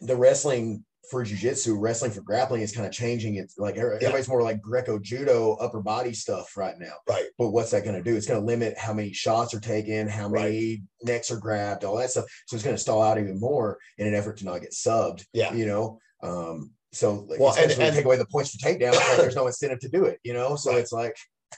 the 0.00 0.16
wrestling 0.16 0.84
for 1.10 1.24
jujitsu, 1.24 1.76
wrestling 1.78 2.10
for 2.12 2.20
grappling 2.22 2.62
is 2.62 2.72
kind 2.72 2.86
of 2.86 2.92
changing. 2.92 3.34
It's 3.36 3.58
like 3.58 3.76
every- 3.76 3.96
everybody's 3.96 4.28
more 4.28 4.42
like 4.42 4.60
Greco 4.62 4.98
judo, 4.98 5.54
upper 5.54 5.80
body 5.80 6.12
stuff 6.12 6.56
right 6.56 6.78
now. 6.78 6.94
Right. 7.08 7.26
But 7.38 7.50
what's 7.50 7.70
that 7.72 7.84
going 7.84 7.96
to 7.96 8.02
do? 8.02 8.16
It's 8.16 8.26
going 8.26 8.40
to 8.40 8.46
limit 8.46 8.78
how 8.78 8.92
many 8.92 9.12
shots 9.12 9.52
are 9.54 9.60
taken, 9.60 10.08
how 10.08 10.28
many 10.28 10.82
necks 11.02 11.30
are 11.30 11.38
grabbed, 11.38 11.84
all 11.84 11.96
that 11.96 12.10
stuff. 12.10 12.26
So 12.46 12.54
it's 12.54 12.64
going 12.64 12.76
to 12.76 12.80
stall 12.80 13.02
out 13.02 13.18
even 13.18 13.40
more 13.40 13.78
in 13.98 14.06
an 14.06 14.14
effort 14.14 14.36
to 14.38 14.44
not 14.44 14.60
get 14.60 14.70
subbed. 14.72 15.24
Yeah. 15.32 15.52
You 15.52 15.66
know. 15.66 15.98
Um. 16.22 16.70
So 16.92 17.24
like, 17.28 17.38
Well, 17.40 17.50
especially 17.50 17.84
and- 17.84 17.94
take 17.94 18.04
away 18.04 18.16
the 18.16 18.26
points 18.26 18.50
for 18.54 18.58
takedown, 18.66 18.92
like, 18.94 19.16
there's 19.18 19.36
no 19.36 19.46
incentive 19.46 19.80
to 19.80 19.88
do 19.88 20.04
it. 20.04 20.18
You 20.22 20.32
know. 20.34 20.56
So 20.56 20.70
Right. 20.72 20.80
it's 20.80 20.92
like 20.92 21.16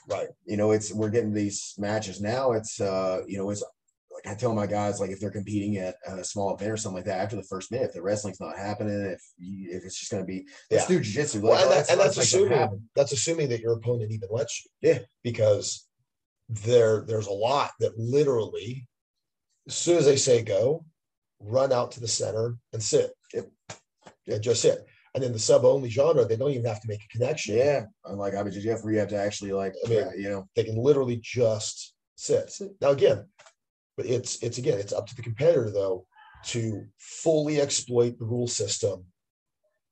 Right. 0.09 0.27
you 0.45 0.57
know, 0.57 0.71
it's 0.71 0.91
we're 0.93 1.09
getting 1.11 1.33
these 1.33 1.75
matches 1.77 2.19
now. 2.21 2.53
It's 2.53 2.81
uh, 2.81 3.21
you 3.27 3.37
know, 3.37 3.49
it's 3.51 3.63
I 4.25 4.35
tell 4.35 4.53
my 4.53 4.67
guys, 4.67 4.99
like 4.99 5.09
if 5.09 5.19
they're 5.19 5.31
competing 5.31 5.77
at 5.77 5.95
a 6.07 6.23
small 6.23 6.55
event 6.55 6.71
or 6.71 6.77
something 6.77 6.97
like 6.97 7.05
that, 7.05 7.19
after 7.19 7.35
the 7.35 7.43
first 7.43 7.71
minute, 7.71 7.87
if 7.87 7.93
the 7.93 8.01
wrestling's 8.01 8.39
not 8.39 8.57
happening, 8.57 9.01
if 9.01 9.21
you, 9.37 9.69
if 9.71 9.83
it's 9.83 9.99
just 9.99 10.11
going 10.11 10.23
to 10.23 10.27
be 10.27 10.47
let's 10.71 10.87
do 10.87 10.99
jujitsu, 10.99 11.41
Well, 11.41 11.53
like, 11.53 11.61
and, 11.61 11.71
that, 11.71 11.91
and 11.91 11.99
that's 11.99 12.17
let's 12.17 12.33
make 12.33 12.49
that 12.49 12.55
assuming 12.55 12.89
that's 12.95 13.11
assuming 13.11 13.49
that 13.49 13.59
your 13.59 13.73
opponent 13.73 14.11
even 14.11 14.29
lets 14.31 14.63
you. 14.63 14.89
Yeah. 14.89 14.99
Because 15.23 15.87
there 16.49 17.03
there's 17.05 17.27
a 17.27 17.33
lot 17.33 17.71
that 17.79 17.97
literally, 17.97 18.87
as 19.67 19.75
soon 19.75 19.97
as 19.97 20.05
they 20.05 20.15
say 20.15 20.41
go, 20.41 20.85
run 21.39 21.73
out 21.73 21.91
to 21.91 21.99
the 21.99 22.07
center 22.07 22.55
and 22.71 22.81
sit. 22.81 23.11
Yep. 23.33 23.49
And 24.27 24.41
just 24.41 24.61
sit. 24.61 24.85
And 25.15 25.23
in 25.23 25.33
the 25.33 25.39
sub 25.39 25.63
only 25.63 25.89
genre, 25.89 26.25
they 26.25 26.37
don't 26.37 26.51
even 26.51 26.65
have 26.65 26.81
to 26.81 26.87
make 26.87 27.03
a 27.03 27.17
connection. 27.17 27.57
Yeah, 27.57 27.83
unlike 28.05 28.33
IBJJF, 28.33 28.83
where 28.83 28.93
you 28.93 28.99
have 28.99 29.09
to 29.09 29.17
actually 29.17 29.51
like, 29.51 29.75
I 29.85 29.89
mean, 29.89 29.99
yeah, 29.99 30.11
you 30.15 30.29
know, 30.29 30.47
They 30.55 30.63
can 30.63 30.77
literally 30.77 31.19
just 31.21 31.93
sit. 32.15 32.51
Now 32.81 32.91
again, 32.91 33.25
but 33.97 34.05
it's 34.05 34.41
it's 34.43 34.57
again, 34.57 34.79
it's 34.79 34.93
up 34.93 35.07
to 35.07 35.15
the 35.15 35.21
competitor 35.21 35.69
though 35.71 36.05
to 36.45 36.85
fully 36.97 37.61
exploit 37.61 38.17
the 38.19 38.25
rule 38.25 38.47
system 38.47 39.05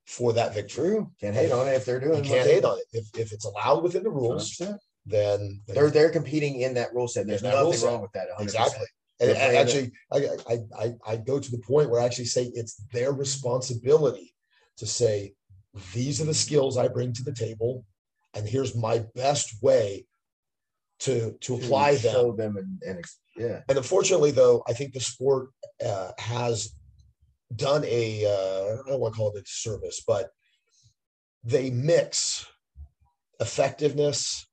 for 0.06 0.32
that 0.34 0.52
victory. 0.54 0.88
true. 0.90 1.10
Can't 1.20 1.34
hate 1.34 1.52
on 1.52 1.68
it 1.68 1.72
if 1.72 1.84
they're 1.84 2.00
doing. 2.00 2.22
You 2.24 2.30
can't 2.30 2.48
hate 2.48 2.64
on 2.64 2.76
it. 2.78 2.84
If, 2.92 3.06
if 3.18 3.32
it's 3.32 3.44
allowed 3.46 3.82
within 3.82 4.02
the 4.02 4.10
rules, 4.10 4.56
100%. 4.58 4.76
then 5.06 5.60
They're 5.66 5.90
they're 5.90 6.10
competing 6.10 6.60
in 6.60 6.74
that 6.74 6.92
rule 6.92 7.08
set. 7.08 7.26
There's 7.26 7.42
In 7.42 7.48
that 7.50 7.54
rule 7.56 7.66
nothing 7.66 7.80
set. 7.80 7.86
wrong 7.86 8.02
with 8.02 8.12
that. 8.12 8.28
100%. 8.38 8.42
exactly. 8.42 8.86
And 9.20 9.30
They're 9.30 9.36
I- 9.36 9.38
playing 9.38 9.56
actually, 9.58 9.92
I, 10.12 10.18
I, 10.52 10.84
I, 10.84 11.12
I 11.12 11.16
go 11.16 11.38
to 11.38 11.50
the 11.50 11.58
point 11.58 11.88
where 11.88 12.00
I 12.00 12.04
actually 12.04 12.24
say 12.26 12.50
it's 12.54 12.74
their 12.92 13.12
responsibility 13.12 14.34
to 14.78 14.86
say, 14.86 15.34
these 15.94 16.20
are 16.20 16.24
the 16.24 16.34
skills 16.34 16.76
I 16.76 16.88
bring 16.88 17.12
to 17.14 17.22
the 17.22 17.32
table, 17.32 17.84
and 18.34 18.46
here's 18.46 18.74
my 18.76 19.04
best 19.14 19.62
way 19.62 20.06
to 21.00 21.32
to 21.32 21.36
To 21.40 21.54
apply 21.54 21.92
them. 21.96 22.12
show 22.12 22.32
them 22.32 22.56
and, 22.56 22.82
and 22.86 23.04
yeah, 23.36 23.60
And 23.68 23.78
unfortunately, 23.78 24.30
though, 24.30 24.62
I 24.68 24.72
think 24.72 24.92
the 24.92 25.00
sport 25.00 25.50
uh, 25.84 26.12
has 26.18 26.74
done 27.56 27.84
a 27.86 28.26
uh, 28.26 28.82
I 28.86 28.90
don't 28.90 29.00
want 29.00 29.14
to 29.14 29.18
call 29.18 29.32
it 29.34 29.38
a 29.38 29.42
disservice, 29.42 30.02
but 30.06 30.30
they 31.44 31.70
mix 31.70 32.46
effectiveness 33.40 34.46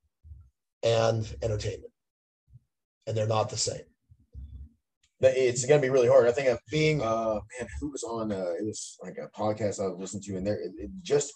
and 0.82 1.32
entertainment, 1.42 1.92
and 3.06 3.16
they're 3.16 3.26
not 3.26 3.50
the 3.50 3.56
same. 3.56 3.82
It's 5.22 5.66
going 5.66 5.80
to 5.80 5.86
be 5.86 5.90
really 5.90 6.08
hard. 6.08 6.26
I 6.26 6.32
think 6.32 6.48
I've 6.48 6.58
Being 6.70 7.02
uh 7.02 7.34
man 7.34 7.68
who 7.80 7.90
was 7.90 8.02
on 8.04 8.32
uh 8.32 8.52
it 8.58 8.64
was 8.64 8.96
like 9.02 9.16
a 9.18 9.28
podcast 9.38 9.78
i 9.78 9.86
was 9.86 9.98
listening 9.98 10.22
to 10.22 10.36
and 10.38 10.46
there 10.46 10.54
it, 10.58 10.72
it 10.78 10.90
just 11.02 11.32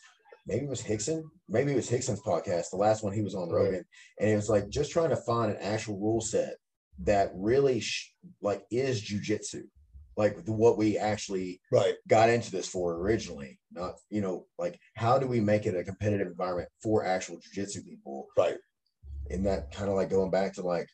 maybe 0.47 0.65
it 0.65 0.71
was 0.71 0.83
Rickson 0.83 1.23
maybe 1.49 1.73
it 1.73 1.77
was 1.77 1.91
Rickson's 1.91 2.21
podcast 2.21 2.71
the 2.71 2.77
last 2.79 3.03
one 3.05 3.13
he 3.13 3.23
was 3.23 3.35
on 3.35 3.51
Right. 3.51 3.65
rogan 3.65 3.85
and 4.21 4.31
it 4.31 4.37
was 4.37 4.49
like 4.49 4.69
just 4.71 4.91
trying 4.91 5.11
to 5.11 5.17
find 5.17 5.51
an 5.53 5.59
actual 5.61 5.99
rule 5.99 6.23
set 6.23 6.55
that 7.01 7.31
really 7.35 7.81
sh- 7.81 8.13
like 8.41 8.65
is 8.71 9.03
jujitsu 9.03 9.63
like 10.17 10.45
the, 10.45 10.53
what 10.53 10.79
we 10.79 10.97
actually 10.97 11.61
right, 11.73 11.95
got 12.07 12.31
into 12.31 12.51
this 12.53 12.69
for 12.69 12.95
originally 13.01 13.59
not 13.73 13.95
you 14.11 14.21
know 14.21 14.47
like 14.59 14.79
how 14.97 15.19
do 15.19 15.27
we 15.27 15.41
make 15.41 15.67
it 15.67 15.77
a 15.77 15.83
competitive 15.85 16.29
environment 16.29 16.69
for 16.83 17.05
actual 17.05 17.37
jujitsu 17.39 17.85
people 17.85 18.29
right. 18.39 18.57
and 19.31 19.45
that 19.47 19.73
kind 19.73 19.89
of 19.91 19.97
like 19.97 20.11
going 20.11 20.31
back 20.31 20.55
to 20.55 20.63
like 20.63 20.87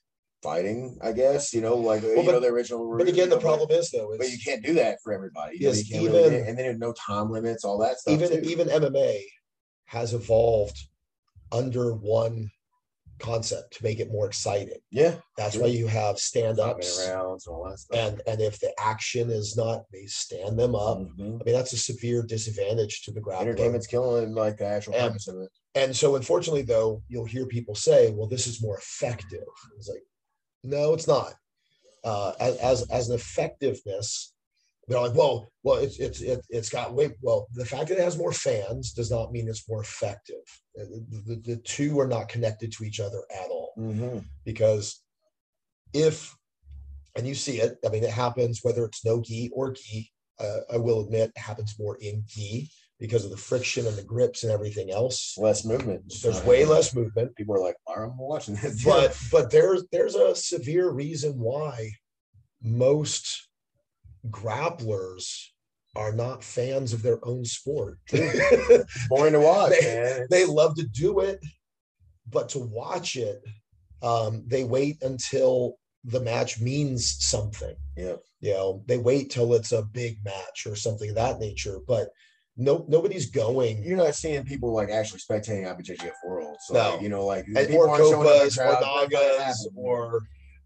fighting 0.43 0.97
i 1.03 1.13
guess 1.13 1.53
you 1.53 1.61
know 1.61 1.75
like 1.77 2.01
you 2.03 2.15
but- 2.17 2.33
know 2.33 2.41
the 2.41 2.47
original 2.47 2.97
But 2.97 3.09
again, 3.09 3.29
the 3.29 3.37
know, 3.37 3.43
problem 3.43 3.71
is 3.71 3.91
though, 3.91 4.11
but 4.17 4.31
you 4.31 4.39
can't 4.43 4.65
do 4.65 4.73
that 4.75 4.97
for 5.05 5.13
everybody. 5.13 5.59
You 5.59 5.67
know, 5.67 5.73
Yes, 5.75 5.91
really 5.93 6.05
even- 6.07 6.31
get- 6.31 6.49
and 6.49 6.59
then 6.59 6.79
no 6.79 6.95
time 6.95 7.31
limits, 7.31 7.63
all 7.63 7.77
that 7.81 7.99
stuff. 7.99 8.15
even 8.15 8.31
too. 8.31 8.49
even 8.49 8.69
MMA 8.69 9.23
has 9.85 10.15
evolved 10.15 10.79
under 11.53 11.95
one 11.95 12.51
concept 13.21 13.75
to 13.77 13.85
make 13.85 14.01
it 14.01 14.11
more 14.11 14.27
exciting. 14.27 14.79
yeah, 14.91 15.17
That's 15.37 15.55
Sure. 15.55 15.63
why 15.65 15.69
you 15.69 15.87
have 15.87 16.19
stand-ups. 16.19 17.07
rounds 17.09 17.47
and 17.47 17.55
all 17.55 17.69
that 17.71 17.79
stuff. 17.79 17.97
And 17.99 18.23
and 18.27 18.41
if 18.41 18.59
the 18.61 18.73
action 18.81 19.31
is 19.31 19.57
not, 19.57 19.85
they 19.93 20.07
stand 20.07 20.59
them 20.59 20.75
up. 20.75 20.99
Mhm. 20.99 21.41
I 21.41 21.45
mean, 21.45 21.55
that's 21.55 21.73
a 21.73 21.79
severe 21.79 22.23
disadvantage 22.23 23.03
to 23.05 23.11
the 23.13 23.21
grappler. 23.21 23.43
entertainment's 23.43 23.87
killing 23.87 24.35
like 24.35 24.57
the 24.59 24.65
actual 24.67 24.95
And- 24.95 25.09
purpose 25.13 25.29
of 25.29 25.37
it. 25.41 25.51
And 25.75 25.97
so, 25.97 26.17
unfortunately, 26.17 26.63
though, 26.63 27.03
you'll 27.09 27.25
hear 27.27 27.47
people 27.47 27.75
say, 27.77 28.11
"Well, 28.11 28.27
this 28.27 28.47
is 28.47 28.61
more 28.61 28.77
effective." 28.79 29.47
It's 29.77 29.89
like, 29.89 30.03
no, 30.65 30.95
it's 30.95 31.07
not. 31.07 31.35
Uh, 32.03 32.33
as 32.41 32.57
as 32.57 32.91
as 32.91 33.09
an 33.09 33.15
effectiveness, 33.15 34.33
they're 34.89 35.01
like, 35.01 35.15
"Well, 35.15 35.53
well, 35.63 35.77
it's 35.77 35.99
it's 35.99 36.21
it, 36.21 36.45
it's 36.49 36.69
got 36.69 36.95
way." 36.95 37.11
Well, 37.23 37.47
the 37.55 37.65
fact 37.65 37.89
that 37.89 37.99
it 37.99 38.05
has 38.05 38.19
more 38.19 38.33
fans 38.33 38.93
does 38.93 39.11
not 39.11 39.33
mean 39.33 39.49
it's 39.49 39.69
more 39.69 39.83
effective. 39.83 40.43
The, 40.75 41.05
the, 41.27 41.37
the 41.45 41.57
two 41.59 41.99
are 42.01 42.09
not 42.09 42.29
connected 42.29 42.73
to 42.73 42.85
each 42.85 43.01
other 43.01 43.23
at 43.31 43.49
all 43.51 43.73
Mhm. 43.79 44.25
because 44.45 45.03
if 45.93 46.35
and 47.17 47.27
you 47.27 47.35
see 47.35 47.61
it, 47.61 47.77
I 47.85 47.89
mean, 47.89 48.05
it 48.05 48.11
happens 48.11 48.61
whether 48.63 48.85
it's 48.85 49.05
no 49.05 49.21
gi 49.21 49.51
or 49.53 49.73
gi. 49.73 50.11
Uh, 50.39 50.61
I 50.73 50.77
will 50.79 51.03
admit, 51.05 51.33
it 51.37 51.39
happens 51.41 51.75
more 51.79 51.99
in 52.01 52.25
gi 52.27 52.71
because 52.99 53.25
of 53.25 53.31
the 53.31 53.37
friction 53.37 53.87
and 53.87 53.97
the 53.97 54.03
grips 54.03 54.43
and 54.43 54.53
everything 54.53 54.91
else. 54.91 55.35
Less 55.37 55.65
movement. 55.65 56.13
There's 56.23 56.43
way 56.45 56.65
less 56.65 56.95
movement, 56.95 57.35
People 57.37 57.57
are 57.57 57.61
like, 57.61 57.77
I'm 57.89 58.17
watching 58.17 58.55
this?" 58.57 58.83
but 58.85 59.17
but 59.31 59.51
there's 59.51 59.85
there's 59.93 60.15
a 60.15 60.35
severe 60.35 60.89
reason 60.91 61.39
why 61.39 61.91
most 62.63 63.49
grapplers 64.29 65.47
are 65.97 66.13
not 66.13 66.45
fans 66.45 66.93
of 66.93 67.03
their 67.03 67.19
own 67.27 67.45
sport. 67.45 67.99
Boring 69.09 69.33
to 69.33 69.41
watch. 69.41 69.71
They- 69.71 69.81
man. 70.03 70.27
they 70.31 70.45
love 70.47 70.75
to 70.77 70.87
do 70.87 71.21
it, 71.21 71.41
but 72.29 72.49
to 72.51 72.59
watch 72.61 73.17
it, 73.17 73.43
um, 74.03 74.45
they 74.47 74.65
wait 74.65 75.03
until 75.03 75.77
the 76.05 76.21
match 76.21 76.61
means 76.61 77.17
something. 77.25 77.75
yeah, 77.97 78.15
You 78.41 78.53
know, 78.53 78.83
they 78.87 78.99
wait 78.99 79.31
till 79.31 79.53
it's 79.55 79.73
a 79.73 79.83
big 79.83 80.25
match 80.25 80.67
or 80.67 80.75
something 80.77 81.11
of 81.11 81.17
that 81.17 81.39
nature. 81.41 81.79
But 81.87 82.09
no 82.57 82.85
nobody's 82.89 83.31
going 83.31 83.83
You're 83.83 83.97
not 83.97 84.15
seeing 84.15 84.45
people 84.45 84.73
like 84.73 84.91
actually 84.91 85.21
spectating 85.21 85.65
IBJJF 85.65 86.13
World. 86.27 86.57
So 86.67 86.75
No. 86.75 86.91
like, 86.93 87.03
you 87.03 87.09
know, 87.09 87.27
like 87.27 87.47
and, 87.47 87.57
people 87.57 87.77
or 87.79 87.89
aren't 87.91 88.03
showing 88.05 88.27
up 88.27 88.35
in 88.35 88.51
copas 88.51 88.59
or 88.59 88.81
nagas 88.81 89.69
or 89.75 90.21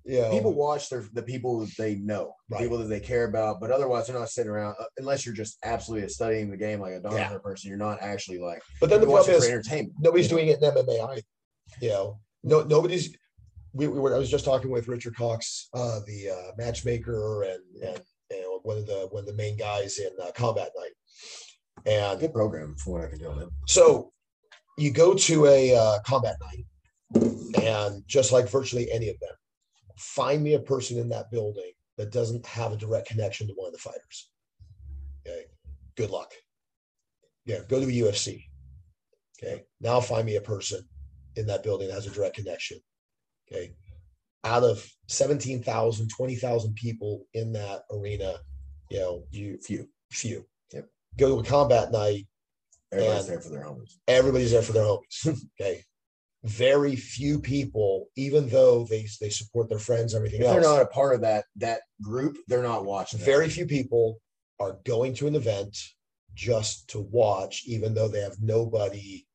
know 0.07 0.31
people 0.31 0.53
watch 0.55 0.89
their 0.91 1.05
the 1.13 1.23
people 1.23 1.61
that 1.61 1.73
they 1.79 1.95
know, 1.97 2.35
the 2.49 2.55
Right. 2.57 2.63
people 2.63 2.79
that 2.79 2.89
they 2.89 3.01
care 3.01 3.25
about, 3.25 3.61
but 3.61 3.71
otherwise 3.71 4.07
they're 4.07 4.19
not 4.19 4.29
sitting 4.29 4.51
around 4.51 4.77
uh, 4.79 4.85
unless 4.99 5.25
you're 5.25 5.35
just 5.35 5.59
absolutely 5.65 6.09
studying 6.09 6.51
the 6.51 6.57
game 6.57 6.81
like 6.81 6.93
a 6.93 7.01
Donovan 7.01 7.21
Yeah. 7.33 7.39
person. 7.39 7.69
You're 7.71 7.79
not 7.79 7.99
actually 8.03 8.39
like 8.39 8.63
but 8.81 8.91
then 8.91 9.01
the 9.01 9.07
problem 9.07 9.35
is 9.37 9.47
entertainment. 9.49 9.95
nobody's 9.99 10.29
doing 10.29 10.49
it 10.49 10.63
in 10.63 10.71
MMA 10.71 11.01
either. 11.11 11.23
You 11.81 11.89
know, 11.89 12.21
no 12.43 12.63
nobody's. 12.63 13.17
We, 13.73 13.89
we 13.89 13.99
were. 13.99 14.15
I 14.15 14.19
was 14.19 14.31
just 14.31 14.45
talking 14.45 14.71
with 14.71 14.87
Richard 14.87 15.17
Cox, 15.17 15.69
uh, 15.75 15.99
the 16.07 16.31
uh, 16.31 16.53
matchmaker, 16.57 17.43
and 17.43 17.61
and 17.83 18.01
you 18.31 18.41
know, 18.43 18.61
one 18.63 18.79
of 18.79 18.87
the 18.87 19.09
one 19.11 19.21
of 19.23 19.27
the 19.27 19.35
main 19.35 19.57
guys 19.57 19.99
in 19.99 20.11
uh, 20.23 20.31
Combat 20.33 20.71
Night. 20.77 20.93
And 21.87 22.21
Good 22.21 22.33
program 22.33 22.77
for 22.77 22.93
what 22.93 23.05
I 23.05 23.09
can 23.11 23.19
tell. 23.19 23.35
Man. 23.35 23.49
so, 23.67 24.13
you 24.79 24.93
go 24.93 25.15
to 25.15 25.47
a 25.47 25.75
uh, 25.75 25.99
Combat 26.07 26.37
Night, 26.41 26.65
and 27.63 28.03
just 28.07 28.31
like 28.33 28.49
virtually 28.49 28.91
any 28.93 29.09
of 29.09 29.19
them, 29.21 29.31
find 29.97 30.43
me 30.43 30.55
a 30.55 30.61
person 30.61 30.99
in 30.99 31.09
that 31.11 31.31
building 31.31 31.71
that 31.97 32.13
doesn't 32.13 32.45
have 32.47 32.73
a 32.73 32.77
direct 32.77 33.09
connection 33.09 33.47
to 33.47 33.53
one 33.55 33.69
of 33.69 33.73
the 33.73 33.79
fighters. 33.79 34.31
Okay, 35.27 35.45
good 35.97 36.11
luck. 36.11 36.33
Yeah, 37.47 37.61
go 37.69 37.79
to 37.81 37.87
a 37.87 37.89
UFC. 37.89 38.45
Okay, 39.43 39.65
now 39.81 40.01
find 40.01 40.27
me 40.27 40.37
a 40.37 40.41
person 40.41 40.81
in 41.37 41.47
that 41.47 41.63
building 41.63 41.89
that 41.89 41.95
has 41.95 42.07
a 42.07 42.11
direct 42.11 42.37
connection. 42.37 42.79
Okay, 43.51 43.75
out 44.45 44.63
of 44.63 44.87
17,000, 45.09 46.09
20,000 46.09 46.75
people 46.75 47.27
in 47.35 47.53
that 47.53 47.83
arena, 47.93 48.37
you 48.91 48.99
know, 48.99 49.25
you 49.31 49.59
Few. 49.63 49.89
few. 50.11 50.47
Yep. 50.73 50.89
Go 51.19 51.29
to 51.35 51.41
a 51.41 51.45
combat 51.45 51.91
night, 51.93 52.27
Everybody's 52.93 53.27
there 53.27 53.41
for 53.41 53.49
their 53.49 53.65
homies. 53.65 53.95
everybody's 54.07 54.51
there 54.53 54.63
for 54.63 54.73
their 54.73 54.85
homies. 54.85 55.27
okay. 55.61 55.83
Very 56.45 56.95
few 56.95 57.41
people, 57.41 58.09
even 58.17 58.49
though 58.51 58.85
they 58.85 59.07
they 59.21 59.31
support 59.31 59.69
their 59.71 59.79
friends, 59.79 60.15
everything 60.15 60.43
If 60.43 60.49
they're 60.49 60.61
not 60.61 60.83
a 60.83 60.87
part 60.87 61.15
of 61.15 61.23
that 61.23 61.47
that 61.57 61.81
group, 62.03 62.37
they're 62.49 62.63
not 62.63 62.85
watching. 62.85 63.19
that. 63.19 63.25
very 63.25 63.49
few 63.49 63.67
people 63.67 64.21
are 64.61 64.79
going 64.85 65.15
to 65.15 65.27
an 65.27 65.35
event 65.37 65.77
just 66.35 66.89
to 66.91 67.01
watch, 67.01 67.63
even 67.67 67.95
though 67.95 68.09
they 68.09 68.21
have 68.21 68.41
nobody 68.43 69.27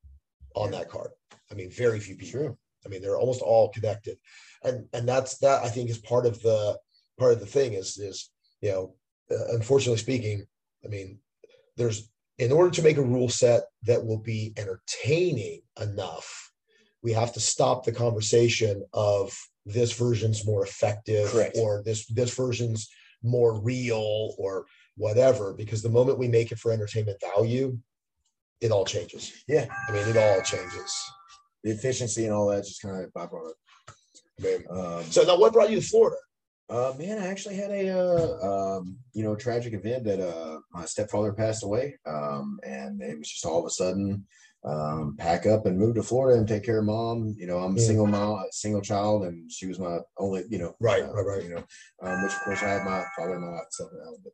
on 0.55 0.71
Yeah. 0.71 0.79
that 0.79 0.89
card. 0.89 1.11
I 1.51 1.55
mean, 1.55 1.71
very 1.71 1.99
few 1.99 2.15
people. 2.15 2.39
True. 2.41 2.57
I 2.85 2.89
mean, 2.89 3.01
they're 3.01 3.17
almost 3.17 3.41
all 3.41 3.69
connected, 3.69 4.17
and 4.63 4.87
and 4.93 5.09
that's 5.09 5.39
that. 5.39 5.63
I 5.63 5.69
think 5.69 5.89
is 5.89 5.97
part 5.97 6.25
of 6.27 6.39
the 6.43 6.77
part 7.17 7.33
of 7.33 7.39
the 7.39 7.45
thing 7.47 7.73
is 7.73 7.97
is 7.97 8.29
you 8.61 8.69
know, 8.71 8.95
uh, 9.31 9.47
unfortunately 9.55 9.97
speaking, 9.97 10.45
I 10.85 10.87
mean, 10.89 11.19
there's 11.75 12.11
in 12.37 12.51
order 12.51 12.69
to 12.71 12.83
make 12.83 12.97
a 12.97 13.01
rule 13.01 13.29
set 13.29 13.63
that 13.83 14.05
will 14.05 14.19
be 14.19 14.53
entertaining 14.57 15.61
enough, 15.81 16.48
we 17.01 17.13
have 17.13 17.33
to 17.33 17.39
stop 17.39 17.85
the 17.85 17.91
conversation 17.91 18.83
of 18.93 19.37
this 19.65 19.93
version's 19.93 20.45
more 20.45 20.63
effective 20.63 21.29
Correct. 21.29 21.57
or 21.57 21.81
this 21.83 22.05
this 22.07 22.33
version's 22.35 22.89
more 23.23 23.59
real 23.61 24.33
or 24.37 24.65
whatever. 24.95 25.53
Because 25.53 25.81
the 25.81 25.89
moment 25.89 26.17
we 26.17 26.27
make 26.27 26.51
it 26.51 26.59
for 26.59 26.71
entertainment 26.71 27.19
value, 27.21 27.77
it 28.61 28.71
all 28.71 28.85
changes. 28.85 29.43
Yeah. 29.47 29.67
I 29.87 29.91
mean, 29.91 30.07
it 30.07 30.17
all 30.17 30.41
changes. 30.41 30.93
The 31.63 31.71
efficiency 31.71 32.25
and 32.25 32.33
all 32.33 32.47
that 32.47 32.63
just 32.65 32.81
kind 32.81 33.03
of 33.03 33.11
byproduct. 33.13 33.53
I 34.41 34.63
Um, 34.69 35.03
so 35.03 35.23
now, 35.23 35.37
what 35.37 35.51
brought 35.53 35.69
you 35.69 35.81
to 35.81 35.85
Florida? 35.85 36.15
Uh, 36.69 36.93
man, 36.97 37.17
I 37.17 37.27
actually 37.27 37.55
had 37.55 37.71
a, 37.71 37.89
uh, 37.89 38.77
um, 38.77 38.97
you 39.13 39.23
know, 39.23 39.35
tragic 39.35 39.73
event 39.73 40.03
that, 40.05 40.19
uh, 40.21 40.59
my 40.71 40.85
stepfather 40.85 41.33
passed 41.33 41.63
away. 41.63 41.97
Um, 42.05 42.59
and 42.63 43.01
it 43.01 43.17
was 43.17 43.27
just 43.27 43.45
all 43.45 43.59
of 43.59 43.65
a 43.65 43.69
sudden, 43.71 44.25
um, 44.65 45.15
pack 45.17 45.45
up 45.45 45.65
and 45.65 45.77
move 45.77 45.95
to 45.95 46.03
Florida 46.03 46.37
and 46.37 46.47
take 46.47 46.63
care 46.65 46.79
of 46.79 46.85
mom. 46.85 47.33
You 47.37 47.47
know, 47.47 47.59
I'm 47.59 47.73
a 47.73 47.79
Mm. 47.79 47.85
single 47.87 48.07
mom, 48.07 48.43
single 48.51 48.81
child, 48.81 49.23
and 49.23 49.49
she 49.51 49.67
was 49.67 49.79
my 49.79 49.99
only, 50.17 50.43
you 50.49 50.57
know, 50.57 50.75
Right, 50.79 51.03
uh, 51.03 51.13
right, 51.13 51.25
right. 51.25 51.43
You 51.43 51.55
know, 51.55 51.63
um, 52.01 52.23
which 52.23 52.33
of 52.33 52.41
course 52.41 52.61
I 52.63 52.69
had 52.69 52.85
my 52.85 53.03
father 53.15 53.35
and 53.35 53.41
my 53.45 53.51
wife 53.51 53.67
stuff 53.71 53.89
now, 53.93 54.11
but 54.23 54.33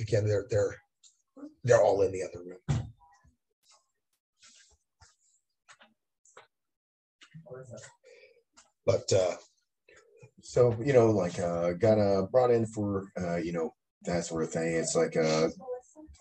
Again, 0.00 0.26
they're 0.26 0.46
they're 0.48 0.74
they're 1.62 1.82
all 1.82 2.00
in 2.02 2.10
the 2.12 2.22
other 2.22 2.42
room. 2.42 2.58
But 8.86 9.12
uh, 9.12 9.36
so 10.42 10.74
you 10.82 10.92
know, 10.92 11.10
like, 11.10 11.38
uh, 11.38 11.72
got 11.72 11.98
uh 11.98 12.22
brought 12.30 12.50
in 12.50 12.66
for, 12.66 13.12
uh, 13.20 13.36
you 13.36 13.52
know, 13.52 13.74
that 14.02 14.24
sort 14.24 14.44
of 14.44 14.50
thing. 14.50 14.74
It's 14.74 14.94
like, 14.96 15.16
uh, 15.16 15.48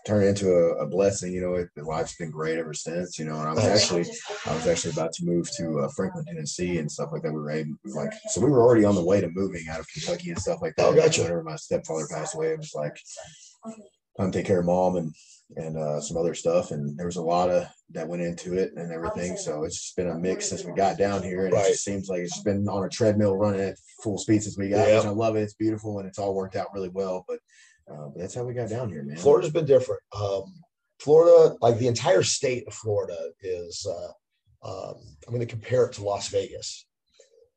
turned 0.06 0.26
into 0.28 0.52
a, 0.52 0.84
a 0.84 0.88
blessing. 0.88 1.34
You 1.34 1.42
know, 1.42 1.56
it, 1.56 1.70
life's 1.78 2.16
been 2.16 2.32
great 2.32 2.60
ever 2.60 2.74
since. 2.74 3.18
You 3.18 3.26
know, 3.26 3.40
and 3.40 3.50
I 3.50 3.54
was 3.54 3.66
actually 3.66 4.06
I 4.46 4.56
was 4.56 4.68
actually 4.68 4.92
about 4.92 5.14
to 5.14 5.26
move 5.26 5.50
to 5.58 5.80
uh, 5.80 5.90
Franklin, 5.90 6.26
Tennessee, 6.26 6.78
and 6.78 6.92
stuff 6.92 7.10
like 7.12 7.24
that. 7.24 7.34
We 7.34 7.40
were 7.40 7.52
able, 7.52 7.76
like, 7.86 8.14
so 8.30 8.42
we 8.42 8.50
were 8.50 8.62
already 8.62 8.86
on 8.86 8.96
the 8.96 9.04
way 9.06 9.22
to 9.22 9.30
moving 9.30 9.66
out 9.70 9.80
of 9.80 9.88
Kentucky 9.88 10.30
and 10.30 10.40
stuff 10.40 10.62
like 10.62 10.76
that. 10.76 10.86
Oh, 10.86 10.96
gotcha. 10.96 11.22
Whenever 11.22 11.44
my 11.44 11.56
stepfather 11.56 12.08
passed 12.10 12.36
away, 12.36 12.50
it 12.50 12.60
was 12.60 12.74
like 12.76 12.98
time 14.18 14.32
to 14.32 14.38
take 14.38 14.48
care 14.48 14.60
of 14.60 14.66
mom 14.66 14.96
and 14.96 15.14
and 15.58 15.78
uh, 15.78 16.02
some 16.02 16.18
other 16.18 16.34
stuff, 16.34 16.72
and 16.72 16.98
there 16.98 17.06
was 17.06 17.18
a 17.18 17.22
lot 17.22 17.52
of 17.52 17.68
that 17.92 18.08
went 18.08 18.24
into 18.24 18.58
it 18.58 18.72
and 18.76 18.92
everything. 18.92 19.38
So 19.38 19.64
it's 19.64 19.80
just 19.80 19.96
been 19.96 20.10
a 20.10 20.18
mix 20.18 20.50
since 20.50 20.66
we 20.66 20.74
got 20.74 20.98
down 20.98 21.22
here, 21.22 21.46
and 21.46 21.54
it 21.54 21.68
just 21.68 21.84
seems 21.84 22.10
like 22.10 22.22
it's 22.22 22.34
just 22.34 22.46
been 22.46 22.68
on 22.68 22.84
a 22.84 22.90
treadmill 22.90 23.38
running 23.38 23.62
at 23.62 23.78
full 24.02 24.18
speed 24.18 24.42
since 24.42 24.58
we 24.58 24.70
got. 24.70 24.88
Yeah. 24.88 24.98
Which 24.98 25.06
I 25.06 25.10
love 25.10 25.36
it. 25.36 25.44
It's 25.44 25.54
beautiful 25.54 26.00
and 26.00 26.08
it's 26.08 26.18
all 26.18 26.34
worked 26.34 26.56
out 26.56 26.74
really 26.74 26.90
well. 26.90 27.26
But 27.28 27.40
uh, 27.90 28.08
but 28.10 28.18
that's 28.18 28.36
how 28.36 28.44
we 28.44 28.54
got 28.54 28.70
down 28.70 28.90
here, 28.90 29.04
man. 29.04 29.18
Florida's 29.18 29.52
been 29.52 29.66
different. 29.66 30.02
Um, 30.20 30.44
Florida, 31.00 31.56
like 31.62 31.78
the 31.78 31.88
entire 31.88 32.24
state 32.24 32.66
of 32.68 32.74
Florida, 32.74 33.18
is. 33.42 33.86
Uh, 33.86 34.12
um, 34.68 34.96
I'm 35.28 35.34
going 35.34 35.46
to 35.46 35.46
compare 35.46 35.86
it 35.86 35.94
to 35.94 36.04
Las 36.04 36.30
Vegas. 36.30 36.88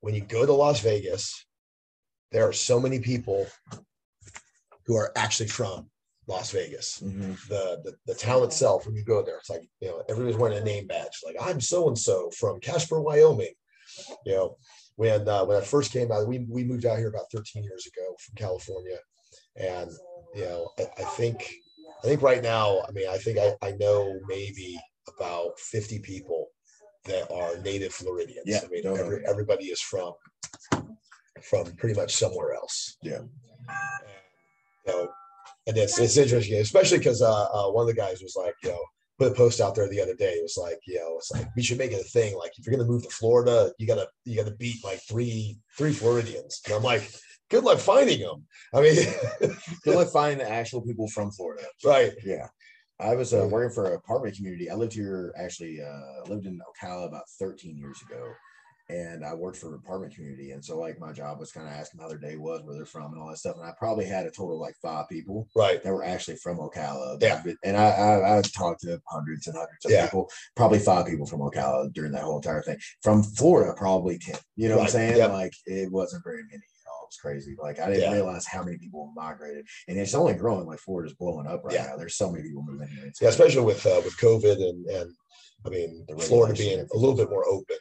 When 0.00 0.14
you 0.14 0.20
go 0.20 0.44
to 0.44 0.52
Las 0.52 0.80
Vegas, 0.80 1.46
there 2.32 2.46
are 2.46 2.52
so 2.52 2.78
many 2.78 2.98
people 3.00 3.46
who 4.84 4.94
are 4.96 5.10
actually 5.16 5.48
from 5.48 5.88
Las 6.26 6.50
Vegas. 6.50 7.00
Mhm. 7.02 7.38
the, 7.48 7.80
the 7.84 7.94
the 8.06 8.14
town 8.14 8.42
itself 8.42 8.84
when 8.84 8.94
you 8.94 9.02
go 9.04 9.22
there 9.22 9.38
it's 9.38 9.48
like 9.48 9.62
you 9.80 9.88
know 9.88 10.02
everybody's 10.10 10.36
wearing 10.38 10.58
a 10.58 10.64
name 10.64 10.86
badge 10.86 11.20
like 11.24 11.36
i'm 11.40 11.58
so 11.60 11.88
and 11.88 11.98
so 11.98 12.30
from 12.38 12.60
casper 12.60 13.00
wyoming 13.00 13.54
you 14.26 14.32
know 14.32 14.56
when 14.96 15.26
uh, 15.26 15.42
when 15.46 15.56
i 15.56 15.60
first 15.62 15.90
came 15.90 16.12
out 16.12 16.28
we, 16.28 16.40
we 16.50 16.64
moved 16.64 16.84
out 16.84 16.98
here 16.98 17.08
about 17.08 17.30
13 17.32 17.64
years 17.64 17.86
ago 17.86 18.14
from 18.20 18.34
california 18.34 18.98
and 19.58 19.90
you 20.34 20.44
know 20.44 20.70
I, 20.78 20.82
I 20.98 21.04
think 21.16 21.52
i 22.04 22.06
think 22.06 22.22
right 22.22 22.42
now 22.42 22.80
i 22.88 22.92
mean 22.92 23.08
i 23.08 23.18
think 23.18 23.38
I, 23.38 23.54
I 23.66 23.72
know 23.72 24.18
maybe 24.26 24.78
about 25.16 25.58
50 25.58 26.00
people 26.00 26.48
that 27.06 27.30
are 27.32 27.58
native 27.62 27.92
floridians 27.92 28.44
Yeah, 28.46 28.60
i 28.64 28.68
mean 28.68 28.86
every, 28.86 29.24
everybody 29.26 29.66
is 29.66 29.80
from 29.80 30.12
from 31.42 31.64
pretty 31.76 31.98
much 31.98 32.14
somewhere 32.14 32.54
else 32.54 32.96
Yeah. 33.02 33.20
you 34.86 34.92
know, 34.92 35.08
and 35.66 35.76
it's 35.76 35.98
it's 35.98 36.16
interesting, 36.16 36.58
especially 36.60 36.98
because 36.98 37.20
uh, 37.20 37.44
uh, 37.52 37.70
one 37.70 37.82
of 37.82 37.88
the 37.94 38.00
guys 38.00 38.22
was 38.22 38.34
like, 38.36 38.54
you 38.62 38.70
know, 38.70 38.82
put 39.18 39.30
a 39.30 39.34
post 39.34 39.60
out 39.60 39.74
there 39.74 39.86
the 39.88 40.00
other 40.00 40.14
day. 40.14 40.32
It 40.32 40.42
was 40.42 40.56
like, 40.56 40.78
you 40.86 40.96
know, 40.96 41.16
it's 41.18 41.30
like 41.30 41.46
we 41.56 41.62
should 41.62 41.76
make 41.78 41.92
it 41.92 42.00
a 42.00 42.04
thing. 42.04 42.36
Like 42.38 42.52
if 42.56 42.64
you're 42.66 42.74
gonna 42.74 42.88
move 42.88 43.02
to 43.02 43.10
Florida, 43.10 43.70
you 43.78 43.86
gotta 43.86 44.08
you 44.24 44.34
gotta 44.34 44.56
beat 44.56 44.82
like 44.82 45.00
three 45.06 45.58
three 45.76 45.92
Floridians. 45.92 46.62
And 46.64 46.74
I'm 46.74 46.82
like, 46.82 47.02
good 47.50 47.64
luck 47.64 47.78
finding 47.78 48.20
them. 48.20 48.46
I 48.74 48.80
mean, 48.82 48.96
Good 49.84 49.94
luck 49.96 50.08
finding 50.12 50.38
the 50.38 50.50
actual 50.50 50.82
people 50.82 51.08
from 51.08 51.30
Florida. 51.30 51.64
right, 51.84 52.12
Yeah. 52.24 52.46
I 53.00 53.14
was 53.14 53.32
uh, 53.32 53.46
working 53.48 53.72
for 53.72 53.86
an 53.86 53.94
apartment 53.94 54.34
community. 54.36 54.68
I 54.70 54.74
lived 54.74 54.92
here 54.92 55.32
actually, 55.38 55.80
uh, 55.80 56.28
lived 56.28 56.46
in 56.46 56.58
Ocala 56.82 57.06
about 57.06 57.28
13 57.38 57.76
years 57.78 58.02
ago. 58.02 58.32
And 58.90 59.22
I 59.24 59.34
worked 59.34 59.58
for 59.58 59.68
an 59.68 59.74
apartment 59.84 60.14
community. 60.14 60.52
And 60.52 60.64
so, 60.64 60.78
like, 60.78 60.98
my 60.98 61.12
job 61.12 61.38
was 61.38 61.52
kind 61.52 61.66
of 61.68 61.74
asking 61.74 62.00
how 62.00 62.08
their 62.08 62.16
day 62.18 62.36
was, 62.36 62.62
where 62.64 62.74
they're 62.74 62.86
from, 62.86 63.12
and 63.12 63.20
all 63.20 63.28
that 63.28 63.36
stuff. 63.36 63.56
And 63.56 63.66
I 63.66 63.72
probably 63.78 64.06
had 64.06 64.24
a 64.24 64.30
total 64.30 64.54
of 64.54 64.60
like 64.60 64.76
five 64.80 65.10
people 65.10 65.46
right, 65.54 65.82
that 65.82 65.92
were 65.92 66.02
actually 66.02 66.38
from 66.38 66.56
Ocala. 66.56 67.22
Yeah. 67.22 67.42
And 67.62 67.76
I, 67.76 67.84
I, 67.90 68.38
I 68.38 68.42
talked 68.42 68.80
to 68.80 68.98
hundreds 69.06 69.46
and 69.46 69.54
hundreds 69.58 69.84
of 69.84 69.90
Yeah. 69.90 70.06
people, 70.06 70.30
probably 70.56 70.78
five 70.78 71.04
people 71.06 71.26
from 71.26 71.40
Ocala 71.40 71.92
during 71.92 72.12
that 72.12 72.22
whole 72.22 72.36
entire 72.36 72.62
thing. 72.62 72.78
From 73.02 73.22
Florida, 73.22 73.74
probably 73.76 74.18
10. 74.18 74.36
You 74.56 74.70
know 74.70 74.76
what 74.78 74.84
I'm 74.84 74.88
saying? 74.90 75.18
Yep. 75.18 75.32
Like, 75.32 75.52
it 75.66 75.92
wasn't 75.92 76.24
very 76.24 76.42
many. 76.50 76.62
You 76.88 76.94
know, 76.94 77.04
it 77.04 77.08
was 77.08 77.16
crazy. 77.20 77.56
Like, 77.60 77.78
I 77.78 77.86
didn't 77.88 78.02
Yeah. 78.02 78.12
realize 78.12 78.46
how 78.46 78.62
many 78.62 78.78
people 78.78 79.12
migrated. 79.14 79.66
And 79.88 79.98
it's 79.98 80.14
only 80.14 80.34
growing. 80.34 80.66
Like, 80.66 80.78
Florida's 80.78 81.14
blowing 81.14 81.46
up 81.46 81.62
right 81.64 81.74
Yeah. 81.74 81.86
now. 81.86 81.96
There's 81.96 82.16
so 82.16 82.30
many 82.30 82.44
people 82.44 82.62
moving 82.62 82.88
here. 82.88 83.06
It's 83.06 83.20
yeah, 83.20 83.28
especially 83.28 83.62
with 83.62 83.84
uh, 83.86 84.00
with 84.04 84.16
COVID 84.16 84.56
and 84.68 84.86
and 84.86 85.14
I 85.66 85.68
mean 85.70 86.04
The 86.08 86.16
Florida 86.16 86.54
being 86.54 86.80
a 86.80 86.96
little 86.96 87.16
bit 87.16 87.30
more 87.30 87.46
open. 87.46 87.76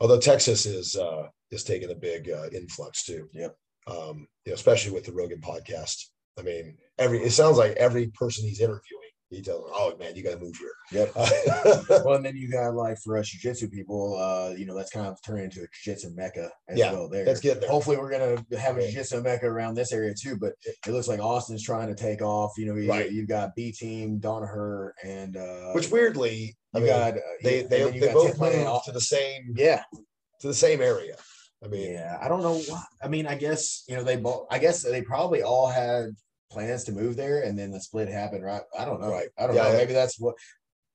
Although 0.00 0.20
Texas 0.20 0.66
is 0.66 0.94
uh, 0.96 1.28
is 1.50 1.64
taking 1.64 1.90
a 1.90 1.94
big 1.94 2.30
uh, 2.30 2.48
influx 2.52 3.04
too. 3.04 3.28
Yep. 3.32 3.56
Um, 3.86 4.28
you 4.44 4.50
know, 4.50 4.54
especially 4.54 4.92
with 4.92 5.04
the 5.04 5.12
Rogan 5.12 5.40
podcast. 5.40 5.96
I 6.38 6.42
mean, 6.42 6.76
every 6.98 7.22
it 7.22 7.30
sounds 7.32 7.56
like 7.58 7.72
every 7.72 8.08
person 8.08 8.44
he's 8.44 8.60
interviewing, 8.60 9.03
he 9.34 9.42
tells 9.42 9.62
them, 9.64 9.72
"Oh 9.74 9.94
man, 9.98 10.14
you 10.16 10.22
got 10.22 10.32
to 10.32 10.38
move 10.38 10.56
here." 10.56 10.72
Yep. 10.92 11.12
well, 12.04 12.14
and 12.14 12.24
then 12.24 12.36
you 12.36 12.50
got 12.50 12.74
like 12.74 12.98
for 13.02 13.16
us 13.18 13.28
jiu-jitsu 13.28 13.68
people, 13.68 14.16
uh, 14.18 14.54
you 14.56 14.66
know, 14.66 14.74
that's 14.74 14.90
kind 14.90 15.06
of 15.06 15.20
turning 15.22 15.44
into 15.44 15.60
a 15.60 15.66
jiu-jitsu 15.82 16.10
mecca 16.14 16.50
as 16.68 16.78
Yeah, 16.78 16.92
well. 16.92 17.08
There, 17.08 17.24
Let's 17.26 17.40
get 17.40 17.60
there. 17.60 17.70
hopefully 17.70 17.96
we're 17.96 18.10
gonna 18.10 18.44
have 18.58 18.76
a 18.76 18.82
jiu-jitsu 18.82 19.22
mecca 19.22 19.46
around 19.46 19.74
this 19.74 19.92
area 19.92 20.14
too. 20.14 20.36
But 20.36 20.52
it 20.64 20.90
looks 20.90 21.08
like 21.08 21.20
Austin's 21.20 21.62
trying 21.62 21.88
to 21.88 21.94
take 21.94 22.22
off. 22.22 22.52
You 22.56 22.66
know, 22.66 22.74
you, 22.76 22.88
Right. 22.88 23.10
you've 23.10 23.28
got 23.28 23.54
B 23.54 23.72
Team, 23.72 24.20
Danaher, 24.20 24.90
and 25.02 25.36
uh, 25.36 25.72
Which 25.72 25.90
weirdly, 25.90 26.56
I 26.74 26.78
mean, 26.78 26.88
got 26.88 27.14
uh, 27.14 27.20
they 27.42 27.62
they, 27.62 27.84
you 27.92 28.00
they 28.00 28.06
got 28.06 28.14
both 28.14 28.36
playing 28.36 28.64
moved 28.66 28.84
to 28.86 28.92
the 28.92 29.00
same 29.00 29.54
yeah, 29.56 29.82
to 30.40 30.46
the 30.48 30.54
same 30.54 30.80
area. 30.80 31.16
I 31.64 31.68
mean, 31.68 31.92
yeah. 31.92 32.18
I 32.20 32.28
don't 32.28 32.42
know. 32.42 32.58
Why. 32.58 32.82
I 33.02 33.08
mean, 33.08 33.26
I 33.26 33.36
guess 33.36 33.84
you 33.88 33.96
know 33.96 34.02
they 34.04 34.16
both. 34.16 34.46
I 34.50 34.58
guess 34.58 34.82
they 34.82 35.00
probably 35.02 35.42
all 35.42 35.68
had 35.68 36.10
plans 36.54 36.84
to 36.84 36.92
move 36.92 37.16
there, 37.16 37.42
and 37.42 37.58
then 37.58 37.70
the 37.70 37.80
split 37.80 38.08
happened. 38.08 38.44
Right? 38.44 38.62
I 38.78 38.84
don't 38.84 39.00
know. 39.00 39.10
Right. 39.10 39.28
I 39.38 39.46
don't 39.46 39.56
Yeah, 39.56 39.64
know. 39.64 39.70
yeah. 39.72 39.76
Maybe 39.76 39.92
that's 39.92 40.18
what. 40.18 40.36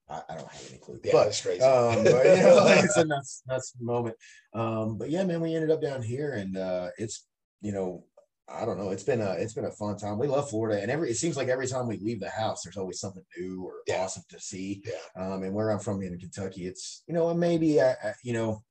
I, 0.08 0.22
I 0.28 0.34
don't 0.34 0.48
have 0.48 0.66
any 0.68 0.78
clue. 0.78 0.98
yeah, 1.04 1.12
but 1.12 1.28
it's 1.28 1.40
crazy. 1.40 1.62
um, 1.62 2.02
but, 2.02 2.24
you 2.36 2.42
know, 2.42 2.64
it's 2.66 2.96
a 2.96 3.04
nuts, 3.04 3.42
nuts 3.46 3.74
moment. 3.80 4.16
Um, 4.52 4.98
but 4.98 5.08
yeah, 5.08 5.22
man, 5.22 5.40
we 5.40 5.54
ended 5.54 5.70
up 5.70 5.80
down 5.80 6.02
here, 6.02 6.32
and 6.32 6.56
uh, 6.56 6.88
it's 6.98 7.26
you 7.60 7.70
know, 7.70 8.04
I 8.48 8.64
don't 8.64 8.78
know, 8.78 8.90
it's 8.90 9.04
been 9.04 9.20
a 9.20 9.32
it's 9.34 9.52
been 9.54 9.66
a 9.66 9.70
fun 9.70 9.96
time. 9.98 10.18
We 10.18 10.26
love 10.26 10.50
Florida, 10.50 10.82
and 10.82 10.90
every 10.90 11.10
it 11.10 11.16
seems 11.16 11.36
like 11.36 11.46
every 11.48 11.68
time 11.68 11.86
we 11.86 11.98
leave 11.98 12.18
the 12.18 12.28
house, 12.30 12.62
there's 12.64 12.76
always 12.76 12.98
something 12.98 13.22
new 13.38 13.62
or 13.64 13.74
Yeah. 13.86 14.02
awesome 14.02 14.24
to 14.30 14.40
see. 14.40 14.82
yeah, 14.84 14.94
Um, 15.22 15.44
and 15.44 15.54
where 15.54 15.70
I'm 15.70 15.78
from 15.78 16.02
in 16.02 16.18
Kentucky, 16.18 16.66
it's 16.66 17.04
you 17.06 17.14
know 17.14 17.32
maybe 17.32 17.80
I, 17.80 17.90
I, 17.92 18.14
you 18.24 18.32
know 18.32 18.64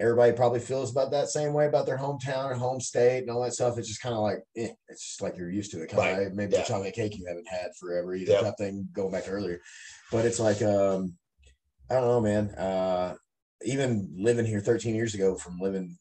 everybody 0.00 0.32
probably 0.32 0.60
feels 0.60 0.90
about 0.90 1.10
that 1.12 1.28
same 1.28 1.52
way 1.52 1.66
about 1.66 1.86
their 1.86 1.98
hometown 1.98 2.50
and 2.50 2.60
home 2.60 2.80
state 2.80 3.20
and 3.20 3.30
all 3.30 3.42
that 3.42 3.52
stuff. 3.54 3.78
It's 3.78 3.88
just 3.88 4.02
kind 4.02 4.14
of 4.14 4.20
like 4.22 4.38
eh, 4.56 4.70
it's 4.88 5.06
just 5.06 5.22
like 5.22 5.36
you're 5.36 5.50
used 5.50 5.70
to 5.72 5.82
it. 5.82 5.88
Kind 5.90 6.10
of 6.10 6.18
Right. 6.18 6.34
maybe 6.34 6.52
Yeah. 6.52 6.62
the 6.62 6.66
chocolate 6.68 6.94
cake 6.94 7.16
you 7.18 7.26
haven't 7.26 7.48
had 7.48 7.70
forever, 7.78 8.14
either 8.14 8.32
Yep. 8.32 8.42
type 8.42 8.54
thing 8.58 8.88
going 8.92 9.12
back 9.12 9.24
to 9.24 9.30
earlier. 9.30 9.60
But 10.10 10.24
it's 10.24 10.40
like 10.40 10.62
um 10.62 11.16
I 11.90 11.94
don't 11.94 12.08
know, 12.08 12.20
man. 12.20 12.50
Uh 12.50 13.16
even 13.64 14.12
living 14.16 14.44
here 14.46 14.60
13 14.60 14.94
years 14.94 15.14
ago 15.14 15.36
from 15.36 15.58
living 15.60 15.96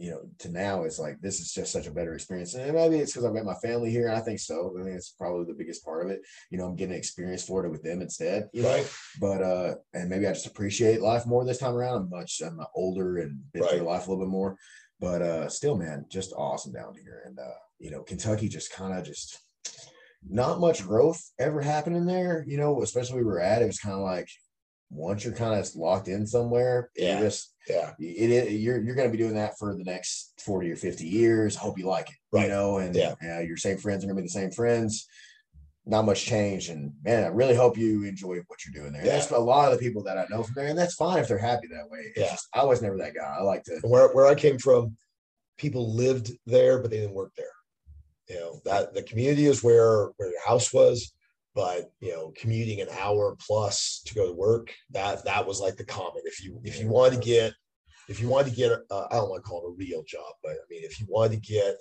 you 0.00 0.10
know 0.10 0.22
to 0.38 0.48
now 0.48 0.84
is 0.84 0.98
like 0.98 1.20
this 1.20 1.40
is 1.40 1.52
just 1.52 1.72
such 1.72 1.86
a 1.86 1.90
better 1.90 2.14
experience. 2.14 2.54
And 2.54 2.74
maybe 2.74 2.96
it's 2.96 3.12
because 3.12 3.26
i 3.26 3.30
met 3.30 3.44
my 3.44 3.54
family 3.54 3.90
here 3.90 4.10
i 4.10 4.20
think 4.20 4.40
so. 4.40 4.74
I 4.80 4.82
think 4.82 4.96
it's 4.96 5.10
probably 5.10 5.44
the 5.44 5.58
biggest 5.58 5.84
part 5.84 6.04
of 6.04 6.10
it. 6.10 6.22
You 6.50 6.58
know 6.58 6.64
i'm 6.64 6.76
getting 6.76 6.96
experience 6.96 7.44
florida 7.44 7.68
with 7.68 7.82
them 7.82 8.00
instead. 8.00 8.48
You 8.52 8.62
know 8.62 8.84
but 9.20 9.42
uh 9.42 9.74
and 9.92 10.08
maybe 10.08 10.26
i 10.26 10.32
just 10.32 10.46
appreciate 10.46 11.02
life 11.02 11.26
more 11.26 11.44
this 11.44 11.58
time 11.58 11.74
around. 11.74 11.96
I'm 11.96 12.10
much 12.10 12.40
i'm 12.40 12.58
older 12.74 13.18
and 13.18 13.40
been 13.52 13.64
through 13.64 13.80
life 13.80 14.06
a 14.06 14.10
little 14.10 14.24
bit 14.24 14.30
more. 14.30 14.56
But 14.98 15.20
uh 15.20 15.48
still 15.50 15.76
man 15.76 16.06
just 16.08 16.32
awesome 16.32 16.72
down 16.72 16.94
here. 16.94 17.22
And 17.26 17.38
uh 17.38 17.58
you 17.78 17.90
know 17.90 18.02
kentucky 18.02 18.48
just 18.48 18.72
kind 18.72 18.98
of 18.98 19.04
just 19.04 19.38
not 20.28 20.60
much 20.60 20.82
growth 20.82 21.22
ever 21.38 21.62
happening 21.62 22.04
there 22.04 22.44
you 22.46 22.58
know 22.58 22.82
especially 22.82 23.16
where 23.16 23.24
we 23.24 23.30
were 23.30 23.40
at. 23.40 23.62
It 23.62 23.66
was 23.66 23.78
kind 23.78 23.94
of 23.94 24.02
like 24.02 24.28
once 24.90 25.24
you're 25.24 25.32
kind 25.34 25.58
of 25.58 25.74
locked 25.76 26.08
in 26.08 26.26
somewhere 26.26 26.90
Yeah. 26.96 27.18
you 27.18 27.24
just 27.24 27.54
Yeah, 27.68 27.92
it, 27.98 28.30
it 28.30 28.52
you're 28.52 28.80
you're 28.82 28.94
going 28.96 29.08
to 29.08 29.16
be 29.16 29.22
doing 29.22 29.34
that 29.36 29.56
for 29.58 29.76
the 29.76 29.84
next 29.84 30.32
40 30.44 30.70
or 30.72 30.76
50 30.76 31.04
years 31.06 31.54
hope 31.56 31.78
you 31.78 31.86
like 31.86 32.08
it 32.10 32.16
Right. 32.32 32.44
you 32.44 32.48
know 32.48 32.78
and 32.78 32.94
Yeah. 32.94 33.14
uh, 33.22 33.40
your 33.40 33.56
same 33.56 33.78
friends 33.78 34.02
are 34.02 34.08
going 34.08 34.16
to 34.16 34.22
be 34.22 34.26
the 34.26 34.32
same 34.32 34.50
friends 34.50 35.06
not 35.86 36.04
much 36.04 36.24
change 36.24 36.68
and 36.68 36.92
man 37.04 37.24
i 37.24 37.28
really 37.28 37.54
hope 37.54 37.78
you 37.78 38.04
enjoy 38.04 38.36
what 38.48 38.58
you're 38.64 38.82
doing 38.82 38.92
there 38.92 39.04
Yeah. 39.06 39.12
that's 39.12 39.30
a 39.30 39.38
lot 39.38 39.72
of 39.72 39.78
the 39.78 39.84
people 39.84 40.02
that 40.04 40.18
i 40.18 40.26
know 40.28 40.42
from 40.42 40.54
there 40.56 40.66
and 40.66 40.78
that's 40.78 40.94
fine 40.94 41.18
if 41.18 41.28
they're 41.28 41.38
happy 41.38 41.68
that 41.68 41.88
way 41.88 42.00
It's 42.00 42.18
Yeah. 42.18 42.30
just, 42.30 42.48
i 42.54 42.64
was 42.64 42.82
never 42.82 42.96
that 42.98 43.14
guy 43.14 43.36
i 43.38 43.42
like 43.42 43.62
to 43.64 43.78
where 43.84 44.08
where 44.12 44.26
I 44.26 44.34
came 44.34 44.58
from, 44.58 44.96
people 45.56 45.94
lived 45.94 46.32
there, 46.46 46.80
but 46.80 46.90
they 46.90 46.98
didn't 47.00 47.14
work 47.14 47.32
there. 47.36 47.54
You 48.28 48.36
know 48.40 48.60
that 48.64 48.94
the 48.94 49.02
community 49.02 49.46
is 49.46 49.62
where 49.62 50.08
where 50.16 50.30
your 50.30 50.46
house 50.46 50.72
was, 50.72 51.12
but 51.54 51.90
you 52.00 52.12
know 52.12 52.32
commuting 52.36 52.80
an 52.80 52.88
hour 52.98 53.36
plus 53.40 54.02
to 54.06 54.14
go 54.14 54.26
to 54.26 54.32
work 54.32 54.72
that 54.90 55.24
that 55.24 55.46
was 55.46 55.60
like 55.60 55.76
the 55.76 55.84
common. 55.84 56.22
If 56.24 56.44
you 56.44 56.60
if 56.64 56.80
you 56.80 56.88
wanted 56.88 57.16
to 57.16 57.26
get 57.26 57.52
if 58.08 58.20
you 58.20 58.28
wanted 58.28 58.50
to 58.50 58.56
get 58.56 58.72
uh, 58.90 59.06
I 59.10 59.16
don't 59.16 59.30
want 59.30 59.44
to 59.44 59.48
call 59.48 59.66
it 59.66 59.70
a 59.70 59.76
real 59.76 60.02
job, 60.06 60.34
but 60.42 60.52
I 60.52 60.64
mean 60.68 60.84
if 60.84 61.00
you 61.00 61.06
wanted 61.08 61.42
to 61.42 61.52
get 61.52 61.76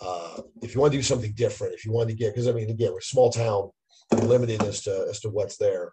uh, 0.00 0.42
if 0.62 0.74
you 0.74 0.80
want 0.80 0.92
to 0.92 0.98
do 0.98 1.02
something 1.02 1.32
different, 1.32 1.74
if 1.74 1.84
you 1.84 1.92
wanted 1.92 2.10
to 2.10 2.16
get 2.16 2.32
because 2.32 2.48
I 2.48 2.52
mean 2.52 2.70
again 2.70 2.92
we're 2.92 2.98
a 2.98 3.02
small 3.02 3.30
town, 3.30 3.70
we're 4.12 4.26
limited 4.26 4.62
as 4.62 4.82
to 4.82 5.06
as 5.08 5.20
to 5.20 5.28
what's 5.28 5.56
there, 5.56 5.92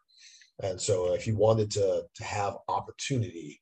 and 0.61 0.79
so 0.79 1.13
if 1.13 1.27
you 1.27 1.35
wanted 1.35 1.71
to 1.71 2.03
to 2.15 2.23
have 2.23 2.57
opportunity, 2.67 3.61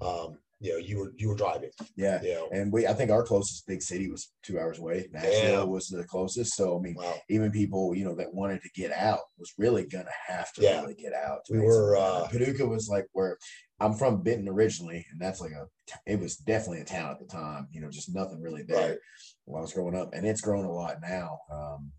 um, 0.00 0.38
you 0.60 0.72
know 0.72 0.78
you 0.78 0.98
were 0.98 1.12
you 1.16 1.28
were 1.28 1.34
driving, 1.36 1.70
yeah 1.96 2.20
you 2.22 2.32
know. 2.34 2.48
and 2.52 2.72
we 2.72 2.86
i 2.86 2.92
think 2.92 3.10
our 3.10 3.22
closest 3.22 3.66
big 3.66 3.80
city 3.82 4.10
was 4.10 4.32
two 4.42 4.58
hours 4.58 4.78
away 4.78 5.08
nashville 5.12 5.68
was 5.68 5.86
the 5.88 6.02
closest 6.04 6.54
so 6.56 6.76
i 6.78 6.80
mean 6.82 6.94
Wow. 6.96 7.14
even 7.30 7.50
people 7.52 7.94
you 7.94 8.04
know 8.04 8.14
that 8.16 8.34
wanted 8.34 8.60
to 8.62 8.70
get 8.74 8.90
out 8.92 9.20
was 9.38 9.52
really 9.56 9.86
gonna 9.86 10.10
have 10.26 10.52
to 10.54 10.62
Yeah. 10.62 10.80
really 10.80 10.94
get 10.94 11.12
out. 11.12 11.40
We 11.50 11.60
were, 11.60 11.96
uh, 11.96 12.26
Paducah 12.28 12.66
was 12.66 12.88
like 12.88 13.06
where 13.12 13.38
I'm 13.80 13.94
from 13.94 14.22
Benton 14.24 14.48
originally, 14.48 15.06
and 15.12 15.20
that's 15.20 15.40
like 15.40 15.52
a 15.52 15.66
it 16.06 16.18
was 16.18 16.36
definitely 16.36 16.80
a 16.80 16.84
town 16.84 17.12
at 17.12 17.20
the 17.20 17.26
time. 17.26 17.68
You 17.70 17.80
know, 17.80 17.90
just 17.90 18.12
nothing 18.12 18.40
really 18.42 18.64
there 18.64 18.88
Right. 18.90 18.98
when 19.44 19.58
I 19.60 19.62
was 19.62 19.72
growing 19.72 19.94
up, 19.94 20.12
and 20.14 20.26
it's 20.26 20.40
grown 20.40 20.64
a 20.64 20.72
lot 20.72 20.96
now. 21.00 21.38
Um, 21.52 21.92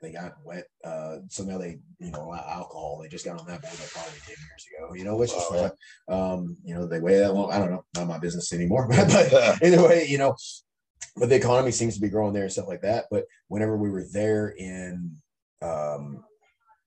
they 0.00 0.12
got 0.12 0.34
wet, 0.44 0.64
uh, 0.84 1.16
so 1.28 1.44
now 1.44 1.58
they 1.58 1.78
you 1.98 2.10
know 2.10 2.32
alcohol. 2.34 2.98
They 3.02 3.08
just 3.08 3.24
got 3.24 3.38
on 3.38 3.46
that 3.46 3.62
boat 3.62 3.90
probably 3.92 4.18
ten 4.26 4.36
years 4.38 4.66
ago. 4.78 4.94
You 4.94 5.04
know, 5.04 5.16
which 5.16 5.32
is 5.32 5.44
fine. 5.44 5.70
Um, 6.08 6.56
you 6.64 6.74
know, 6.74 6.86
they 6.86 7.00
wait 7.00 7.18
that 7.18 7.34
long. 7.34 7.52
I 7.52 7.58
don't 7.58 7.70
know, 7.70 7.84
not 7.94 8.06
my 8.08 8.18
business 8.18 8.52
anymore. 8.52 8.88
but 8.90 9.62
either 9.62 9.82
way, 9.82 10.06
you 10.06 10.18
know, 10.18 10.34
but 11.16 11.28
the 11.28 11.36
economy 11.36 11.70
seems 11.70 11.94
to 11.94 12.00
be 12.00 12.08
growing 12.08 12.32
there 12.32 12.44
and 12.44 12.52
stuff 12.52 12.68
like 12.68 12.82
that. 12.82 13.06
But 13.10 13.24
whenever 13.48 13.76
we 13.76 13.90
were 13.90 14.04
there 14.12 14.48
in, 14.56 15.16
um, 15.62 16.24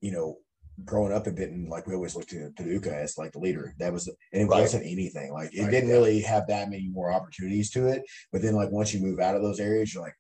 you 0.02 0.12
know, 0.12 0.38
growing 0.86 1.14
up 1.14 1.28
in 1.28 1.36
Benton, 1.36 1.68
like 1.70 1.86
we 1.88 1.94
always 1.94 2.16
looked 2.16 2.30
to 2.32 2.52
Paducah 2.56 2.96
as 2.96 3.18
like 3.18 3.32
the 3.32 3.39
leader. 3.39 3.74
That 3.80 3.94
was, 3.94 4.08
and 4.08 4.41
it 4.41 4.46
Right. 4.46 4.62
wasn't 4.62 4.86
anything. 4.86 5.32
Like 5.32 5.54
it 5.54 5.62
Right, 5.64 5.72
didn't 5.72 5.89
really 5.89 6.22
have 6.22 6.48
that 6.48 6.70
many 6.70 6.89
more 6.89 7.12
opportunities 7.12 7.70
to 7.72 7.88
it. 7.88 8.04
But 8.32 8.41
then, 8.41 8.56
like 8.56 8.72
once 8.72 8.94
you 8.94 9.02
move 9.02 9.20
out 9.20 9.36
of 9.36 9.41
those 9.44 9.60
areas, 9.60 9.94
you're 9.94 10.04
like, 10.04 10.16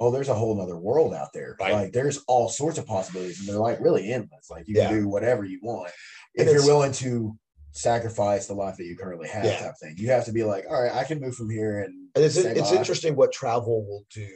oh, 0.00 0.10
there's 0.10 0.28
a 0.28 0.34
whole 0.34 0.54
nother 0.56 0.76
world 0.76 1.14
out 1.14 1.32
there. 1.32 1.56
Right. 1.60 1.72
Like 1.72 1.92
there's 1.92 2.18
all 2.26 2.48
sorts 2.48 2.78
of 2.78 2.86
possibilities, 2.86 3.40
and 3.40 3.48
they're 3.48 3.56
like 3.56 3.80
really 3.80 4.12
endless. 4.12 4.50
Like 4.50 4.66
you 4.68 4.74
Yeah. 4.76 4.88
can 4.88 5.00
do 5.00 5.08
whatever 5.08 5.44
you 5.44 5.60
want 5.62 5.92
if 6.34 6.50
you're 6.50 6.66
willing 6.66 6.92
to 6.92 7.36
sacrifice 7.72 8.46
the 8.46 8.54
life 8.54 8.76
that 8.76 8.84
you 8.84 8.96
currently 8.96 9.28
have 9.28 9.44
Yeah. 9.44 9.58
type 9.58 9.74
thing. 9.80 9.94
You 9.96 10.08
have 10.10 10.24
to 10.26 10.32
be 10.32 10.44
like, 10.44 10.64
all 10.68 10.80
right, 10.82 10.92
I 10.92 11.04
can 11.04 11.20
move 11.20 11.34
from 11.34 11.50
here 11.50 11.80
and 11.80 12.08
And 12.14 12.24
it's 12.24 12.36
it's 12.36 12.72
interesting 12.72 13.16
what 13.16 13.32
travel 13.32 13.84
will 13.84 14.04
do 14.14 14.28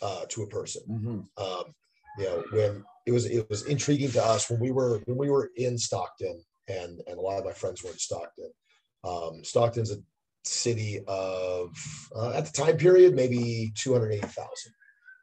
uh, 0.00 0.24
to 0.28 0.42
a 0.42 0.48
person. 0.48 0.82
Mhm. 0.88 1.42
Um, 1.42 1.74
you 2.18 2.24
know, 2.24 2.44
when 2.52 2.84
it 3.06 3.12
was 3.12 3.26
it 3.26 3.48
was 3.48 3.64
intriguing 3.66 4.10
to 4.12 4.24
us 4.24 4.50
when 4.50 4.60
we 4.60 4.70
were 4.70 5.00
when 5.06 5.16
we 5.18 5.30
were 5.30 5.50
in 5.56 5.78
Stockton, 5.78 6.44
and 6.68 7.00
and 7.06 7.18
a 7.18 7.20
lot 7.20 7.38
of 7.38 7.44
my 7.44 7.52
friends 7.52 7.82
were 7.82 7.90
in 7.90 7.98
Stockton. 7.98 8.50
Um, 9.04 9.42
Stockton's 9.44 9.90
a 9.90 9.96
city 10.44 11.00
of 11.06 11.70
uh, 12.14 12.32
at 12.32 12.46
the 12.46 12.52
time 12.52 12.76
period 12.76 13.14
maybe 13.14 13.72
two 13.74 13.92
hundred 13.92 14.12
eighty 14.12 14.26
thousand, 14.26 14.72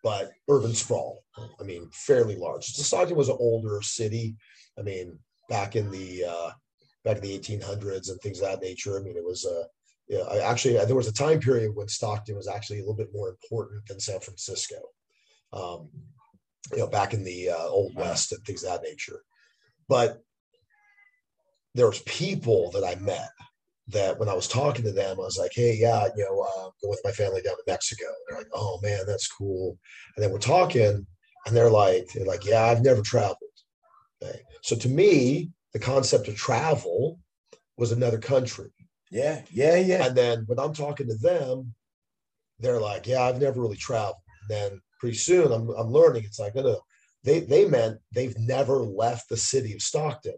but 0.04 0.32
urban 0.50 0.74
sprawl. 0.74 1.24
I 1.60 1.64
mean, 1.64 1.90
fairly 1.92 2.36
large. 2.36 2.66
Stockton 2.66 3.16
was 3.18 3.30
an 3.30 3.38
older 3.40 3.82
city. 3.82 4.36
I 4.78 4.82
mean, 4.82 5.20
back 5.50 5.76
in 5.76 5.92
the 5.92 6.26
uh, 6.26 6.52
back 7.04 7.18
in 7.18 7.24
the 7.24 7.34
eighteen 7.34 7.62
hundreds 7.62 8.10
and 8.10 8.20
things 8.22 8.42
of 8.42 8.50
that 8.50 8.62
nature. 8.62 8.98
I 8.98 9.04
mean, 9.04 9.18
it 9.18 9.26
was 9.26 9.46
uh, 9.46 9.64
yeah, 10.08 10.24
I 10.24 10.40
actually 10.40 10.84
there 10.86 10.96
was 10.96 11.08
a 11.08 11.14
time 11.14 11.40
period 11.40 11.76
when 11.76 11.88
Stockton 11.88 12.36
was 12.36 12.48
actually 12.48 12.78
a 12.78 12.82
little 12.82 12.96
bit 12.96 13.14
more 13.14 13.30
important 13.30 13.86
than 13.88 14.00
San 14.00 14.20
Francisco. 14.20 14.78
Um, 15.52 15.90
you 16.72 16.80
know, 16.80 16.88
back 16.88 17.14
in 17.14 17.24
the 17.24 17.50
uh, 17.50 17.68
old 17.68 17.96
west 17.96 18.32
and 18.32 18.44
things 18.44 18.64
of 18.64 18.72
that 18.72 18.88
nature. 18.88 19.22
But 19.88 20.22
there 21.74 21.88
was 21.88 22.02
people 22.02 22.72
that 22.72 22.84
I 22.84 22.96
met 23.02 23.30
that 23.90 24.20
when 24.20 24.30
I 24.30 24.34
was 24.34 24.48
talking 24.48 24.86
to 24.86 24.92
them, 24.92 25.18
I 25.20 25.24
was 25.24 25.38
like, 25.38 25.52
"Hey, 25.54 25.76
yeah, 25.76 26.08
you 26.16 26.24
know, 26.24 26.42
uh, 26.42 26.70
go 26.82 26.90
with 26.90 27.02
my 27.04 27.12
family 27.12 27.42
down 27.42 27.56
to 27.56 27.64
Mexico." 27.68 28.06
They're 28.28 28.38
like, 28.40 28.50
"Oh 28.54 28.80
man, 28.82 29.06
that's 29.08 29.28
cool." 29.28 29.78
And 30.16 30.24
then 30.24 30.32
we're 30.32 30.40
talking, 30.40 31.06
and 31.46 31.56
they're 31.56 31.70
like, 31.70 32.08
"They're 32.14 32.26
like, 32.26 32.46
yeah, 32.46 32.66
I've 32.66 32.84
never 32.84 33.02
traveled." 33.02 33.38
Okay. 34.22 34.42
So 34.62 34.76
to 34.76 34.90
me, 34.90 35.52
the 35.74 35.80
concept 35.80 36.28
of 36.28 36.36
travel 36.36 37.20
was 37.78 37.92
another 37.92 38.20
country. 38.20 38.72
Yeah, 39.12 39.42
yeah, 39.52 39.76
yeah. 39.76 40.08
And 40.08 40.16
then 40.16 40.44
when 40.48 40.60
I'm 40.60 40.74
talking 40.74 41.08
to 41.08 41.18
them, 41.18 41.74
they're 42.60 42.82
like, 42.82 43.08
"Yeah, 43.08 43.24
I've 43.24 43.42
never 43.42 43.62
really 43.62 43.78
traveled." 43.78 44.24
And 44.42 44.58
then 44.58 44.82
pretty 45.00 45.18
soon, 45.18 45.52
I'm 45.52 45.70
I'm 45.72 45.92
learning. 45.92 46.24
It's 46.26 46.40
like, 46.40 46.56
no, 46.56 46.62
no, 46.62 46.82
they 47.24 47.40
they 47.42 47.66
meant 47.66 48.00
they've 48.12 48.38
never 48.38 48.78
left 48.78 49.30
the 49.30 49.38
city 49.38 49.74
of 49.74 49.82
Stockton. 49.82 50.36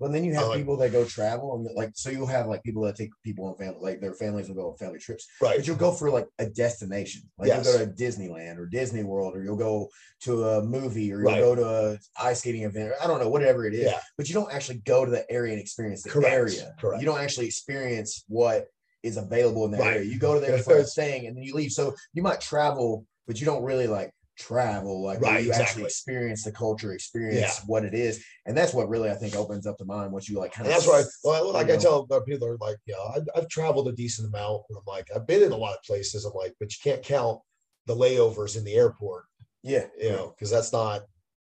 Well, 0.00 0.10
then 0.10 0.24
you 0.24 0.32
have 0.34 0.48
like- 0.48 0.58
people 0.58 0.78
that 0.78 0.92
go 0.92 1.04
travel 1.04 1.54
and 1.54 1.68
like, 1.76 1.90
so 1.94 2.08
you'll 2.08 2.26
have 2.26 2.46
like 2.46 2.62
people 2.62 2.82
that 2.84 2.96
take 2.96 3.10
people 3.22 3.44
on 3.44 3.54
family, 3.56 3.78
like 3.80 4.00
their 4.00 4.14
families 4.14 4.48
will 4.48 4.54
go 4.56 4.70
on 4.70 4.76
family 4.78 4.98
trips, 4.98 5.28
Right. 5.42 5.58
but 5.58 5.66
you'll 5.66 5.76
go 5.76 5.92
for 5.92 6.10
like 6.10 6.26
a 6.38 6.46
destination, 6.46 7.22
like 7.38 7.48
Yes. 7.48 7.66
you'll 7.66 7.78
go 7.78 7.84
to 7.84 7.90
Disneyland 7.92 8.56
or 8.56 8.64
Disney 8.66 9.04
World, 9.04 9.36
or 9.36 9.44
you'll 9.44 9.56
go 9.56 9.90
to 10.22 10.42
a 10.48 10.62
movie, 10.62 11.12
or 11.12 11.20
you'll 11.20 11.30
Right. 11.32 11.40
go 11.40 11.54
to 11.54 11.66
a 11.68 11.98
ice 12.16 12.38
skating 12.40 12.62
event. 12.62 12.90
Or 12.92 12.94
I 13.02 13.06
don't 13.06 13.20
know, 13.20 13.28
whatever 13.28 13.66
it 13.66 13.74
is. 13.74 13.84
Yeah. 13.84 14.00
But 14.16 14.26
you 14.28 14.34
don't 14.34 14.52
actually 14.52 14.78
go 14.78 15.04
to 15.04 15.10
the 15.10 15.30
area 15.30 15.52
and 15.52 15.60
experience 15.60 16.02
the 16.02 16.08
Correct. 16.10 16.32
area. 16.34 16.74
Correct. 16.80 17.02
You 17.02 17.06
don't 17.06 17.20
actually 17.20 17.46
experience 17.46 18.24
what 18.26 18.68
is 19.02 19.18
available 19.18 19.66
in 19.66 19.72
that 19.72 19.80
Right. 19.80 19.96
area. 19.96 20.04
You 20.10 20.18
go 20.18 20.32
to 20.34 20.40
there 20.40 20.58
for 20.62 20.78
a 20.78 20.84
thing 20.84 21.26
and 21.26 21.36
then 21.36 21.42
you 21.44 21.52
leave. 21.54 21.72
So 21.72 21.94
you 22.14 22.22
might 22.22 22.40
travel, 22.40 23.04
but 23.26 23.38
you 23.38 23.44
don't 23.44 23.62
really 23.62 23.86
like 23.86 24.12
travel, 24.40 25.02
like 25.02 25.20
Right, 25.20 25.42
you 25.44 25.50
exactly. 25.50 25.64
actually 25.64 25.84
experience 25.84 26.42
the 26.44 26.52
culture, 26.52 26.92
experience 26.92 27.58
Yeah. 27.58 27.64
what 27.66 27.84
it 27.84 27.94
is, 27.94 28.24
and 28.46 28.56
that's 28.56 28.72
what 28.72 28.88
really 28.88 29.10
I 29.10 29.14
think 29.14 29.36
opens 29.36 29.66
up 29.66 29.76
the 29.78 29.84
mind 29.84 30.10
once 30.12 30.28
you 30.28 30.38
like 30.38 30.52
kind 30.52 30.66
And 30.66 30.74
of. 30.74 30.82
that's 30.82 30.90
right 30.92 31.04
well, 31.24 31.52
like 31.52 31.66
I 31.70 31.74
know. 31.76 32.06
tell 32.06 32.22
people, 32.22 32.48
are 32.48 32.56
like, 32.58 32.78
you 32.86 32.94
know, 32.94 33.04
I've, 33.14 33.28
I've 33.36 33.48
traveled 33.48 33.88
a 33.88 33.92
decent 33.92 34.28
amount. 34.28 34.62
And 34.68 34.78
I'm 34.78 34.84
like, 34.86 35.06
I've 35.14 35.26
been 35.26 35.42
in 35.42 35.52
a 35.52 35.56
lot 35.56 35.74
of 35.76 35.82
places. 35.84 36.24
I'm 36.24 36.32
like, 36.34 36.54
but 36.58 36.70
you 36.72 36.78
can't 36.82 37.02
count 37.02 37.40
the 37.86 37.94
layovers 37.94 38.56
in 38.56 38.64
the 38.64 38.74
airport, 38.74 39.24
Yeah, 39.62 39.86
you 40.00 40.10
know, 40.10 40.34
because 40.34 40.50
that's 40.50 40.72
not, 40.72 41.02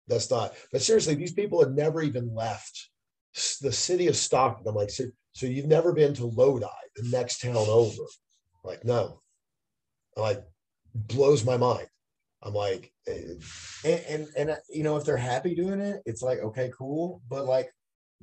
that's 0.08 0.30
not. 0.30 0.54
But 0.72 0.82
seriously, 0.82 1.14
these 1.14 1.32
people 1.32 1.60
had 1.60 1.74
never 1.74 2.00
even 2.02 2.34
left 2.34 2.90
the 3.60 3.72
city 3.72 4.06
of 4.06 4.16
Stockton. 4.16 4.66
I'm 4.68 4.74
like, 4.74 4.90
so, 4.90 5.04
so 5.32 5.46
you've 5.46 5.66
never 5.66 5.92
been 5.92 6.14
to 6.14 6.26
Lodi, 6.26 6.66
the 6.96 7.08
next 7.10 7.40
town 7.40 7.56
over? 7.56 8.02
Like, 8.62 8.84
no. 8.84 9.20
I'm 10.16 10.22
like, 10.22 10.44
blows 10.94 11.44
my 11.44 11.56
mind. 11.56 11.88
I'm 12.44 12.52
like, 12.54 12.92
eh, 13.08 13.34
and, 13.84 14.00
and 14.08 14.28
and 14.36 14.50
uh, 14.50 14.56
you 14.68 14.82
know 14.82 14.96
if 14.96 15.04
they're 15.04 15.16
happy 15.16 15.54
doing 15.54 15.80
it, 15.80 16.02
it's 16.06 16.22
like 16.22 16.38
okay, 16.40 16.70
cool, 16.76 17.22
but 17.28 17.46
like, 17.46 17.70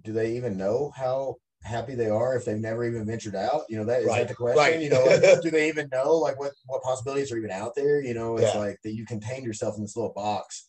do 0.03 0.13
they 0.13 0.33
even 0.37 0.57
know 0.57 0.91
how 0.95 1.35
happy 1.63 1.93
they 1.95 2.09
are 2.09 2.35
if 2.35 2.45
they've 2.45 2.57
never 2.57 2.85
even 2.85 3.05
ventured 3.05 3.35
out? 3.35 3.63
You 3.69 3.77
know 3.77 3.85
that 3.85 4.01
is 4.01 4.07
Right, 4.07 4.19
that 4.19 4.27
the 4.27 4.35
question. 4.35 4.57
right. 4.59 4.79
You 4.81 4.89
know, 4.91 5.05
like, 5.05 5.41
do 5.41 5.49
they 5.49 5.67
even 5.69 5.89
know 5.91 6.13
like 6.17 6.39
what 6.39 6.51
what 6.67 6.83
possibilities 6.83 7.31
are 7.31 7.37
even 7.37 7.51
out 7.51 7.73
there? 7.75 8.01
You 8.01 8.13
know, 8.13 8.37
it's 8.37 8.53
Yeah. 8.53 8.59
like 8.59 8.77
that 8.83 8.93
you 8.93 9.05
contain 9.05 9.43
yourself 9.43 9.75
in 9.75 9.81
this 9.81 9.95
little 9.95 10.13
box. 10.13 10.67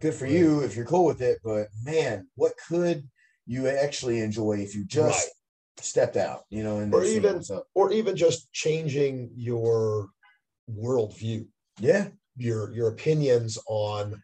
Good 0.00 0.14
for 0.14 0.24
Right. 0.24 0.34
you 0.34 0.60
if 0.60 0.76
you're 0.76 0.86
cool 0.86 1.04
with 1.06 1.20
it, 1.20 1.38
but 1.42 1.68
man, 1.82 2.28
what 2.36 2.52
could 2.68 3.08
you 3.46 3.66
actually 3.68 4.20
enjoy 4.20 4.54
if 4.58 4.74
you 4.74 4.84
just 4.86 5.26
Right. 5.26 5.84
stepped 5.84 6.16
out? 6.16 6.44
You 6.50 6.62
know, 6.62 6.78
and 6.78 6.94
Or 6.94 7.04
even- 7.04 7.42
or 7.74 7.92
even 7.92 8.16
just 8.16 8.52
changing 8.52 9.30
your 9.34 10.08
worldview, 10.70 11.46
yeah. 11.80 12.08
Your 12.36 12.72
your 12.72 12.88
opinions 12.88 13.58
on 13.66 14.22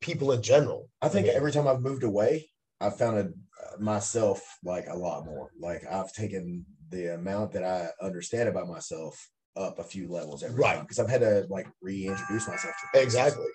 people 0.00 0.32
in 0.32 0.42
general. 0.42 0.88
I 1.02 1.08
think 1.08 1.26
mean, 1.26 1.36
every 1.36 1.52
time 1.52 1.66
I've 1.66 1.80
moved 1.80 2.04
away, 2.04 2.50
I've 2.80 2.96
found 2.96 3.18
uh, 3.18 3.80
myself 3.80 4.42
like 4.64 4.86
a 4.88 4.96
lot 4.96 5.24
more. 5.24 5.50
Like 5.58 5.84
I've 5.90 6.12
taken 6.12 6.64
the 6.90 7.14
amount 7.14 7.52
that 7.52 7.64
I 7.64 7.88
understand 8.04 8.48
about 8.48 8.68
myself 8.68 9.28
up 9.56 9.78
a 9.78 9.84
few 9.84 10.08
levels 10.08 10.42
every 10.42 10.60
Right. 10.60 10.76
time 10.76 10.84
because 10.84 10.98
I've 10.98 11.10
had 11.10 11.20
to 11.20 11.46
like 11.48 11.66
reintroduce 11.82 12.46
myself 12.48 12.74
to. 12.92 13.02
Exactly. 13.02 13.46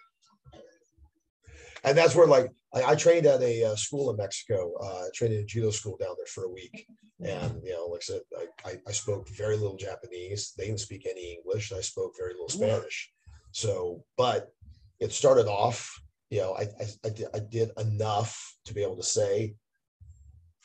And 1.85 1.97
that's 1.97 2.15
where, 2.15 2.27
like, 2.27 2.49
I, 2.73 2.83
I 2.91 2.95
trained 2.95 3.25
at 3.25 3.41
a 3.41 3.65
uh, 3.65 3.75
school 3.75 4.09
in 4.09 4.17
Mexico. 4.17 4.73
Uh, 4.81 5.05
trained 5.13 5.33
in 5.33 5.41
a 5.41 5.45
judo 5.45 5.69
school 5.69 5.97
down 5.97 6.15
there 6.17 6.25
for 6.27 6.45
a 6.45 6.49
week, 6.49 6.85
and 7.19 7.61
you 7.63 7.71
know, 7.73 7.87
like 7.87 8.01
I 8.01 8.03
said, 8.03 8.21
I, 8.37 8.69
I, 8.69 8.73
I 8.87 8.91
spoke 8.91 9.27
very 9.29 9.57
little 9.57 9.75
Japanese. 9.77 10.53
They 10.57 10.67
didn't 10.67 10.79
speak 10.79 11.05
any 11.09 11.35
English. 11.35 11.71
I 11.73 11.81
spoke 11.81 12.13
very 12.17 12.33
little 12.33 12.49
Spanish. 12.49 13.11
So, 13.53 14.03
but 14.17 14.51
it 14.99 15.11
started 15.11 15.47
off. 15.47 16.01
You 16.29 16.41
know, 16.41 16.53
I 16.55 16.63
I, 16.63 16.85
I, 17.05 17.09
did, 17.09 17.27
I 17.33 17.39
did 17.39 17.71
enough 17.77 18.55
to 18.65 18.73
be 18.73 18.83
able 18.83 18.97
to 18.97 19.03
say, 19.03 19.55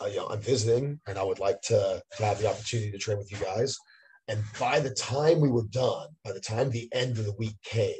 uh, 0.01 0.07
you 0.07 0.16
know, 0.16 0.28
I'm 0.28 0.41
visiting, 0.41 1.01
and 1.07 1.18
I 1.18 1.22
would 1.22 1.39
like 1.39 1.61
to, 1.62 2.03
to 2.16 2.24
have 2.24 2.39
the 2.41 2.49
opportunity 2.49 2.91
to 2.91 2.99
train 2.99 3.18
with 3.18 3.30
you 3.30 3.39
guys. 3.39 3.76
And 4.28 4.43
by 4.59 4.80
the 4.80 4.91
time 4.91 5.41
we 5.41 5.49
were 5.49 5.66
done, 5.70 6.09
by 6.24 6.32
the 6.32 6.41
time 6.41 6.70
the 6.70 6.89
end 6.93 7.18
of 7.18 7.24
the 7.24 7.34
week 7.39 7.57
came, 7.64 7.95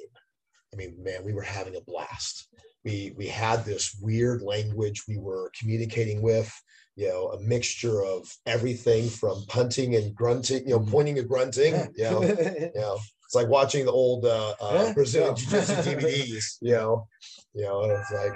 I 0.72 0.76
mean, 0.76 1.03
man, 1.03 1.24
we 1.24 1.32
were 1.32 1.43
having 1.43 1.76
a 1.76 1.80
blast. 1.80 2.49
We 2.84 3.12
we 3.16 3.26
had 3.26 3.64
this 3.64 3.97
weird 4.01 4.43
language 4.43 5.05
we 5.09 5.18
were 5.18 5.51
communicating 5.59 6.22
with, 6.22 6.51
you 6.97 7.09
know, 7.09 7.28
a 7.28 7.41
mixture 7.41 8.03
of 8.05 8.28
everything 8.47 9.09
from 9.09 9.45
punting 9.49 9.97
and 9.97 10.14
grunting, 10.14 10.64
you 10.64 10.74
know, 10.74 10.80
Mhm. 10.80 10.91
pointing 10.91 11.18
and 11.18 11.28
grunting. 11.28 11.74
You 11.97 12.05
know, 12.05 12.22
you 12.74 12.80
know, 12.80 12.99
it's 13.28 13.34
like 13.34 13.48
watching 13.48 13.84
the 13.84 13.92
old 13.92 14.24
uh, 14.24 14.54
uh. 14.58 14.94
Brazilian 14.94 15.34
Yeah. 15.36 15.60
Jiu-Jitsu 15.60 15.74
DVDs. 15.82 16.44
You 16.62 16.72
know, 16.72 17.08
you 17.52 17.62
know, 17.64 17.82
and 17.82 17.92
it's 17.92 18.10
like, 18.10 18.34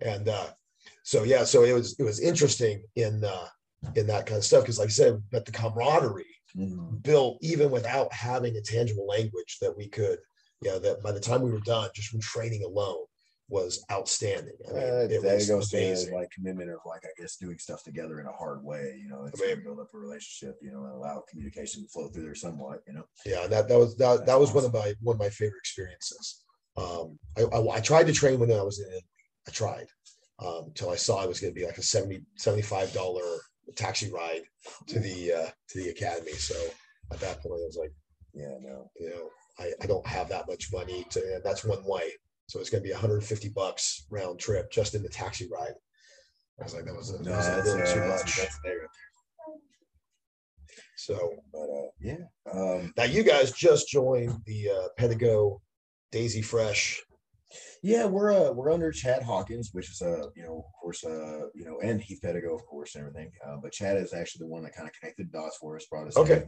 and 0.00 0.26
uh, 0.26 0.46
so 1.02 1.24
yeah, 1.24 1.44
so 1.44 1.64
it 1.64 1.74
was 1.74 2.00
it 2.00 2.02
was 2.02 2.18
interesting 2.18 2.82
in 2.96 3.22
uh, 3.22 3.48
in 3.94 4.06
that 4.06 4.24
kind 4.24 4.38
of 4.38 4.44
stuff 4.44 4.62
because, 4.62 4.78
like 4.78 4.86
I 4.88 4.92
said, 4.92 5.22
but 5.30 5.44
the 5.44 5.52
camaraderie 5.52 6.24
Mhm. 6.56 7.00
built 7.02 7.38
even 7.42 7.70
without 7.70 8.12
having 8.12 8.56
a 8.56 8.60
tangible 8.62 9.06
language 9.06 9.58
that 9.60 9.76
we 9.76 9.86
could, 9.86 10.18
you 10.62 10.70
know, 10.70 10.80
that 10.80 11.00
by 11.00 11.12
the 11.12 11.20
time 11.20 11.42
we 11.42 11.52
were 11.52 11.60
done, 11.60 11.88
just 11.94 12.08
from 12.08 12.20
training 12.20 12.64
alone 12.64 13.04
was 13.50 13.84
outstanding. 13.90 14.54
I 14.68 14.72
mean, 14.72 14.82
Uh, 14.82 15.06
it 15.10 15.22
that 15.22 15.34
was 15.34 15.48
goes 15.48 15.70
to 15.70 16.14
like 16.14 16.30
commitment 16.30 16.70
of 16.70 16.78
like 16.86 17.02
I 17.04 17.10
guess 17.20 17.36
doing 17.36 17.58
stuff 17.58 17.82
together 17.82 18.20
in 18.20 18.26
a 18.26 18.32
hard 18.32 18.64
way. 18.64 18.96
You 19.02 19.08
know, 19.08 19.26
it's 19.26 19.42
I 19.42 19.46
mean- 19.46 19.64
build 19.64 19.80
up 19.80 19.88
a 19.92 19.98
relationship. 19.98 20.56
You 20.62 20.72
know, 20.72 20.84
and 20.84 20.92
allow 20.94 21.24
communication 21.28 21.82
to 21.82 21.88
flow 21.88 22.08
through 22.08 22.22
there 22.22 22.34
somewhat. 22.34 22.80
You 22.86 22.94
know. 22.94 23.04
Yeah, 23.26 23.46
that 23.48 23.68
that 23.68 23.78
was 23.78 23.96
that, 23.96 24.24
that 24.26 24.40
was 24.40 24.52
one 24.52 24.64
of 24.64 24.72
my 24.72 24.94
one 25.02 25.16
of 25.16 25.20
my 25.20 25.28
favorite 25.28 25.58
experiences. 25.58 26.44
Um, 26.76 27.18
I, 27.36 27.42
I, 27.42 27.76
I 27.76 27.80
tried 27.80 28.06
to 28.06 28.12
train 28.12 28.38
when 28.38 28.50
I 28.52 28.62
was 28.62 28.78
in 28.78 28.86
Italy. 28.86 29.04
I 29.48 29.50
tried 29.50 29.86
um, 30.38 30.64
until 30.68 30.90
I 30.90 30.96
saw 30.96 31.22
it 31.22 31.28
was 31.28 31.40
going 31.40 31.52
to 31.52 31.60
be 31.60 31.66
like 31.66 31.78
a 31.78 31.82
70 31.82 32.22
75 32.36 32.92
dollar 32.92 33.38
taxi 33.76 34.10
ride 34.10 34.42
to 34.86 35.00
the 35.00 35.32
uh, 35.32 35.50
to 35.70 35.78
the 35.82 35.90
academy. 35.90 36.32
So 36.32 36.54
at 37.12 37.18
that 37.20 37.42
point, 37.42 37.60
I 37.60 37.66
was 37.66 37.78
like, 37.80 37.92
Yeah. 38.32 38.54
No. 38.60 38.90
you 39.00 39.10
know, 39.10 39.30
I, 39.58 39.72
I 39.82 39.86
don't 39.86 40.06
have 40.06 40.28
that 40.28 40.46
much 40.48 40.72
money 40.72 41.04
to, 41.10 41.40
that's 41.44 41.64
one 41.64 41.84
way. 41.84 42.12
So 42.50 42.58
it's 42.58 42.68
going 42.68 42.82
to 42.82 42.88
be 42.88 42.92
150 42.92 43.50
bucks 43.50 44.06
round 44.10 44.40
trip 44.40 44.72
just 44.72 44.96
in 44.96 45.04
the 45.04 45.08
taxi 45.08 45.48
ride. 45.52 45.74
I 46.60 46.64
was 46.64 46.74
like, 46.74 46.84
that 46.84 46.96
was, 46.96 47.12
that 47.12 47.22
No, 47.22 47.30
was 47.30 47.46
a 47.46 47.56
little 47.62 47.86
too 47.86 48.04
much. 48.08 48.40
So 50.96 51.30
But 51.52 51.60
uh, 51.60 51.90
yeah. 52.00 52.24
Um, 52.52 52.92
now 52.96 53.04
you 53.04 53.22
guys 53.22 53.52
just 53.52 53.86
joined 53.86 54.32
the 54.46 54.68
uh, 54.68 54.88
Pedigo 54.98 55.60
Daisy 56.10 56.42
Fresh. 56.42 57.00
Yeah, 57.84 58.06
we're 58.06 58.32
uh 58.32 58.52
we're 58.52 58.72
under 58.72 58.92
Chad 58.92 59.22
Hawkins, 59.22 59.70
which 59.72 59.90
is 59.90 60.02
uh 60.02 60.26
you 60.36 60.42
know 60.42 60.58
of 60.58 60.72
course 60.80 61.04
uh 61.04 61.46
you 61.54 61.64
know 61.64 61.78
and 61.82 62.00
Heath 62.00 62.20
Pedigo 62.22 62.54
of 62.54 62.66
course 62.66 62.94
and 62.96 63.06
everything. 63.06 63.30
Uh, 63.46 63.56
but 63.62 63.72
Chad 63.72 63.96
is 63.96 64.12
actually 64.12 64.46
the 64.46 64.52
one 64.52 64.62
that 64.64 64.74
kind 64.74 64.88
of 64.88 64.94
connected 64.98 65.32
the 65.32 65.38
dots 65.38 65.56
for 65.56 65.76
us, 65.76 65.86
brought 65.86 66.08
us. 66.08 66.16
in. 66.16 66.22
Okay. 66.22 66.44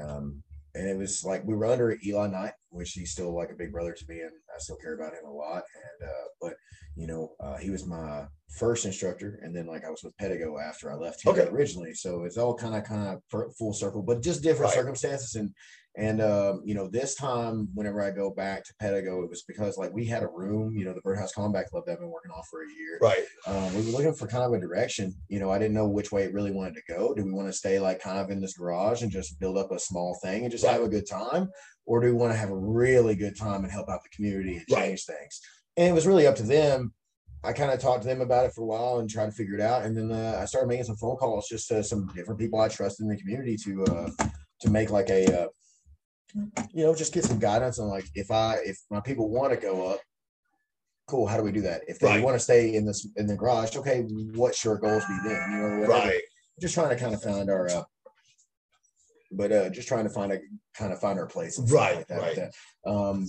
Um, 0.00 0.42
and 0.76 0.88
it 0.88 0.96
was 0.96 1.24
like 1.24 1.42
we 1.44 1.54
were 1.54 1.66
under 1.66 1.96
Eli 2.04 2.28
Knight, 2.28 2.52
which 2.70 2.92
he's 2.92 3.10
still 3.12 3.34
like 3.34 3.50
a 3.50 3.54
big 3.54 3.72
brother 3.72 3.92
to 3.92 4.04
me, 4.08 4.20
and 4.20 4.32
I 4.54 4.58
still 4.58 4.76
care 4.76 4.94
about 4.94 5.12
him 5.14 5.24
a 5.26 5.32
lot. 5.32 5.62
And 6.00 6.08
uh, 6.08 6.24
but 6.40 6.54
you 6.94 7.06
know 7.06 7.34
uh, 7.40 7.56
he 7.56 7.70
was 7.70 7.86
my 7.86 8.26
first 8.58 8.84
instructor, 8.84 9.38
and 9.42 9.54
then 9.56 9.66
like 9.66 9.84
I 9.84 9.90
was 9.90 10.02
with 10.04 10.16
Pedigo 10.18 10.60
after 10.62 10.90
I 10.92 10.96
left 10.96 11.24
him 11.24 11.32
Okay. 11.32 11.48
originally. 11.48 11.94
So 11.94 12.24
it's 12.24 12.36
all 12.36 12.54
kind 12.54 12.74
of 12.76 12.84
kind 12.84 13.18
of 13.32 13.54
full 13.56 13.72
circle, 13.72 14.02
but 14.02 14.22
just 14.22 14.42
different 14.42 14.70
Right. 14.70 14.74
circumstances 14.78 15.34
and 15.34 15.50
and 15.96 16.20
um, 16.20 16.62
you 16.64 16.74
know, 16.74 16.88
this 16.88 17.14
time, 17.14 17.68
whenever 17.74 18.02
I 18.02 18.10
go 18.10 18.30
back 18.30 18.64
to 18.64 18.74
Pedigo, 18.82 19.22
it 19.24 19.30
was 19.30 19.44
because 19.44 19.78
like 19.78 19.92
we 19.92 20.04
had 20.04 20.22
a 20.22 20.28
room, 20.28 20.74
you 20.76 20.84
know, 20.84 20.92
the 20.92 21.00
Birdhouse 21.00 21.32
Combat 21.32 21.68
Club 21.70 21.84
that 21.86 21.92
I've 21.92 22.00
been 22.00 22.10
working 22.10 22.30
on 22.30 22.42
for 22.50 22.62
a 22.62 22.68
year. 22.68 22.98
Right. 23.00 23.24
Um, 23.46 23.74
we 23.74 23.80
were 23.80 23.96
looking 23.96 24.12
for 24.12 24.26
kind 24.26 24.44
of 24.44 24.52
a 24.52 24.60
direction. 24.60 25.14
You 25.28 25.40
know, 25.40 25.50
I 25.50 25.58
didn't 25.58 25.74
know 25.74 25.88
which 25.88 26.12
way 26.12 26.24
it 26.24 26.34
really 26.34 26.50
wanted 26.52 26.74
to 26.74 26.82
go. 26.92 27.14
Do 27.14 27.24
we 27.24 27.32
want 27.32 27.48
to 27.48 27.52
stay 27.52 27.80
like 27.80 28.00
kind 28.00 28.18
of 28.18 28.30
in 28.30 28.40
this 28.42 28.58
garage 28.58 29.00
and 29.02 29.10
just 29.10 29.40
build 29.40 29.56
up 29.56 29.72
a 29.72 29.78
small 29.78 30.18
thing 30.22 30.42
and 30.42 30.52
just 30.52 30.66
have 30.66 30.82
a 30.82 30.88
good 30.88 31.08
time, 31.08 31.48
or 31.86 32.00
do 32.00 32.08
we 32.08 32.12
want 32.12 32.32
to 32.32 32.38
have 32.38 32.50
a 32.50 32.56
really 32.56 33.14
good 33.14 33.36
time 33.36 33.64
and 33.64 33.72
help 33.72 33.88
out 33.88 34.02
the 34.02 34.14
community 34.14 34.56
and 34.56 34.66
Right. 34.70 34.88
change 34.88 35.04
things? 35.06 35.40
And 35.78 35.88
it 35.88 35.94
was 35.94 36.06
really 36.06 36.26
up 36.26 36.36
to 36.36 36.42
them. 36.42 36.92
I 37.42 37.52
kind 37.52 37.70
of 37.70 37.80
talked 37.80 38.02
to 38.02 38.08
them 38.08 38.20
about 38.20 38.44
it 38.44 38.52
for 38.54 38.62
a 38.62 38.66
while 38.66 38.98
and 38.98 39.08
tried 39.08 39.26
to 39.26 39.32
figure 39.32 39.54
it 39.54 39.60
out. 39.60 39.84
And 39.84 39.96
then 39.96 40.10
uh, 40.10 40.38
I 40.42 40.46
started 40.46 40.66
making 40.66 40.84
some 40.84 40.96
phone 40.96 41.16
calls 41.16 41.48
just 41.48 41.68
to 41.68 41.82
some 41.82 42.10
different 42.14 42.40
people 42.40 42.60
I 42.60 42.68
trust 42.68 43.00
in 43.00 43.08
the 43.08 43.16
community 43.16 43.56
to 43.64 43.84
uh, 43.84 44.08
to 44.60 44.70
make 44.70 44.90
like 44.90 45.10
a 45.10 45.42
uh, 45.42 45.48
you 46.34 46.84
know 46.84 46.94
just 46.94 47.12
get 47.14 47.24
some 47.24 47.38
guidance 47.38 47.78
on 47.78 47.88
like 47.88 48.06
if 48.14 48.30
I 48.30 48.56
if 48.64 48.78
my 48.90 49.00
people 49.00 49.28
want 49.30 49.52
to 49.52 49.56
go 49.58 49.86
up, 49.90 50.00
cool. 51.06 51.26
How 51.26 51.36
do 51.36 51.42
we 51.42 51.52
do 51.52 51.62
that? 51.62 51.82
If 51.88 51.98
they 51.98 52.08
Right. 52.08 52.22
want 52.22 52.34
to 52.36 52.40
stay 52.40 52.74
in 52.74 52.84
this 52.84 53.06
in 53.16 53.26
the 53.26 53.36
garage, 53.36 53.76
okay, 53.76 54.02
what 54.34 54.54
should 54.54 54.70
our 54.70 54.78
goals 54.78 55.04
be 55.06 55.16
then? 55.28 55.50
You 55.52 55.56
know, 55.58 55.74
whatever. 55.80 55.92
Right. 55.92 56.20
Just 56.60 56.74
trying 56.74 56.90
to 56.90 56.96
kind 56.96 57.14
of 57.14 57.22
find 57.22 57.50
our. 57.50 57.68
Uh, 57.70 57.84
but 59.32 59.52
uh, 59.52 59.68
just 59.70 59.88
trying 59.88 60.04
to 60.04 60.10
find 60.10 60.32
a 60.32 60.38
kind 60.74 60.92
of 60.92 61.00
find 61.00 61.18
our 61.18 61.26
place, 61.26 61.58
Right, 61.58 61.96
Like 61.96 62.06
that, 62.08 62.18
right. 62.20 62.36
Like 62.38 62.52
that. 62.84 62.90
Um, 62.90 63.26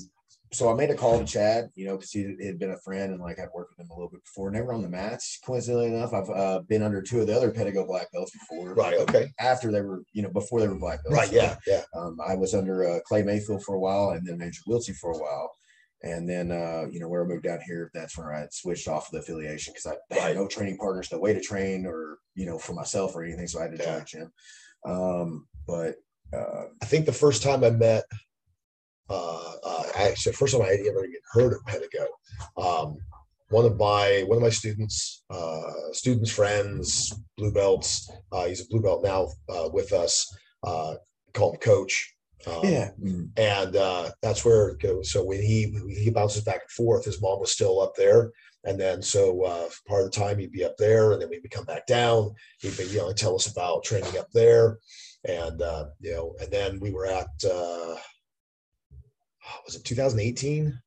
so 0.51 0.71
I 0.71 0.73
made 0.75 0.89
a 0.89 0.95
call 0.95 1.19
to 1.19 1.25
Chad, 1.25 1.69
you 1.75 1.85
know, 1.85 1.97
because 1.97 2.11
he 2.11 2.37
had 2.45 2.57
been 2.59 2.71
a 2.71 2.79
friend 2.79 3.11
and 3.11 3.21
like 3.21 3.39
I'd 3.39 3.49
worked 3.53 3.71
with 3.77 3.85
him 3.85 3.91
a 3.91 3.93
little 3.93 4.09
bit 4.09 4.23
before. 4.23 4.49
Never 4.49 4.73
on 4.73 4.81
the 4.81 4.89
mats. 4.89 5.39
Coincidentally 5.45 5.87
enough, 5.87 6.13
I've 6.13 6.29
uh, 6.29 6.59
been 6.67 6.83
under 6.83 7.01
two 7.01 7.21
of 7.21 7.27
the 7.27 7.35
other 7.35 7.51
Pedigo 7.51 7.85
black 7.85 8.11
belts 8.13 8.31
before. 8.31 8.73
Right. 8.73 8.97
Okay. 8.97 9.27
After 9.39 9.71
they 9.71 9.81
were, 9.81 10.03
you 10.13 10.21
know, 10.23 10.29
before 10.29 10.61
they 10.61 10.67
were 10.67 10.79
black 10.79 11.03
belts. 11.03 11.17
Right. 11.17 11.31
Yeah. 11.31 11.57
Yeah. 11.67 11.83
Um, 11.95 12.17
I 12.25 12.35
was 12.35 12.53
under 12.53 12.87
uh, 12.87 12.99
Clay 13.05 13.23
Mayfield 13.23 13.63
for 13.63 13.75
a 13.75 13.79
while, 13.79 14.11
and 14.11 14.25
then 14.25 14.41
Andrew 14.41 14.63
Wiltsey 14.67 14.95
for 14.95 15.11
a 15.11 15.17
while, 15.17 15.51
and 16.03 16.29
then 16.29 16.51
uh, 16.51 16.85
you 16.89 16.99
know 16.99 17.09
where 17.09 17.23
I 17.23 17.27
moved 17.27 17.43
down 17.43 17.59
here, 17.65 17.91
that's 17.93 18.17
where 18.17 18.33
I 18.33 18.47
switched 18.51 18.87
off 18.87 19.11
the 19.11 19.19
affiliation 19.19 19.73
because 19.73 19.85
I 20.11 20.15
had 20.15 20.23
Right. 20.27 20.35
no 20.35 20.47
training 20.47 20.77
partners, 20.77 21.09
no 21.11 21.19
way 21.19 21.33
to 21.33 21.41
train, 21.41 21.85
or 21.85 22.19
you 22.35 22.45
know 22.45 22.57
for 22.57 22.73
myself 22.73 23.15
or 23.15 23.23
anything, 23.23 23.47
so 23.47 23.59
I 23.59 23.63
had 23.63 23.71
to 23.71 23.77
Yeah. 23.77 23.91
join 23.91 24.01
a 24.01 24.05
gym. 24.05 24.31
Um, 24.85 25.47
but 25.67 25.95
uh, 26.33 26.65
I 26.81 26.85
think 26.85 27.05
the 27.05 27.11
first 27.13 27.41
time 27.43 27.63
I 27.63 27.69
met, 27.71 28.03
uh, 29.09 29.51
uh, 29.63 29.83
actually, 29.95 30.33
first 30.33 30.53
time 30.53 30.63
I 30.63 30.69
had 30.69 30.79
ever 30.81 31.05
even 31.05 31.21
heard 31.31 31.53
of 31.53 31.63
Pedigo, 31.65 32.07
um, 32.57 32.97
one 33.49 33.65
of 33.65 33.77
my 33.77 34.23
one 34.27 34.37
of 34.37 34.43
my 34.43 34.49
students, 34.49 35.23
uh, 35.29 35.71
students, 35.93 36.31
friends, 36.31 37.13
blue 37.37 37.51
belts. 37.51 38.11
Uh, 38.31 38.45
he's 38.45 38.61
a 38.61 38.67
blue 38.67 38.81
belt 38.81 39.03
now 39.03 39.29
uh, 39.49 39.69
with 39.71 39.93
us. 39.93 40.35
Uh, 40.63 40.95
call 41.33 41.53
him 41.53 41.59
Coach. 41.59 42.13
Um, 42.45 42.61
Yeah. 42.63 42.91
And 43.37 43.75
uh, 43.75 44.11
that's 44.21 44.43
where 44.43 44.69
it 44.69 44.79
goes. 44.79 45.11
So 45.11 45.23
when 45.23 45.41
he 45.41 45.71
when 45.71 45.89
he 45.89 46.09
bounces 46.09 46.43
back 46.43 46.61
and 46.61 46.71
forth, 46.71 47.05
his 47.05 47.21
mom 47.21 47.39
was 47.39 47.51
still 47.51 47.81
up 47.81 47.95
there, 47.95 48.31
and 48.63 48.79
then 48.79 49.01
so 49.01 49.43
uh, 49.43 49.69
part 49.87 50.05
of 50.05 50.11
the 50.11 50.17
time 50.17 50.37
he'd 50.39 50.51
be 50.51 50.63
up 50.65 50.77
there, 50.77 51.13
and 51.13 51.21
then 51.21 51.29
we'd 51.29 51.49
come 51.51 51.65
back 51.65 51.87
down. 51.87 52.33
He'd 52.59 52.77
be 52.77 52.85
you 52.85 52.99
know 52.99 53.13
tell 53.13 53.35
us 53.35 53.47
about 53.47 53.83
training 53.83 54.17
up 54.17 54.29
there, 54.33 54.79
and 55.25 55.61
uh, 55.61 55.85
you 55.99 56.11
know, 56.13 56.35
and 56.39 56.51
then 56.51 56.79
we 56.79 56.91
were 56.91 57.05
at 57.05 57.29
uh, 57.49 57.95
was 59.65 59.75
it 59.75 59.83
2018? 59.83 60.77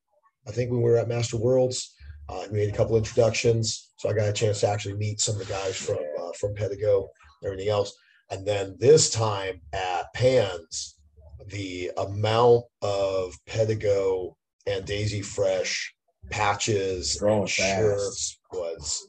I 0.46 0.50
think 0.50 0.70
when 0.70 0.82
we 0.82 0.90
were 0.90 0.98
at 0.98 1.08
Master 1.08 1.36
Worlds, 1.36 1.94
uh, 2.28 2.44
we 2.50 2.58
made 2.58 2.72
a 2.72 2.76
couple 2.76 2.96
introductions, 2.96 3.92
so 3.96 4.08
I 4.08 4.12
got 4.12 4.28
a 4.28 4.32
chance 4.32 4.60
to 4.60 4.68
actually 4.68 4.94
meet 4.94 5.20
some 5.20 5.40
of 5.40 5.46
the 5.46 5.52
guys 5.52 5.76
from 5.76 5.98
uh, 6.20 6.32
from 6.38 6.54
Pedigo, 6.54 7.08
everything 7.44 7.68
else, 7.68 7.92
and 8.30 8.46
then 8.46 8.76
this 8.78 9.10
time 9.10 9.60
at 9.72 10.12
Pans 10.14 10.96
the 11.48 11.90
amount 11.96 12.64
of 12.82 13.34
Pedigo 13.46 14.34
and 14.66 14.84
Daisy 14.84 15.22
Fresh 15.22 15.94
patches 16.30 17.16
Growing 17.18 17.40
and 17.40 17.50
shirts 17.50 18.38
was 18.52 19.08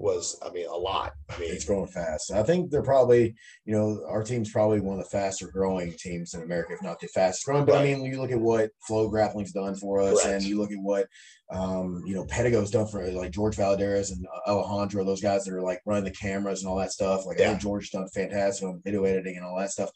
was 0.00 0.36
I 0.42 0.50
mean 0.50 0.66
a 0.66 0.74
lot. 0.76 1.12
I 1.28 1.38
mean 1.38 1.52
It's 1.52 1.66
growing 1.66 1.86
fast. 1.86 2.32
I 2.32 2.42
think 2.42 2.70
they're 2.70 2.82
probably, 2.82 3.34
you 3.66 3.74
know, 3.74 4.02
our 4.08 4.24
team's 4.24 4.50
probably 4.50 4.80
one 4.80 4.98
of 4.98 5.04
the 5.04 5.10
faster 5.10 5.48
growing 5.52 5.92
teams 5.98 6.32
in 6.32 6.40
America, 6.40 6.72
if 6.72 6.82
not 6.82 6.98
the 7.00 7.06
fastest 7.08 7.44
growing. 7.44 7.66
But 7.66 7.74
I 7.74 7.78
Right. 7.84 7.98
mean, 7.98 8.04
you 8.10 8.18
look 8.20 8.30
at 8.32 8.40
what 8.40 8.70
Flow 8.86 9.08
Grappling's 9.08 9.52
done 9.52 9.74
for 9.76 10.00
us, 10.00 10.22
Correct. 10.22 10.36
and 10.36 10.44
you 10.44 10.58
look 10.58 10.72
at 10.72 10.78
what, 10.80 11.06
um, 11.50 12.02
you 12.06 12.14
know, 12.14 12.24
Pedigo's 12.24 12.70
done 12.70 12.86
for 12.86 13.06
like 13.12 13.30
George 13.30 13.56
Valderas 13.58 14.10
and 14.10 14.26
Alejandro, 14.48 15.04
those 15.04 15.20
guys 15.20 15.44
that 15.44 15.52
are 15.54 15.60
like 15.62 15.80
running 15.84 16.04
the 16.04 16.10
cameras 16.12 16.62
and 16.62 16.70
all 16.70 16.76
that 16.78 16.92
stuff. 16.92 17.26
Like 17.26 17.38
I 17.38 17.44
Yeah. 17.44 17.58
George's 17.58 17.90
done 17.90 18.08
fantastic 18.08 18.66
on 18.66 18.80
video 18.82 19.04
editing 19.04 19.36
and 19.36 19.44
all 19.44 19.58
that 19.58 19.70
stuff. 19.70 19.90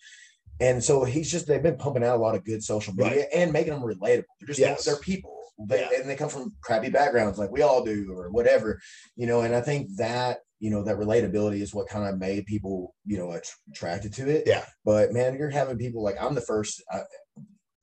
And 0.60 0.84
so 0.84 1.04
he's 1.04 1.30
just 1.32 1.46
they've 1.46 1.62
been 1.62 1.78
pumping 1.78 2.04
out 2.04 2.16
a 2.16 2.22
lot 2.22 2.34
of 2.34 2.44
good 2.44 2.62
social 2.62 2.92
media 2.94 3.24
and 3.34 3.52
making 3.52 3.72
them 3.72 3.82
relatable. 3.82 4.24
They're 4.38 4.48
just 4.48 4.60
Yes. 4.60 4.84
they're 4.84 4.96
people. 4.96 5.43
They, 5.58 5.80
Yeah. 5.80 6.00
and 6.00 6.10
they 6.10 6.16
come 6.16 6.28
from 6.28 6.52
crappy 6.62 6.90
backgrounds 6.90 7.38
like 7.38 7.50
we 7.52 7.62
all 7.62 7.84
do 7.84 8.12
or 8.12 8.28
whatever 8.30 8.80
you 9.14 9.26
know 9.28 9.42
and 9.42 9.54
i 9.54 9.60
think 9.60 9.88
that 9.96 10.38
you 10.58 10.68
know 10.70 10.82
that 10.82 10.96
relatability 10.96 11.60
is 11.60 11.72
what 11.72 11.88
kind 11.88 12.08
of 12.08 12.18
made 12.18 12.44
people 12.46 12.92
you 13.06 13.18
know 13.18 13.38
attracted 13.70 14.12
to 14.14 14.28
it 14.28 14.44
Yeah. 14.46 14.64
but 14.84 15.12
man 15.12 15.36
you're 15.36 15.50
having 15.50 15.78
people 15.78 16.02
like 16.02 16.16
i'm 16.20 16.34
the 16.34 16.40
first 16.40 16.82
I, 16.90 17.02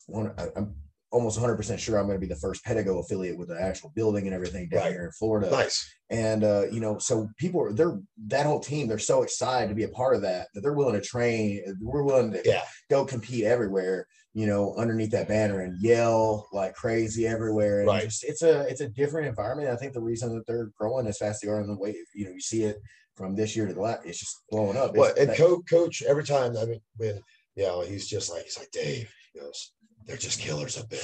one 0.07 0.34
I, 0.38 0.47
i'm 0.57 0.76
almost 1.12 1.39
100% 1.39 1.78
sure 1.80 1.97
i'm 1.97 2.05
going 2.07 2.16
to 2.20 2.26
be 2.26 2.32
the 2.34 2.39
first 2.39 2.64
pedigo 2.66 2.99
affiliate 2.99 3.38
with 3.38 3.49
the 3.49 3.62
actual 3.62 3.91
building 3.95 4.26
and 4.26 4.34
everything 4.34 4.68
down 4.70 4.82
Right. 4.84 4.91
here 4.93 5.05
in 5.05 5.12
florida 5.12 5.49
nice. 5.51 5.86
and 6.09 6.43
uh, 6.43 6.66
you 6.72 6.80
know, 6.80 6.97
so 6.97 7.28
people 7.38 7.62
are 7.62 7.74
they're 7.74 7.99
that 8.28 8.45
whole 8.45 8.59
team, 8.59 8.88
they're 8.88 8.97
so 8.99 9.24
excited 9.24 9.68
to 9.70 9.76
be 9.76 9.84
a 9.84 9.89
part 9.89 10.16
of 10.16 10.22
that 10.24 10.47
that 10.53 10.62
they're 10.62 10.74
willing 10.74 10.99
to 10.99 11.05
train, 11.05 11.64
we're 11.82 12.03
willing 12.03 12.32
to 12.32 12.41
Yeah. 12.45 12.64
go 12.89 13.05
compete 13.05 13.43
everywhere, 13.45 14.07
you 14.34 14.45
know, 14.47 14.74
underneath 14.76 15.12
that 15.12 15.28
banner 15.28 15.62
and 15.62 15.82
yell 15.82 16.47
like 16.53 16.74
crazy 16.74 17.28
everywhere. 17.28 17.80
And 17.80 17.88
Right. 17.88 18.03
just, 18.05 18.24
it's 18.24 18.41
a 18.41 18.62
it's 18.70 18.82
a 18.82 18.88
different 18.89 19.28
environment. 19.28 19.70
I 19.70 19.76
think 19.76 19.93
the 19.93 20.01
reason 20.01 20.34
that 20.36 20.45
they're 20.47 20.72
growing 20.80 21.07
as 21.07 21.18
fast 21.18 21.36
as 21.36 21.41
they 21.41 21.47
are 21.53 21.62
in 21.62 21.68
the 21.68 21.78
way, 21.78 21.95
you 22.14 22.26
know, 22.26 22.32
you 22.32 22.41
see 22.41 22.64
it 22.64 22.78
from 23.16 23.36
this 23.36 23.55
year 23.55 23.68
to 23.68 23.74
the 23.74 23.82
last, 23.82 24.05
it's 24.05 24.20
just 24.20 24.36
blowing 24.49 24.78
up. 24.78 24.95
Well, 24.95 25.09
It's- 25.12 25.20
and 25.20 25.30
that- 25.30 25.38
coach, 25.38 25.62
coach, 25.70 26.01
every 26.03 26.24
time 26.24 26.55
I 26.57 26.66
mean, 26.66 26.82
when 26.97 27.22
you 27.55 27.64
know, 27.64 27.82
he's 27.82 28.07
just 28.07 28.30
like 28.30 28.43
he's 28.43 28.57
like 28.57 28.72
Dave. 28.72 29.09
He 29.34 29.39
goes, 29.39 29.74
they're 30.06 30.18
just 30.18 30.39
killers 30.39 30.78
up 30.78 30.89
there. 30.89 30.99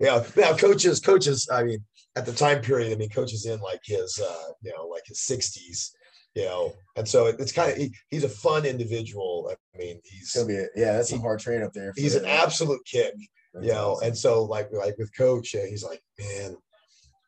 Yeah. 0.00 0.24
Now, 0.36 0.56
coaches, 0.56 1.00
coaches. 1.00 1.48
I 1.52 1.62
mean, 1.64 1.78
at 2.16 2.26
the 2.26 2.32
time 2.32 2.60
period, 2.60 2.92
I 2.92 2.96
mean, 2.96 3.10
coaches 3.10 3.46
in 3.46 3.60
like 3.60 3.80
his, 3.84 4.18
uh, 4.18 4.52
you 4.62 4.72
know, 4.76 4.86
like 4.86 5.04
his 5.06 5.20
sixties. 5.20 5.94
You 6.34 6.46
know, 6.46 6.72
and 6.96 7.06
so 7.06 7.26
it, 7.26 7.36
it's 7.38 7.52
kind 7.52 7.70
of 7.70 7.76
he, 7.76 7.94
he's 8.08 8.24
a 8.24 8.28
fun 8.28 8.66
individual. 8.66 9.52
I 9.52 9.78
mean, 9.78 10.00
he's 10.02 10.32
gonna 10.32 10.48
be 10.48 10.56
a, 10.56 10.66
yeah, 10.74 10.94
that's 10.94 11.10
some 11.10 11.20
hard 11.20 11.38
train 11.38 11.62
up 11.62 11.72
there. 11.72 11.92
he's 11.96 12.16
an 12.16 12.24
absolute 12.24 12.84
kick. 12.84 13.14
That's 13.54 13.66
you 13.66 13.72
know 13.72 13.92
awesome. 13.92 14.08
and 14.08 14.18
so 14.18 14.44
like 14.44 14.68
like 14.72 14.98
with 14.98 15.16
coach 15.16 15.54
uh, 15.54 15.64
he's 15.68 15.84
like 15.84 16.02
man 16.18 16.56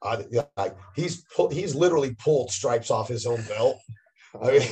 I, 0.02 0.24
like 0.56 0.76
he's 0.96 1.24
pulled 1.34 1.52
he's 1.52 1.74
literally 1.74 2.16
pulled 2.16 2.50
stripes 2.50 2.90
off 2.90 3.08
his 3.08 3.26
own 3.26 3.42
belt 3.42 3.78
i 4.42 4.58
mean 4.58 4.68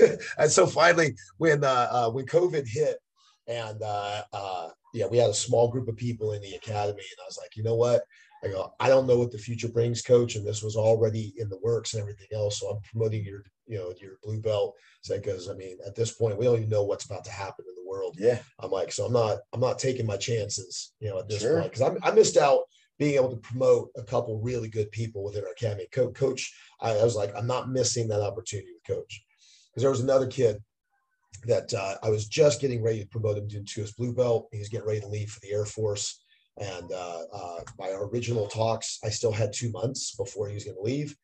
and 0.38 0.50
so 0.50 0.66
finally 0.66 1.14
when 1.36 1.62
uh, 1.62 1.88
uh 1.90 2.10
when 2.10 2.26
covid 2.26 2.66
hit 2.66 2.98
and 3.46 3.80
uh 3.80 4.22
uh 4.32 4.68
yeah 4.94 5.06
we 5.06 5.18
had 5.18 5.30
a 5.30 5.34
small 5.34 5.68
group 5.68 5.88
of 5.88 5.96
people 5.96 6.32
in 6.32 6.42
the 6.42 6.54
academy 6.54 7.02
and 7.02 7.20
i 7.22 7.26
was 7.26 7.38
like 7.40 7.56
you 7.56 7.62
know 7.62 7.74
what 7.74 8.02
i 8.44 8.48
go 8.48 8.72
i 8.80 8.88
don't 8.88 9.06
know 9.06 9.18
what 9.18 9.30
the 9.30 9.38
future 9.38 9.68
brings 9.68 10.02
coach 10.02 10.36
and 10.36 10.46
this 10.46 10.62
was 10.62 10.76
already 10.76 11.34
in 11.38 11.48
the 11.48 11.58
works 11.62 11.94
and 11.94 12.00
everything 12.02 12.28
else 12.32 12.60
so 12.60 12.68
i'm 12.68 12.80
promoting 12.90 13.24
your 13.24 13.42
you 13.66 13.78
know 13.78 13.92
your 14.00 14.18
blue 14.22 14.40
belt 14.40 14.74
because 15.08 15.48
i 15.48 15.54
mean 15.54 15.76
at 15.86 15.94
this 15.94 16.12
point 16.12 16.38
we 16.38 16.44
don't 16.44 16.56
even 16.56 16.68
know 16.68 16.84
what's 16.84 17.04
about 17.04 17.24
to 17.24 17.30
happen 17.30 17.64
in 17.68 17.74
the 17.74 17.88
world 17.88 18.16
yeah, 18.18 18.38
I'm 18.60 18.70
like, 18.70 18.92
so 18.92 19.06
I'm 19.06 19.12
not, 19.12 19.38
I'm 19.52 19.60
not 19.60 19.78
taking 19.78 20.06
my 20.06 20.16
chances, 20.16 20.92
you 21.00 21.08
know, 21.08 21.18
at 21.18 21.28
this 21.28 21.42
Sure. 21.42 21.60
point 21.60 21.72
because 21.72 21.98
I 22.02 22.10
missed 22.10 22.36
out 22.36 22.60
being 22.98 23.14
able 23.14 23.30
to 23.30 23.36
promote 23.36 23.90
a 23.96 24.02
couple 24.02 24.40
really 24.40 24.68
good 24.68 24.90
people 24.90 25.22
within 25.24 25.44
our 25.44 25.52
academy. 25.52 25.86
Co- 25.92 26.10
coach, 26.10 26.52
I, 26.80 26.92
I 26.92 27.04
was 27.04 27.14
like, 27.14 27.32
I'm 27.36 27.46
not 27.46 27.70
missing 27.70 28.08
that 28.08 28.20
opportunity 28.20 28.70
with 28.72 28.96
coach 28.96 29.22
because 29.70 29.82
there 29.82 29.90
was 29.90 30.00
another 30.00 30.26
kid 30.26 30.62
that 31.46 31.72
uh, 31.74 31.94
I 32.02 32.10
was 32.10 32.26
just 32.26 32.60
getting 32.60 32.82
ready 32.82 33.00
to 33.00 33.08
promote 33.08 33.38
him 33.38 33.48
to, 33.48 33.80
his 33.80 33.92
blue 33.92 34.12
belt. 34.12 34.48
He 34.52 34.58
was 34.58 34.68
getting 34.68 34.86
ready 34.86 35.00
to 35.00 35.08
leave 35.08 35.30
for 35.30 35.40
the 35.40 35.52
Air 35.52 35.64
Force, 35.64 36.22
and 36.58 36.90
uh, 36.92 37.22
uh, 37.32 37.60
by 37.78 37.92
our 37.92 38.06
original 38.06 38.46
talks, 38.48 38.98
I 39.04 39.10
still 39.10 39.32
had 39.32 39.52
two 39.52 39.70
months 39.70 40.14
before 40.16 40.48
he 40.48 40.54
was 40.54 40.64
going 40.64 40.76
to 40.76 40.82
leave. 40.82 41.16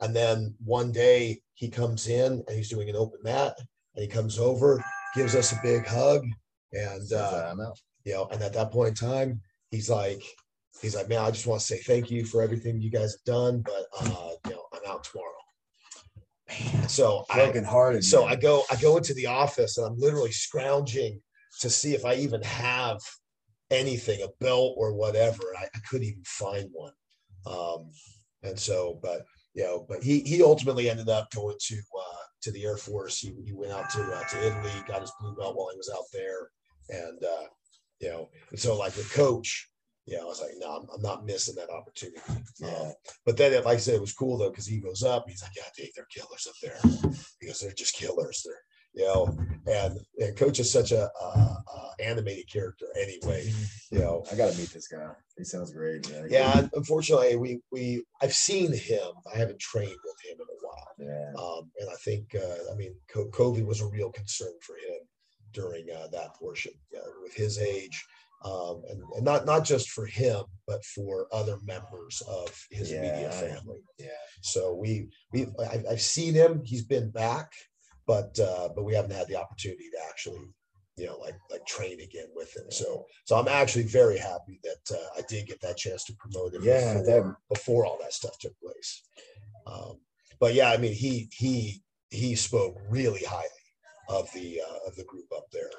And 0.00 0.14
then 0.14 0.54
one 0.64 0.92
day 0.92 1.40
he 1.54 1.68
comes 1.68 2.08
in 2.08 2.44
and 2.46 2.56
he's 2.56 2.68
doing 2.68 2.90
an 2.90 2.96
open 2.96 3.20
mat, 3.22 3.56
and 3.94 4.02
he 4.02 4.08
comes 4.08 4.38
over, 4.38 4.84
gives 5.14 5.34
us 5.34 5.52
a 5.52 5.60
big 5.62 5.86
hug, 5.86 6.26
and 6.72 7.12
uh, 7.12 7.16
uh, 7.16 7.48
I'm 7.52 7.60
out. 7.60 7.80
you 8.04 8.14
know, 8.14 8.28
and 8.32 8.42
at 8.42 8.52
that 8.54 8.72
point 8.72 9.00
in 9.00 9.08
time, 9.08 9.40
he's 9.70 9.88
like, 9.88 10.22
he's 10.82 10.94
like, 10.94 11.08
man, 11.08 11.20
I 11.20 11.30
just 11.30 11.46
want 11.46 11.60
to 11.60 11.66
say 11.66 11.78
thank 11.78 12.10
you 12.10 12.24
for 12.24 12.42
everything 12.42 12.80
you 12.80 12.90
guys 12.90 13.12
have 13.12 13.24
done, 13.24 13.62
but 13.64 13.86
uh, 14.00 14.30
you 14.46 14.52
know, 14.52 14.64
I'm 14.74 14.90
out 14.90 15.04
tomorrow. 15.04 15.43
Man, 16.48 16.88
so 16.88 17.24
I 17.30 17.36
broken 17.36 17.64
hearted. 17.64 18.04
so 18.04 18.24
I 18.24 18.36
go 18.36 18.64
I 18.70 18.76
go 18.76 18.96
into 18.96 19.14
the 19.14 19.26
office 19.26 19.78
and 19.78 19.86
I'm 19.86 19.98
literally 19.98 20.32
scrounging 20.32 21.20
to 21.60 21.70
see 21.70 21.94
if 21.94 22.04
I 22.04 22.14
even 22.16 22.42
have 22.42 22.98
anything, 23.70 24.22
a 24.22 24.44
belt 24.44 24.74
or 24.76 24.92
whatever. 24.92 25.42
And 25.54 25.58
I, 25.58 25.68
I 25.74 25.78
couldn't 25.88 26.06
even 26.06 26.22
find 26.24 26.68
one. 26.72 26.92
Um, 27.46 27.90
and 28.42 28.58
so, 28.58 28.98
but 29.02 29.24
you 29.54 29.64
know, 29.64 29.86
but 29.88 30.02
he 30.02 30.20
he 30.20 30.42
ultimately 30.42 30.90
ended 30.90 31.08
up 31.08 31.30
going 31.32 31.56
to 31.58 31.76
uh, 31.76 32.24
to 32.42 32.50
the 32.50 32.64
Air 32.64 32.76
Force. 32.76 33.20
He, 33.20 33.34
he 33.44 33.52
went 33.52 33.72
out 33.72 33.88
to 33.90 34.02
uh, 34.02 34.24
to 34.24 34.46
Italy, 34.46 34.72
got 34.86 35.00
his 35.00 35.12
blue 35.20 35.34
belt 35.34 35.56
while 35.56 35.70
he 35.70 35.76
was 35.76 35.90
out 35.94 36.04
there, 36.12 36.50
and 36.90 37.24
uh, 37.24 37.46
you 38.00 38.08
know, 38.08 38.28
and 38.50 38.58
so 38.58 38.76
like 38.76 38.96
with 38.96 39.12
coach, 39.12 39.70
yeah, 40.06 40.18
I 40.20 40.24
was 40.24 40.40
like, 40.40 40.52
no, 40.58 40.76
I'm, 40.76 40.86
I'm 40.94 41.02
not 41.02 41.24
missing 41.24 41.54
that 41.56 41.70
opportunity. 41.70 42.20
Yeah. 42.58 42.68
Um, 42.68 42.92
but 43.24 43.36
then, 43.36 43.52
like 43.64 43.76
I 43.76 43.80
said, 43.80 43.94
it 43.94 44.00
was 44.00 44.12
cool 44.12 44.38
though 44.38 44.50
because 44.50 44.66
he 44.66 44.78
goes 44.78 45.02
up. 45.02 45.24
He's 45.28 45.42
like, 45.42 45.56
yeah, 45.56 45.62
Dave, 45.76 45.90
they're 45.96 46.06
killers 46.06 46.46
up 46.48 46.54
there 46.62 46.78
because 47.40 47.60
they're 47.60 47.72
just 47.72 47.96
killers. 47.96 48.42
They're 48.44 48.60
you 48.94 49.04
know, 49.04 49.36
and 49.66 49.98
and 50.18 50.36
coach 50.36 50.60
is 50.60 50.70
such 50.70 50.92
a 50.92 51.10
uh, 51.20 51.54
uh, 51.74 51.90
animated 52.00 52.48
character 52.50 52.86
anyway. 53.00 53.52
You 53.90 53.98
know, 53.98 54.24
I 54.30 54.36
gotta 54.36 54.56
meet 54.56 54.70
this 54.70 54.86
guy. 54.86 55.08
He 55.36 55.44
sounds 55.44 55.72
great. 55.72 56.08
Yeah. 56.28 56.66
Unfortunately, 56.74 57.36
we 57.36 57.60
we 57.72 58.04
I've 58.22 58.34
seen 58.34 58.72
him. 58.72 59.08
I 59.32 59.36
haven't 59.36 59.58
trained 59.58 59.88
with 60.04 60.16
him 60.24 60.38
in 60.38 60.46
a 60.46 60.60
while. 60.60 60.74
Yeah. 60.98 61.32
Um, 61.40 61.70
and 61.80 61.90
I 61.90 61.96
think, 62.04 62.34
uh, 62.36 62.72
I 62.72 62.76
mean, 62.76 62.94
COVID 63.12 63.66
was 63.66 63.80
a 63.80 63.86
real 63.86 64.12
concern 64.12 64.52
for 64.62 64.76
him 64.76 65.00
during 65.52 65.86
uh, 65.90 66.08
that 66.12 66.34
portion 66.34 66.72
with 67.22 67.34
his 67.34 67.58
age. 67.58 68.04
Um, 68.44 68.82
and, 68.90 69.02
and 69.16 69.24
not 69.24 69.46
not 69.46 69.64
just 69.64 69.88
for 69.90 70.04
him, 70.04 70.44
but 70.66 70.84
for 70.84 71.28
other 71.32 71.58
members 71.64 72.22
of 72.28 72.48
his 72.70 72.92
immediate 72.92 73.32
Yeah. 73.32 73.40
family. 73.56 73.80
Yeah. 73.98 74.08
So 74.42 74.74
we 74.74 75.08
we 75.32 75.46
I've, 75.72 75.84
I've 75.92 76.00
seen 76.02 76.34
him. 76.34 76.60
He's 76.62 76.84
been 76.84 77.10
back, 77.10 77.52
but 78.06 78.38
uh, 78.38 78.68
but 78.74 78.84
we 78.84 78.94
haven't 78.94 79.12
had 79.12 79.28
the 79.28 79.36
opportunity 79.36 79.88
to 79.90 79.98
actually, 80.10 80.44
you 80.98 81.06
know, 81.06 81.16
like 81.18 81.36
like 81.50 81.64
train 81.66 82.00
again 82.00 82.26
with 82.34 82.54
him. 82.54 82.70
So 82.70 83.06
so 83.24 83.36
I'm 83.36 83.48
actually 83.48 83.84
very 83.84 84.18
happy 84.18 84.60
that 84.62 84.94
uh, 84.94 85.08
I 85.16 85.22
did 85.26 85.46
get 85.46 85.62
that 85.62 85.78
chance 85.78 86.04
to 86.04 86.14
promote 86.18 86.52
him. 86.52 86.62
Yeah, 86.64 86.98
before, 86.98 87.06
that- 87.06 87.36
before 87.48 87.86
all 87.86 87.98
that 88.02 88.12
stuff 88.12 88.38
took 88.38 88.52
place. 88.60 89.04
Um, 89.66 90.00
but 90.38 90.52
yeah, 90.52 90.70
I 90.70 90.76
mean, 90.76 90.92
he 90.92 91.30
he 91.32 91.82
he 92.10 92.34
spoke 92.34 92.76
really 92.90 93.24
highly 93.24 93.48
of 94.10 94.30
the 94.34 94.60
uh, 94.60 94.86
of 94.86 94.96
the 94.96 95.04
group 95.04 95.28
up 95.34 95.46
there, 95.50 95.70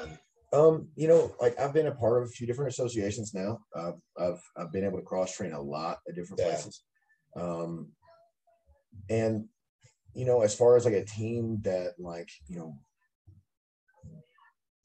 and 0.00 0.18
Um, 0.52 0.88
you 0.96 1.06
know, 1.06 1.34
like 1.40 1.58
I've 1.60 1.72
been 1.72 1.86
a 1.86 1.94
part 1.94 2.22
of 2.22 2.28
a 2.28 2.32
few 2.32 2.46
different 2.46 2.72
associations 2.72 3.32
now. 3.34 3.60
Uh, 3.74 3.92
I've 4.18 4.42
I've 4.56 4.72
been 4.72 4.84
able 4.84 4.98
to 4.98 5.04
cross 5.04 5.34
train 5.34 5.52
a 5.52 5.60
lot 5.60 5.98
at 6.08 6.14
different 6.16 6.40
Yeah. 6.40 6.46
places. 6.48 6.82
Um, 7.36 7.92
and 9.08 9.48
you 10.14 10.24
know, 10.24 10.42
as 10.42 10.54
far 10.54 10.76
as 10.76 10.84
like 10.84 10.94
a 10.94 11.04
team 11.04 11.60
that 11.62 11.94
like 11.98 12.28
you 12.48 12.56
know, 12.56 12.74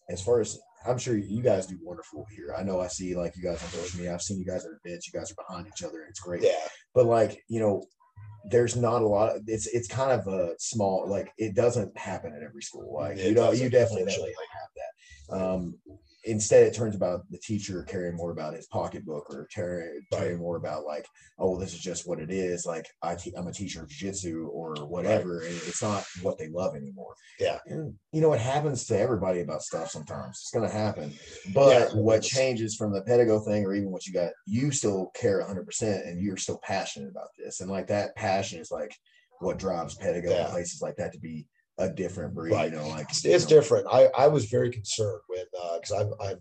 as 0.10 0.22
far 0.22 0.40
as 0.40 0.60
I'm 0.88 1.00
sure 1.00 1.18
you 1.18 1.42
guys 1.42 1.66
do 1.66 1.80
wonderful 1.82 2.28
here. 2.36 2.54
I 2.56 2.62
know 2.62 2.80
I 2.80 2.88
see 2.88 3.16
like 3.16 3.36
you 3.36 3.42
guys 3.42 3.64
on 3.64 3.70
social 3.70 3.98
media. 3.98 4.14
I've 4.14 4.22
seen 4.22 4.38
you 4.38 4.46
guys 4.46 4.66
at 4.66 4.72
events. 4.86 5.12
You 5.12 5.20
guys 5.20 5.32
are 5.32 5.44
behind 5.48 5.68
each 5.68 5.84
other. 5.84 6.06
It's 6.08 6.20
great. 6.20 6.44
yeah, 6.44 6.52
But 6.94 7.08
like 7.08 7.42
you 7.48 7.60
know, 7.60 7.84
there's 8.52 8.76
not 8.76 9.02
a 9.02 9.08
lot. 9.08 9.36
Of, 9.36 9.42
it's 9.48 9.66
it's 9.68 9.88
kind 9.88 10.12
of 10.12 10.28
a 10.28 10.54
small 10.60 11.08
like 11.10 11.32
it 11.40 11.56
doesn't 11.56 11.98
happen 11.98 12.34
at 12.36 12.44
every 12.44 12.62
school. 12.62 12.94
Like 12.94 13.18
It 13.18 13.30
you 13.30 13.34
know, 13.34 13.52
you 13.52 13.70
definitely 13.70 14.06
definitely 14.06 14.34
have 14.54 14.70
that. 14.76 14.85
Um, 15.30 15.76
instead 16.28 16.64
it 16.66 16.74
turns 16.74 16.96
about 16.96 17.22
the 17.30 17.38
teacher 17.38 17.84
caring 17.84 18.16
more 18.16 18.32
about 18.32 18.56
his 18.56 18.66
pocketbook 18.68 19.30
or 19.30 19.48
caring, 19.54 20.02
caring 20.12 20.40
more 20.40 20.58
about 20.58 20.84
like 20.84 21.06
oh 21.38 21.52
well, 21.52 21.60
this 21.60 21.74
is 21.74 21.80
just 21.80 22.08
what 22.08 22.20
it 22.20 22.32
is 22.32 22.66
like 22.66 22.88
I 23.04 23.14
te- 23.14 23.34
i'm 23.38 23.46
a 23.48 23.52
teacher 23.54 23.84
of 23.84 23.90
jiu-jitsu 23.90 24.48
or 24.52 24.74
whatever 24.88 25.42
and 25.42 25.54
it's 25.68 25.84
not 25.84 26.04
what 26.24 26.40
they 26.40 26.48
love 26.50 26.76
anymore. 26.76 27.14
Yeah. 27.40 27.60
and 27.68 27.94
you 28.12 28.22
know 28.22 28.34
it 28.34 28.42
happens 28.42 28.86
to 28.88 28.98
everybody 29.00 29.42
about 29.42 29.62
stuff 29.62 29.92
sometimes. 29.92 30.40
It's 30.42 30.52
going 30.52 30.68
to 30.68 30.76
happen 30.76 31.14
but 31.54 31.92
Yeah, 31.92 32.00
what 32.00 32.24
changes 32.24 32.76
from 32.76 32.92
the 32.92 33.02
pedigo 33.02 33.46
thing 33.46 33.64
or 33.64 33.76
even 33.76 33.92
what 33.92 34.08
you 34.08 34.14
got 34.14 34.32
you 34.48 34.72
still 34.72 35.12
care 35.14 35.46
100% 35.48 36.08
and 36.08 36.20
you're 36.20 36.38
still 36.38 36.60
passionate 36.64 37.10
about 37.12 37.28
this. 37.38 37.62
And 37.62 37.70
like 37.70 37.86
that 37.88 38.16
passion 38.16 38.60
is 38.60 38.72
like 38.72 38.96
what 39.42 39.60
drives 39.60 39.96
pedigo 39.96 40.32
Yeah. 40.32 40.46
and 40.46 40.50
places 40.54 40.82
like 40.82 40.96
that 40.96 41.14
to 41.14 41.20
be 41.20 41.46
a 41.78 41.90
different 41.90 42.34
breed 42.34 42.54
Right. 42.54 42.72
you 42.72 42.78
know 42.78 42.88
like 42.88 43.10
it's, 43.10 43.24
know, 43.26 43.48
different. 43.50 43.88
I, 43.92 44.10
I 44.18 44.28
was 44.28 44.46
very 44.46 44.70
concerned 44.72 45.22
when 45.28 45.46
uh 45.62 45.76
because 45.80 45.92
I'm 45.92 46.14
I'm 46.22 46.40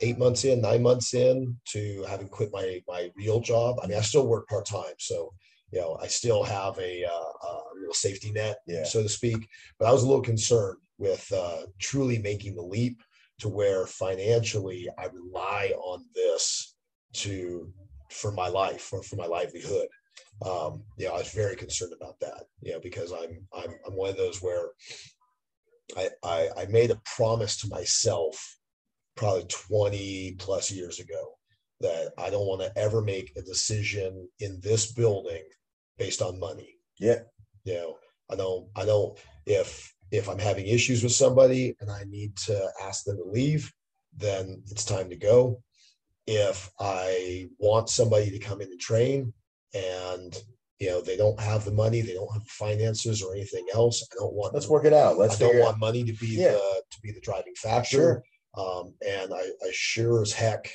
eight 0.00 0.18
months 0.18 0.44
in, 0.44 0.60
nine 0.60 0.82
months 0.82 1.14
in 1.14 1.56
to 1.66 2.04
having 2.08 2.28
quit 2.28 2.50
my 2.52 2.82
my 2.88 3.10
real 3.16 3.40
job. 3.40 3.76
I 3.82 3.86
mean, 3.86 3.98
I 3.98 4.02
still 4.02 4.26
work 4.26 4.48
part 4.48 4.66
time, 4.66 4.94
so 4.98 5.32
you 5.72 5.80
know 5.80 5.98
I 6.00 6.06
still 6.06 6.42
have 6.42 6.78
a, 6.78 7.04
uh, 7.04 7.48
a 7.48 7.60
little 7.78 7.94
safety 7.94 8.32
net, 8.32 8.58
Yeah. 8.66 8.84
so 8.84 9.02
to 9.02 9.08
speak. 9.08 9.46
But 9.78 9.88
I 9.88 9.92
was 9.92 10.02
a 10.02 10.06
little 10.06 10.22
concerned 10.22 10.78
with 10.98 11.30
uh, 11.32 11.62
truly 11.78 12.18
making 12.18 12.54
the 12.56 12.62
leap 12.62 13.02
to 13.40 13.48
where 13.48 13.86
financially 13.86 14.88
I 14.98 15.06
rely 15.06 15.72
on 15.76 16.04
this 16.14 16.74
to 17.14 17.72
for 18.10 18.32
my 18.32 18.48
life 18.48 18.92
or 18.92 19.02
for 19.02 19.16
my 19.16 19.26
livelihood. 19.26 19.88
Um, 20.44 20.82
you 20.96 21.06
know, 21.06 21.14
I 21.14 21.18
was 21.18 21.32
very 21.32 21.56
concerned 21.56 21.92
about 21.98 22.18
that, 22.20 22.44
you 22.62 22.72
know, 22.72 22.80
because 22.80 23.12
I'm 23.12 23.46
I'm 23.54 23.74
I'm 23.86 23.94
one 23.94 24.10
of 24.10 24.16
those 24.16 24.42
where 24.42 24.70
I, 25.96 26.08
I, 26.22 26.48
I 26.56 26.66
made 26.66 26.90
a 26.90 27.00
promise 27.04 27.56
to 27.58 27.68
myself 27.68 28.56
probably 29.16 29.44
20 29.44 30.36
plus 30.38 30.70
years 30.70 31.00
ago 31.00 31.38
that 31.80 32.12
I 32.18 32.30
don't 32.30 32.46
want 32.46 32.60
to 32.62 32.78
ever 32.78 33.02
make 33.02 33.32
a 33.36 33.42
decision 33.42 34.28
in 34.38 34.60
this 34.62 34.92
building 34.92 35.42
based 35.98 36.22
on 36.22 36.38
money. 36.38 36.76
Yeah. 36.98 37.20
You 37.64 37.74
know, 37.74 37.96
I 38.30 38.36
don't, 38.36 38.68
I 38.76 38.84
don't, 38.84 39.18
if, 39.46 39.94
if 40.10 40.28
I'm 40.28 40.38
having 40.38 40.66
issues 40.66 41.02
with 41.02 41.12
somebody 41.12 41.74
and 41.80 41.90
I 41.90 42.04
need 42.08 42.36
to 42.46 42.70
ask 42.82 43.04
them 43.04 43.16
to 43.16 43.30
leave, 43.30 43.72
then 44.16 44.62
it's 44.70 44.84
time 44.84 45.08
to 45.10 45.16
go. 45.16 45.62
If 46.26 46.70
I 46.78 47.48
want 47.58 47.88
somebody 47.88 48.30
to 48.30 48.38
come 48.38 48.60
in 48.60 48.68
and 48.68 48.80
train 48.80 49.32
and, 49.74 50.36
you 50.78 50.88
know, 50.88 51.00
they 51.00 51.16
don't 51.16 51.38
have 51.40 51.64
the 51.64 51.72
money, 51.72 52.00
they 52.00 52.14
don't 52.14 52.32
have 52.32 52.44
the 52.44 52.50
finances 52.50 53.22
or 53.22 53.34
anything 53.34 53.66
else, 53.74 54.02
I 54.12 54.14
don't 54.18 54.34
want 54.34 54.54
let's 54.54 54.68
work 54.68 54.84
it 54.84 54.92
out 54.92 55.18
let's 55.18 55.40
I 55.40 55.46
don't 55.46 55.60
want 55.60 55.78
money 55.78 56.04
to 56.04 56.12
be 56.14 56.28
Yeah. 56.28 56.52
the 56.52 56.82
to 56.90 57.00
be 57.02 57.12
the 57.12 57.20
driving 57.20 57.54
factor. 57.56 57.88
Sure. 57.96 58.22
Um, 58.58 58.94
and 59.06 59.32
I, 59.32 59.38
I 59.40 59.70
sure 59.72 60.22
as 60.22 60.32
heck, 60.32 60.68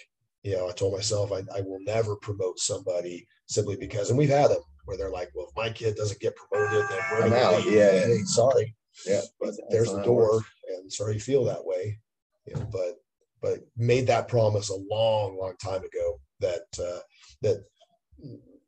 you 0.43 0.55
know, 0.55 0.69
I 0.69 0.71
told 0.71 0.93
myself 0.93 1.31
I, 1.31 1.39
I 1.55 1.61
will 1.61 1.79
never 1.81 2.15
promote 2.17 2.59
somebody 2.59 3.27
simply 3.47 3.75
because, 3.75 4.09
and 4.09 4.17
we've 4.17 4.29
had 4.29 4.49
them 4.51 4.61
where 4.85 4.95
they're 4.97 5.11
like, 5.11 5.29
well, 5.35 5.47
if 5.49 5.55
my 5.57 5.69
kid 5.71 5.95
doesn't 5.95 6.21
get 6.21 6.35
promoted, 6.35 6.85
then 6.89 6.99
we're 7.11 7.25
I'm 7.25 7.33
out. 7.33 7.65
leave." 7.65 7.73
Yeah. 7.73 7.91
Hey, 7.91 8.19
sorry, 8.25 8.75
yeah 9.05 9.21
but 9.39 9.47
That's 9.47 9.59
there's 9.71 9.91
the 9.91 10.03
door, 10.03 10.41
and 10.69 10.91
sorry 10.93 11.15
you 11.15 11.19
feel 11.19 11.43
that 11.45 11.65
way. 11.65 11.99
You 12.45 12.53
know, 12.55 12.69
but 12.71 12.93
but 13.41 13.59
made 13.75 14.07
that 14.07 14.27
promise 14.27 14.69
a 14.69 14.75
long, 14.75 15.37
long 15.37 15.55
time 15.61 15.83
ago 15.83 16.19
that 16.39 16.65
uh, 16.79 16.99
that 17.41 17.63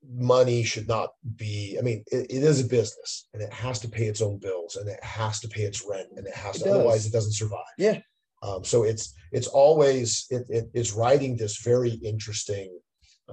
money 0.10 0.64
should 0.64 0.88
not 0.88 1.10
be 1.36 1.78
i 1.80 1.82
mean 1.82 2.03
it, 2.08 2.28
it 2.30 2.43
is 2.43 2.62
a 2.62 2.68
business 2.68 3.28
and 3.34 3.41
it 3.41 3.51
has 3.51 3.80
to 3.80 3.89
pay 3.89 4.05
its 4.05 4.22
own 4.22 4.38
bills 4.39 4.76
and 4.78 4.88
it 4.89 5.03
has 5.03 5.39
to 5.39 5.47
pay 5.47 5.64
its 5.64 5.84
rent 5.89 6.08
and 6.16 6.26
it 6.26 6.34
has 6.36 6.62
It 6.62 6.64
to 6.64 6.72
otherwise 6.72 7.05
it 7.05 7.12
doesn't 7.12 7.34
survive 7.34 7.60
Yeah. 7.78 7.99
um, 8.43 8.64
so 8.64 8.84
it's 8.84 9.14
it's 9.32 9.47
always 9.47 10.26
it, 10.30 10.45
it 10.49 10.66
it's 10.74 10.93
writing 10.93 11.36
this 11.36 11.58
very 11.62 11.91
interesting 11.91 12.80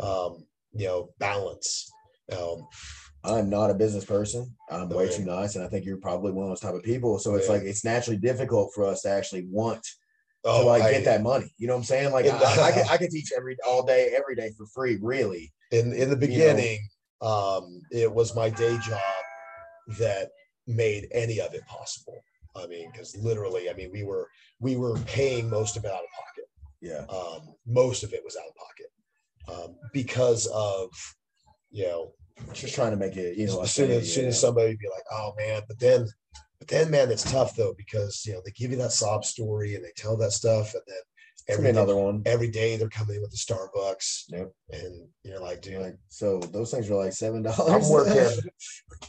um 0.00 0.44
you 0.72 0.86
know 0.86 1.10
balance 1.18 1.90
um 2.36 2.66
I'm 3.26 3.48
not 3.48 3.70
a 3.70 3.74
business 3.74 4.04
person. 4.04 4.54
I'm 4.70 4.90
way 4.90 5.08
too 5.08 5.24
nice, 5.24 5.56
and 5.56 5.64
I 5.64 5.68
think 5.68 5.86
you're 5.86 5.96
probably 5.96 6.30
one 6.30 6.44
of 6.44 6.50
those 6.50 6.60
type 6.60 6.74
of 6.74 6.82
people. 6.82 7.18
So 7.18 7.34
it's 7.36 7.46
Yeah. 7.46 7.54
like 7.54 7.62
it's 7.62 7.82
naturally 7.82 8.18
difficult 8.18 8.72
for 8.74 8.84
us 8.84 9.00
to 9.02 9.08
actually 9.08 9.46
want 9.50 9.80
oh, 10.44 10.60
to 10.60 10.66
like 10.68 10.82
I- 10.82 10.90
get 10.92 11.04
that 11.06 11.22
money. 11.22 11.50
You 11.56 11.66
know 11.68 11.72
what 11.72 11.78
I'm 11.78 11.84
saying? 11.84 12.12
Like 12.12 12.26
And- 12.26 12.36
I, 12.36 12.66
I, 12.68 12.72
can, 12.72 12.84
I 12.90 12.96
can 12.98 13.10
teach 13.10 13.30
every 13.34 13.56
all 13.66 13.82
day, 13.82 14.12
every 14.14 14.34
day 14.34 14.50
for 14.58 14.66
free. 14.66 14.98
Really? 15.00 15.54
In 15.74 15.92
in 15.92 16.08
the 16.10 16.16
know. 16.16 16.26
beginning 16.26 16.78
um 17.20 17.80
it 17.90 18.12
was 18.12 18.34
my 18.34 18.48
day 18.50 18.76
job 18.78 19.00
that 19.98 20.28
made 20.66 21.06
any 21.12 21.40
of 21.40 21.54
it 21.54 21.66
possible 21.66 22.18
i 22.56 22.66
mean 22.66 22.90
because 22.90 23.16
literally 23.16 23.68
i 23.70 23.72
mean 23.74 23.90
we 23.92 24.02
were 24.02 24.26
we 24.60 24.76
were 24.76 24.96
paying 25.06 25.48
most 25.50 25.76
of 25.76 25.84
it 25.84 25.90
out 25.90 26.02
of 26.02 26.10
pocket 26.20 26.48
Yeah. 26.80 27.04
um, 27.16 27.54
most 27.66 28.02
of 28.04 28.12
it 28.12 28.22
was 28.24 28.36
out 28.36 28.48
of 28.48 28.54
pocket 28.66 28.90
um, 29.52 29.76
because 29.92 30.46
of 30.46 30.88
you 31.70 31.84
know 31.86 32.12
Just 32.52 32.74
trying 32.74 32.92
to 32.92 32.96
make 32.96 33.16
it. 33.16 33.36
You 33.36 33.46
know. 33.46 33.62
as 33.62 33.72
soon 33.72 33.90
as, 33.90 34.02
as 34.02 34.14
soon 34.14 34.26
as 34.26 34.40
somebody 34.40 34.68
would 34.68 34.78
be 34.78 34.88
like 34.88 35.04
oh 35.12 35.34
man 35.36 35.62
but 35.68 35.78
then 35.78 36.06
but 36.58 36.68
then 36.68 36.90
man 36.90 37.10
it's 37.10 37.30
tough 37.30 37.54
though 37.56 37.74
because 37.76 38.24
you 38.26 38.32
know 38.32 38.40
they 38.44 38.52
give 38.52 38.70
you 38.70 38.76
that 38.78 38.92
sob 38.92 39.24
story 39.24 39.74
and 39.74 39.84
they 39.84 39.92
tell 39.96 40.16
that 40.16 40.32
stuff 40.32 40.72
and 40.74 40.82
then 40.86 41.04
every 41.48 41.68
another 41.70 41.96
one. 41.96 42.22
every 42.26 42.48
day 42.48 42.76
they're 42.76 42.88
coming 42.88 43.16
in 43.16 43.22
with 43.22 43.30
the 43.30 43.36
starbucks 43.36 44.24
Yep. 44.28 44.50
and 44.70 45.06
you're 45.24 45.40
like 45.40 45.60
dude 45.62 45.80
like 45.80 45.96
so 46.08 46.38
those 46.38 46.70
things 46.70 46.88
are 46.90 46.94
like 46.94 47.12
seven 47.12 47.42
dollars. 47.42 47.70
I'm 47.84 47.90
working. 47.90 48.40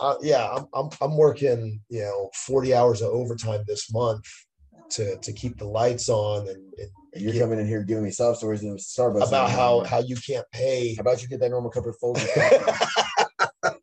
Uh, 0.02 0.16
yeah, 0.22 0.50
I'm, 0.52 0.66
I'm 0.74 0.90
I'm 1.00 1.16
working. 1.16 1.80
You 1.90 2.02
know, 2.02 2.30
40 2.34 2.74
hours 2.74 3.02
of 3.02 3.12
overtime 3.12 3.64
this 3.66 3.94
month 3.94 4.26
to 4.90 5.16
to 5.20 5.32
keep 5.32 5.58
the 5.58 5.66
lights 5.66 6.10
on 6.10 6.48
and, 6.50 6.74
and 6.78 6.90
You're 7.16 7.32
get- 7.32 7.40
coming 7.42 7.60
in 7.60 7.68
here 7.68 7.82
giving 7.84 8.04
me 8.04 8.12
sob 8.12 8.36
stories 8.36 8.64
in 8.64 8.76
Starbucks 8.76 9.28
about 9.30 9.50
how 9.52 9.84
how 9.86 10.00
you 10.00 10.18
can't 10.18 10.46
pay. 10.52 10.96
How 10.96 11.02
about 11.02 11.22
you 11.22 11.30
get 11.30 11.40
that 11.40 11.50
normal 11.52 11.72
cup 11.72 11.86
of 11.86 11.96
Folgers? 12.04 12.28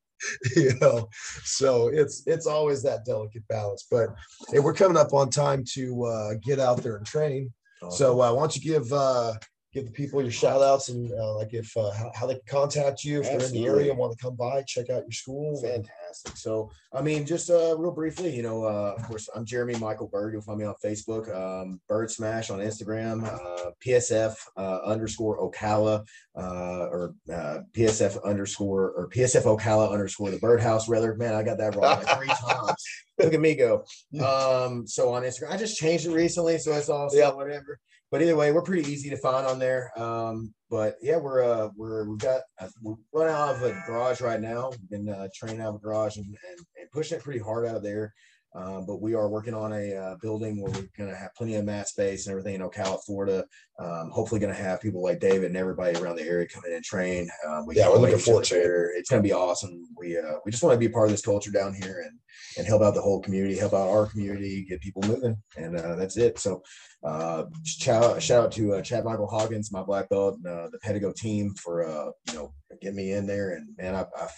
you 0.57 0.72
know, 0.80 1.09
so 1.44 1.88
it's 1.88 2.22
it's 2.26 2.46
always 2.46 2.82
that 2.82 3.05
delicate 3.05 3.46
balance. 3.48 3.86
But 3.90 4.11
hey, 4.50 4.59
we're 4.61 4.74
coming 4.74 4.96
up 4.96 5.12
on 5.14 5.30
time 5.30 5.64
to 5.74 6.05
uh, 6.05 6.34
get 6.42 6.59
out 6.59 6.82
there 6.82 6.96
and 6.96 7.07
train. 7.07 7.53
So 7.91 8.20
uh, 8.22 8.33
why 8.35 8.41
don't 8.41 8.57
you 8.57 8.62
give 8.62 8.93
uh, 8.93 9.35
give 9.73 9.87
the 9.87 9.91
people 9.93 10.20
your 10.20 10.31
shout 10.31 10.61
outs 10.61 10.91
and 10.91 11.11
uh, 11.12 11.35
like 11.35 11.55
if 11.55 11.75
uh, 11.77 11.91
how, 11.93 12.11
how 12.14 12.27
they 12.27 12.35
can 12.35 12.43
contact 12.47 13.05
you 13.05 13.20
if 13.20 13.27
they're 13.27 13.47
in 13.47 13.53
the 13.53 13.64
area 13.64 13.91
and 13.91 13.99
want 13.99 14.16
to 14.16 14.23
come 14.23 14.37
by, 14.37 14.62
check 14.62 14.91
out 14.91 15.03
your 15.03 15.12
school. 15.12 15.61
Fantastic. 15.62 16.37
So, 16.37 16.70
I 16.93 17.01
mean, 17.01 17.25
just 17.25 17.49
uh, 17.49 17.75
real 17.79 17.91
briefly, 17.93 18.35
you 18.37 18.43
know, 18.43 18.64
uh, 18.64 18.95
of 18.99 19.03
course, 19.05 19.31
I'm 19.35 19.47
Jeremy 19.47 19.77
Michael 19.79 20.09
Bird. 20.09 20.35
You'll 20.35 20.43
find 20.43 20.59
me 20.59 20.66
on 20.66 20.75
Facebook, 20.85 21.35
um, 21.35 21.81
Bird 21.89 22.11
Smash 22.11 22.51
on 22.51 22.59
Instagram, 22.59 23.25
uh, 23.25 23.70
PSF 23.85 24.37
uh, 24.59 24.81
underscore 24.85 25.39
Ocala, 25.51 26.07
uh, 26.37 26.87
or 26.91 27.14
uh, 27.33 27.61
PSF 27.73 28.23
underscore 28.25 28.91
or 28.91 29.09
PSF 29.09 29.45
Ocala 29.45 29.91
underscore 29.91 30.31
the 30.31 30.39
Birdhouse. 30.39 30.89
Rather, 30.89 31.14
man, 31.14 31.35
I 31.35 31.43
got 31.43 31.57
that 31.59 31.75
wrong 31.77 32.03
like 32.05 32.16
three 32.18 32.27
times. 32.47 32.85
Look 33.18 33.33
at 33.33 33.41
me 33.41 33.55
go. 33.55 33.85
Um, 34.23 34.87
so 34.87 35.12
on 35.14 35.23
Instagram, 35.23 35.51
I 35.51 35.57
just 35.57 35.79
changed 35.79 36.07
it 36.07 36.12
recently, 36.12 36.59
so 36.59 36.73
it's 36.75 36.89
all 36.89 37.09
Yeah. 37.12 37.33
whatever. 37.33 37.79
But 38.13 38.21
either 38.21 38.37
way, 38.37 38.53
we're 38.53 38.61
pretty 38.61 38.93
easy 38.93 39.09
to 39.09 39.17
find 39.17 39.47
on 39.47 39.59
there. 39.59 39.91
Um, 39.99 40.53
but 40.69 40.97
yeah, 41.01 41.17
we're 41.17 41.43
uh, 41.43 41.71
we're 41.75 42.05
we've 42.05 42.19
got 42.19 42.43
uh, 42.61 42.69
we're 42.83 42.97
running 43.15 43.35
out 43.35 43.55
of 43.55 43.63
a 43.63 43.83
garage 43.87 44.21
right 44.21 44.39
now. 44.39 44.71
We've 44.71 44.91
been 44.91 45.09
uh, 45.09 45.29
training 45.35 45.63
out 45.63 45.71
of 45.71 45.75
a 45.77 45.79
garage 45.79 46.19
and, 46.19 46.27
and, 46.27 46.59
and 46.79 46.91
pushing 46.93 47.17
it 47.17 47.25
pretty 47.25 47.41
hard 47.41 47.67
out 47.67 47.75
of 47.75 47.83
there. 47.83 48.13
Um, 48.55 48.84
but 48.86 49.00
we 49.00 49.14
are 49.14 49.28
working 49.28 49.55
on 49.55 49.72
a 49.72 49.94
uh, 49.94 50.16
building 50.20 50.61
where 50.61 50.70
we're 50.72 50.88
going 50.96 51.11
to 51.11 51.16
have 51.16 51.34
plenty 51.34 51.55
of 51.55 51.64
mat 51.64 51.88
space 51.88 52.26
and 52.26 52.32
everything 52.32 52.55
in 52.55 52.61
Ocala, 52.61 53.03
Florida. 53.05 53.44
Um, 53.78 54.11
hopefully, 54.11 54.40
going 54.40 54.55
to 54.55 54.62
have 54.62 54.80
people 54.80 55.03
like 55.03 55.20
David 55.20 55.46
and 55.46 55.57
everybody 55.57 55.98
around 55.98 56.16
the 56.16 56.26
area 56.26 56.46
come 56.46 56.62
in 56.66 56.74
and 56.74 56.84
train. 56.84 57.28
Um, 57.48 57.66
we 57.66 57.76
Yeah, 57.76 57.88
we're 57.88 57.98
looking 57.98 58.18
forward 58.18 58.44
to 58.44 58.57
it. 58.57 58.90
It's 58.96 59.09
going 59.09 59.22
to 59.22 59.26
be 59.26 59.32
awesome. 59.32 59.86
We 59.96 60.18
uh, 60.18 60.36
we 60.44 60.50
just 60.50 60.62
want 60.62 60.74
to 60.74 60.78
be 60.78 60.92
part 60.92 61.07
of 61.07 61.12
this 61.12 61.24
culture 61.24 61.50
down 61.50 61.74
here 61.74 62.03
and 62.07 62.18
and 62.59 62.66
help 62.66 62.82
out 62.82 62.94
the 62.94 63.00
whole 63.00 63.20
community, 63.20 63.57
help 63.57 63.72
out 63.72 63.88
our 63.88 64.07
community, 64.07 64.64
get 64.68 64.80
people 64.80 65.03
moving, 65.07 65.36
and 65.57 65.76
uh, 65.76 65.96
that's 65.96 66.16
it. 66.16 66.38
So, 66.38 66.62
uh, 67.05 67.44
shout, 67.64 68.22
shout 68.22 68.44
out 68.44 68.53
to 68.53 68.74
uh, 68.74 68.82
Chad 68.82 69.05
Michael 69.05 69.28
Hoggins, 69.28 69.72
my 69.72 69.82
black 69.82 70.09
belt, 70.09 70.36
and 70.36 70.46
uh, 70.46 70.68
the 70.70 70.78
Pedigo 70.78 71.14
team 71.14 71.55
for 71.55 71.86
uh, 71.86 72.11
you 72.28 72.34
know 72.34 72.53
getting 72.80 72.96
me 72.96 73.12
in 73.12 73.26
there. 73.26 73.53
And 73.53 73.68
man, 73.76 73.94
I, 73.94 74.05
I 74.16 74.28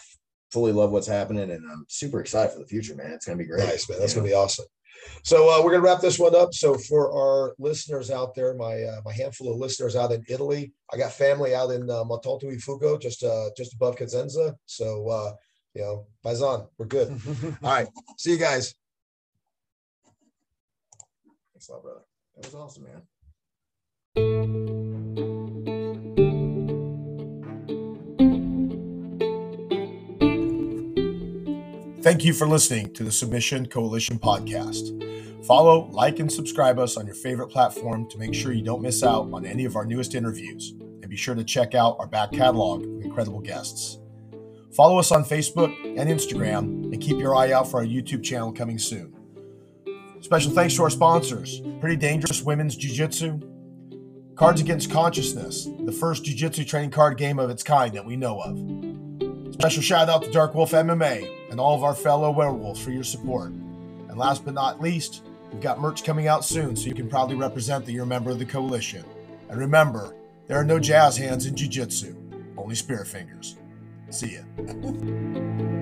fully 0.55 0.73
love 0.73 0.93
what's 0.93 1.09
happening, 1.09 1.51
and 1.51 1.71
I'm 1.71 1.85
super 1.89 2.21
excited 2.21 2.53
for 2.53 2.61
the 2.61 2.67
future, 2.67 2.95
man. 2.95 3.11
It's 3.11 3.27
gonna 3.27 3.37
be 3.37 3.45
great. 3.45 3.67
Nice, 3.67 3.91
man. 3.91 3.99
That's 3.99 4.15
gonna 4.15 4.27
be 4.27 4.35
awesome. 4.35 4.65
So 5.25 5.51
uh, 5.51 5.63
we're 5.63 5.73
gonna 5.73 5.83
wrap 5.83 6.01
this 6.01 6.19
one 6.19 6.35
up. 6.35 6.55
So 6.55 6.75
for 6.75 7.13
our 7.13 7.55
listeners 7.59 8.11
out 8.11 8.35
there, 8.37 8.55
my 8.55 8.83
uh, 8.83 9.01
my 9.05 9.13
handful 9.13 9.53
of 9.53 9.59
listeners 9.59 9.97
out 9.97 10.13
in 10.13 10.25
Italy, 10.29 10.73
I 10.93 10.97
got 10.97 11.13
family 11.13 11.55
out 11.55 11.73
in 11.73 11.91
uh, 11.91 12.05
Montalto 12.05 12.45
Uffugo, 12.45 12.99
just 13.01 13.25
uh, 13.25 13.51
just 13.57 13.75
above 13.75 13.97
Cosenza. 13.97 14.55
So 14.67 15.09
uh, 15.09 15.33
you 15.75 15.83
know, 15.83 16.07
Paisan, 16.25 16.69
we're 16.79 16.87
good. 16.87 17.11
All 17.63 17.73
right, 17.73 17.89
see 18.17 18.31
you 18.31 18.39
guys. 18.39 18.75
Thanks 21.53 21.69
a 21.69 21.73
lot, 21.73 21.83
brother. 21.83 22.01
That 22.37 22.47
was 22.47 22.55
awesome, 22.55 22.85
man. 22.85 23.03
Thank 32.05 32.23
you 32.23 32.35
for 32.35 32.47
listening 32.47 32.93
to 32.93 33.03
the 33.03 33.11
Submission 33.11 33.65
Coalition 33.65 34.19
podcast. 34.19 35.47
Follow, 35.47 35.89
like, 35.91 36.19
and 36.19 36.31
subscribe 36.31 36.79
us 36.79 36.99
on 36.99 37.07
your 37.07 37.15
favorite 37.15 37.49
platform 37.49 38.07
to 38.11 38.19
make 38.19 38.35
sure 38.35 38.53
you 38.53 38.63
don't 38.63 38.83
miss 38.83 39.03
out 39.03 39.33
on 39.33 39.47
any 39.47 39.65
of 39.65 39.75
our 39.75 39.87
newest 39.87 40.15
interviews. 40.15 40.75
And 40.79 41.09
be 41.09 41.17
sure 41.17 41.35
to 41.35 41.43
check 41.43 41.75
out 41.75 41.97
our 41.99 42.07
back 42.07 42.31
catalog 42.31 42.85
of 42.85 43.01
incredible 43.01 43.41
guests. 43.41 44.01
Follow 44.75 44.99
us 44.99 45.13
on 45.13 45.25
Facebook 45.25 45.75
and 45.99 46.11
Instagram, 46.11 46.93
and 46.93 47.01
keep 47.01 47.17
your 47.17 47.35
eye 47.35 47.53
out 47.53 47.71
for 47.71 47.79
our 47.79 47.87
YouTube 47.87 48.23
channel 48.23 48.53
coming 48.53 48.79
soon. 48.79 49.17
Special 50.21 50.53
thanks 50.53 50.77
to 50.77 50.83
our 50.83 50.91
sponsors 50.91 51.63
Pretty 51.81 51.97
Dangerous 51.97 52.43
Women's 52.43 52.77
Jiu 52.77 52.93
Jitsu, 52.93 53.41
Cards 54.37 54.61
Against 54.61 54.91
Consciousness, 54.91 55.71
the 55.81 55.93
first 55.93 56.27
jiu 56.27 56.35
jitsu 56.35 56.67
training 56.67 56.91
card 56.91 57.17
game 57.17 57.39
of 57.39 57.49
its 57.49 57.63
kind 57.63 57.95
that 57.95 58.05
we 58.05 58.15
know 58.15 58.43
of. 58.43 59.55
Special 59.55 59.81
shout 59.83 60.11
out 60.11 60.23
to 60.23 60.31
Dark 60.31 60.55
Wolf 60.55 60.73
MMA 60.73 61.44
and 61.55 61.61
all 61.61 61.77
of 61.77 61.85
our 61.85 61.95
fellow 61.95 62.33
werewolves 62.33 62.83
for 62.83 62.91
your 62.91 63.05
support. 63.05 63.51
And 63.51 64.19
last 64.19 64.45
but 64.45 64.55
not 64.55 64.83
least, 64.83 65.23
we've 65.53 65.63
got 65.63 65.79
merch 65.79 66.03
coming 66.03 66.27
out 66.27 66.45
soon 66.45 66.75
so 66.75 66.89
you 66.89 66.95
can 66.95 67.09
proudly 67.09 67.37
represent 67.37 67.87
that 67.87 67.93
you're 67.93 68.03
a 68.03 68.09
member 68.09 68.33
of 68.33 68.41
the 68.41 68.45
coalition. 68.45 69.05
And 69.49 69.61
remember, 69.61 70.17
there 70.49 70.59
are 70.59 70.65
no 70.65 70.81
jazz 70.81 71.17
hands 71.17 71.47
in 71.47 71.55
jiu 71.55 71.69
jitsu, 71.69 72.17
only 72.57 72.75
spirit 72.75 73.07
fingers. 73.07 73.55
See 74.11 74.35
ya. 74.35 75.71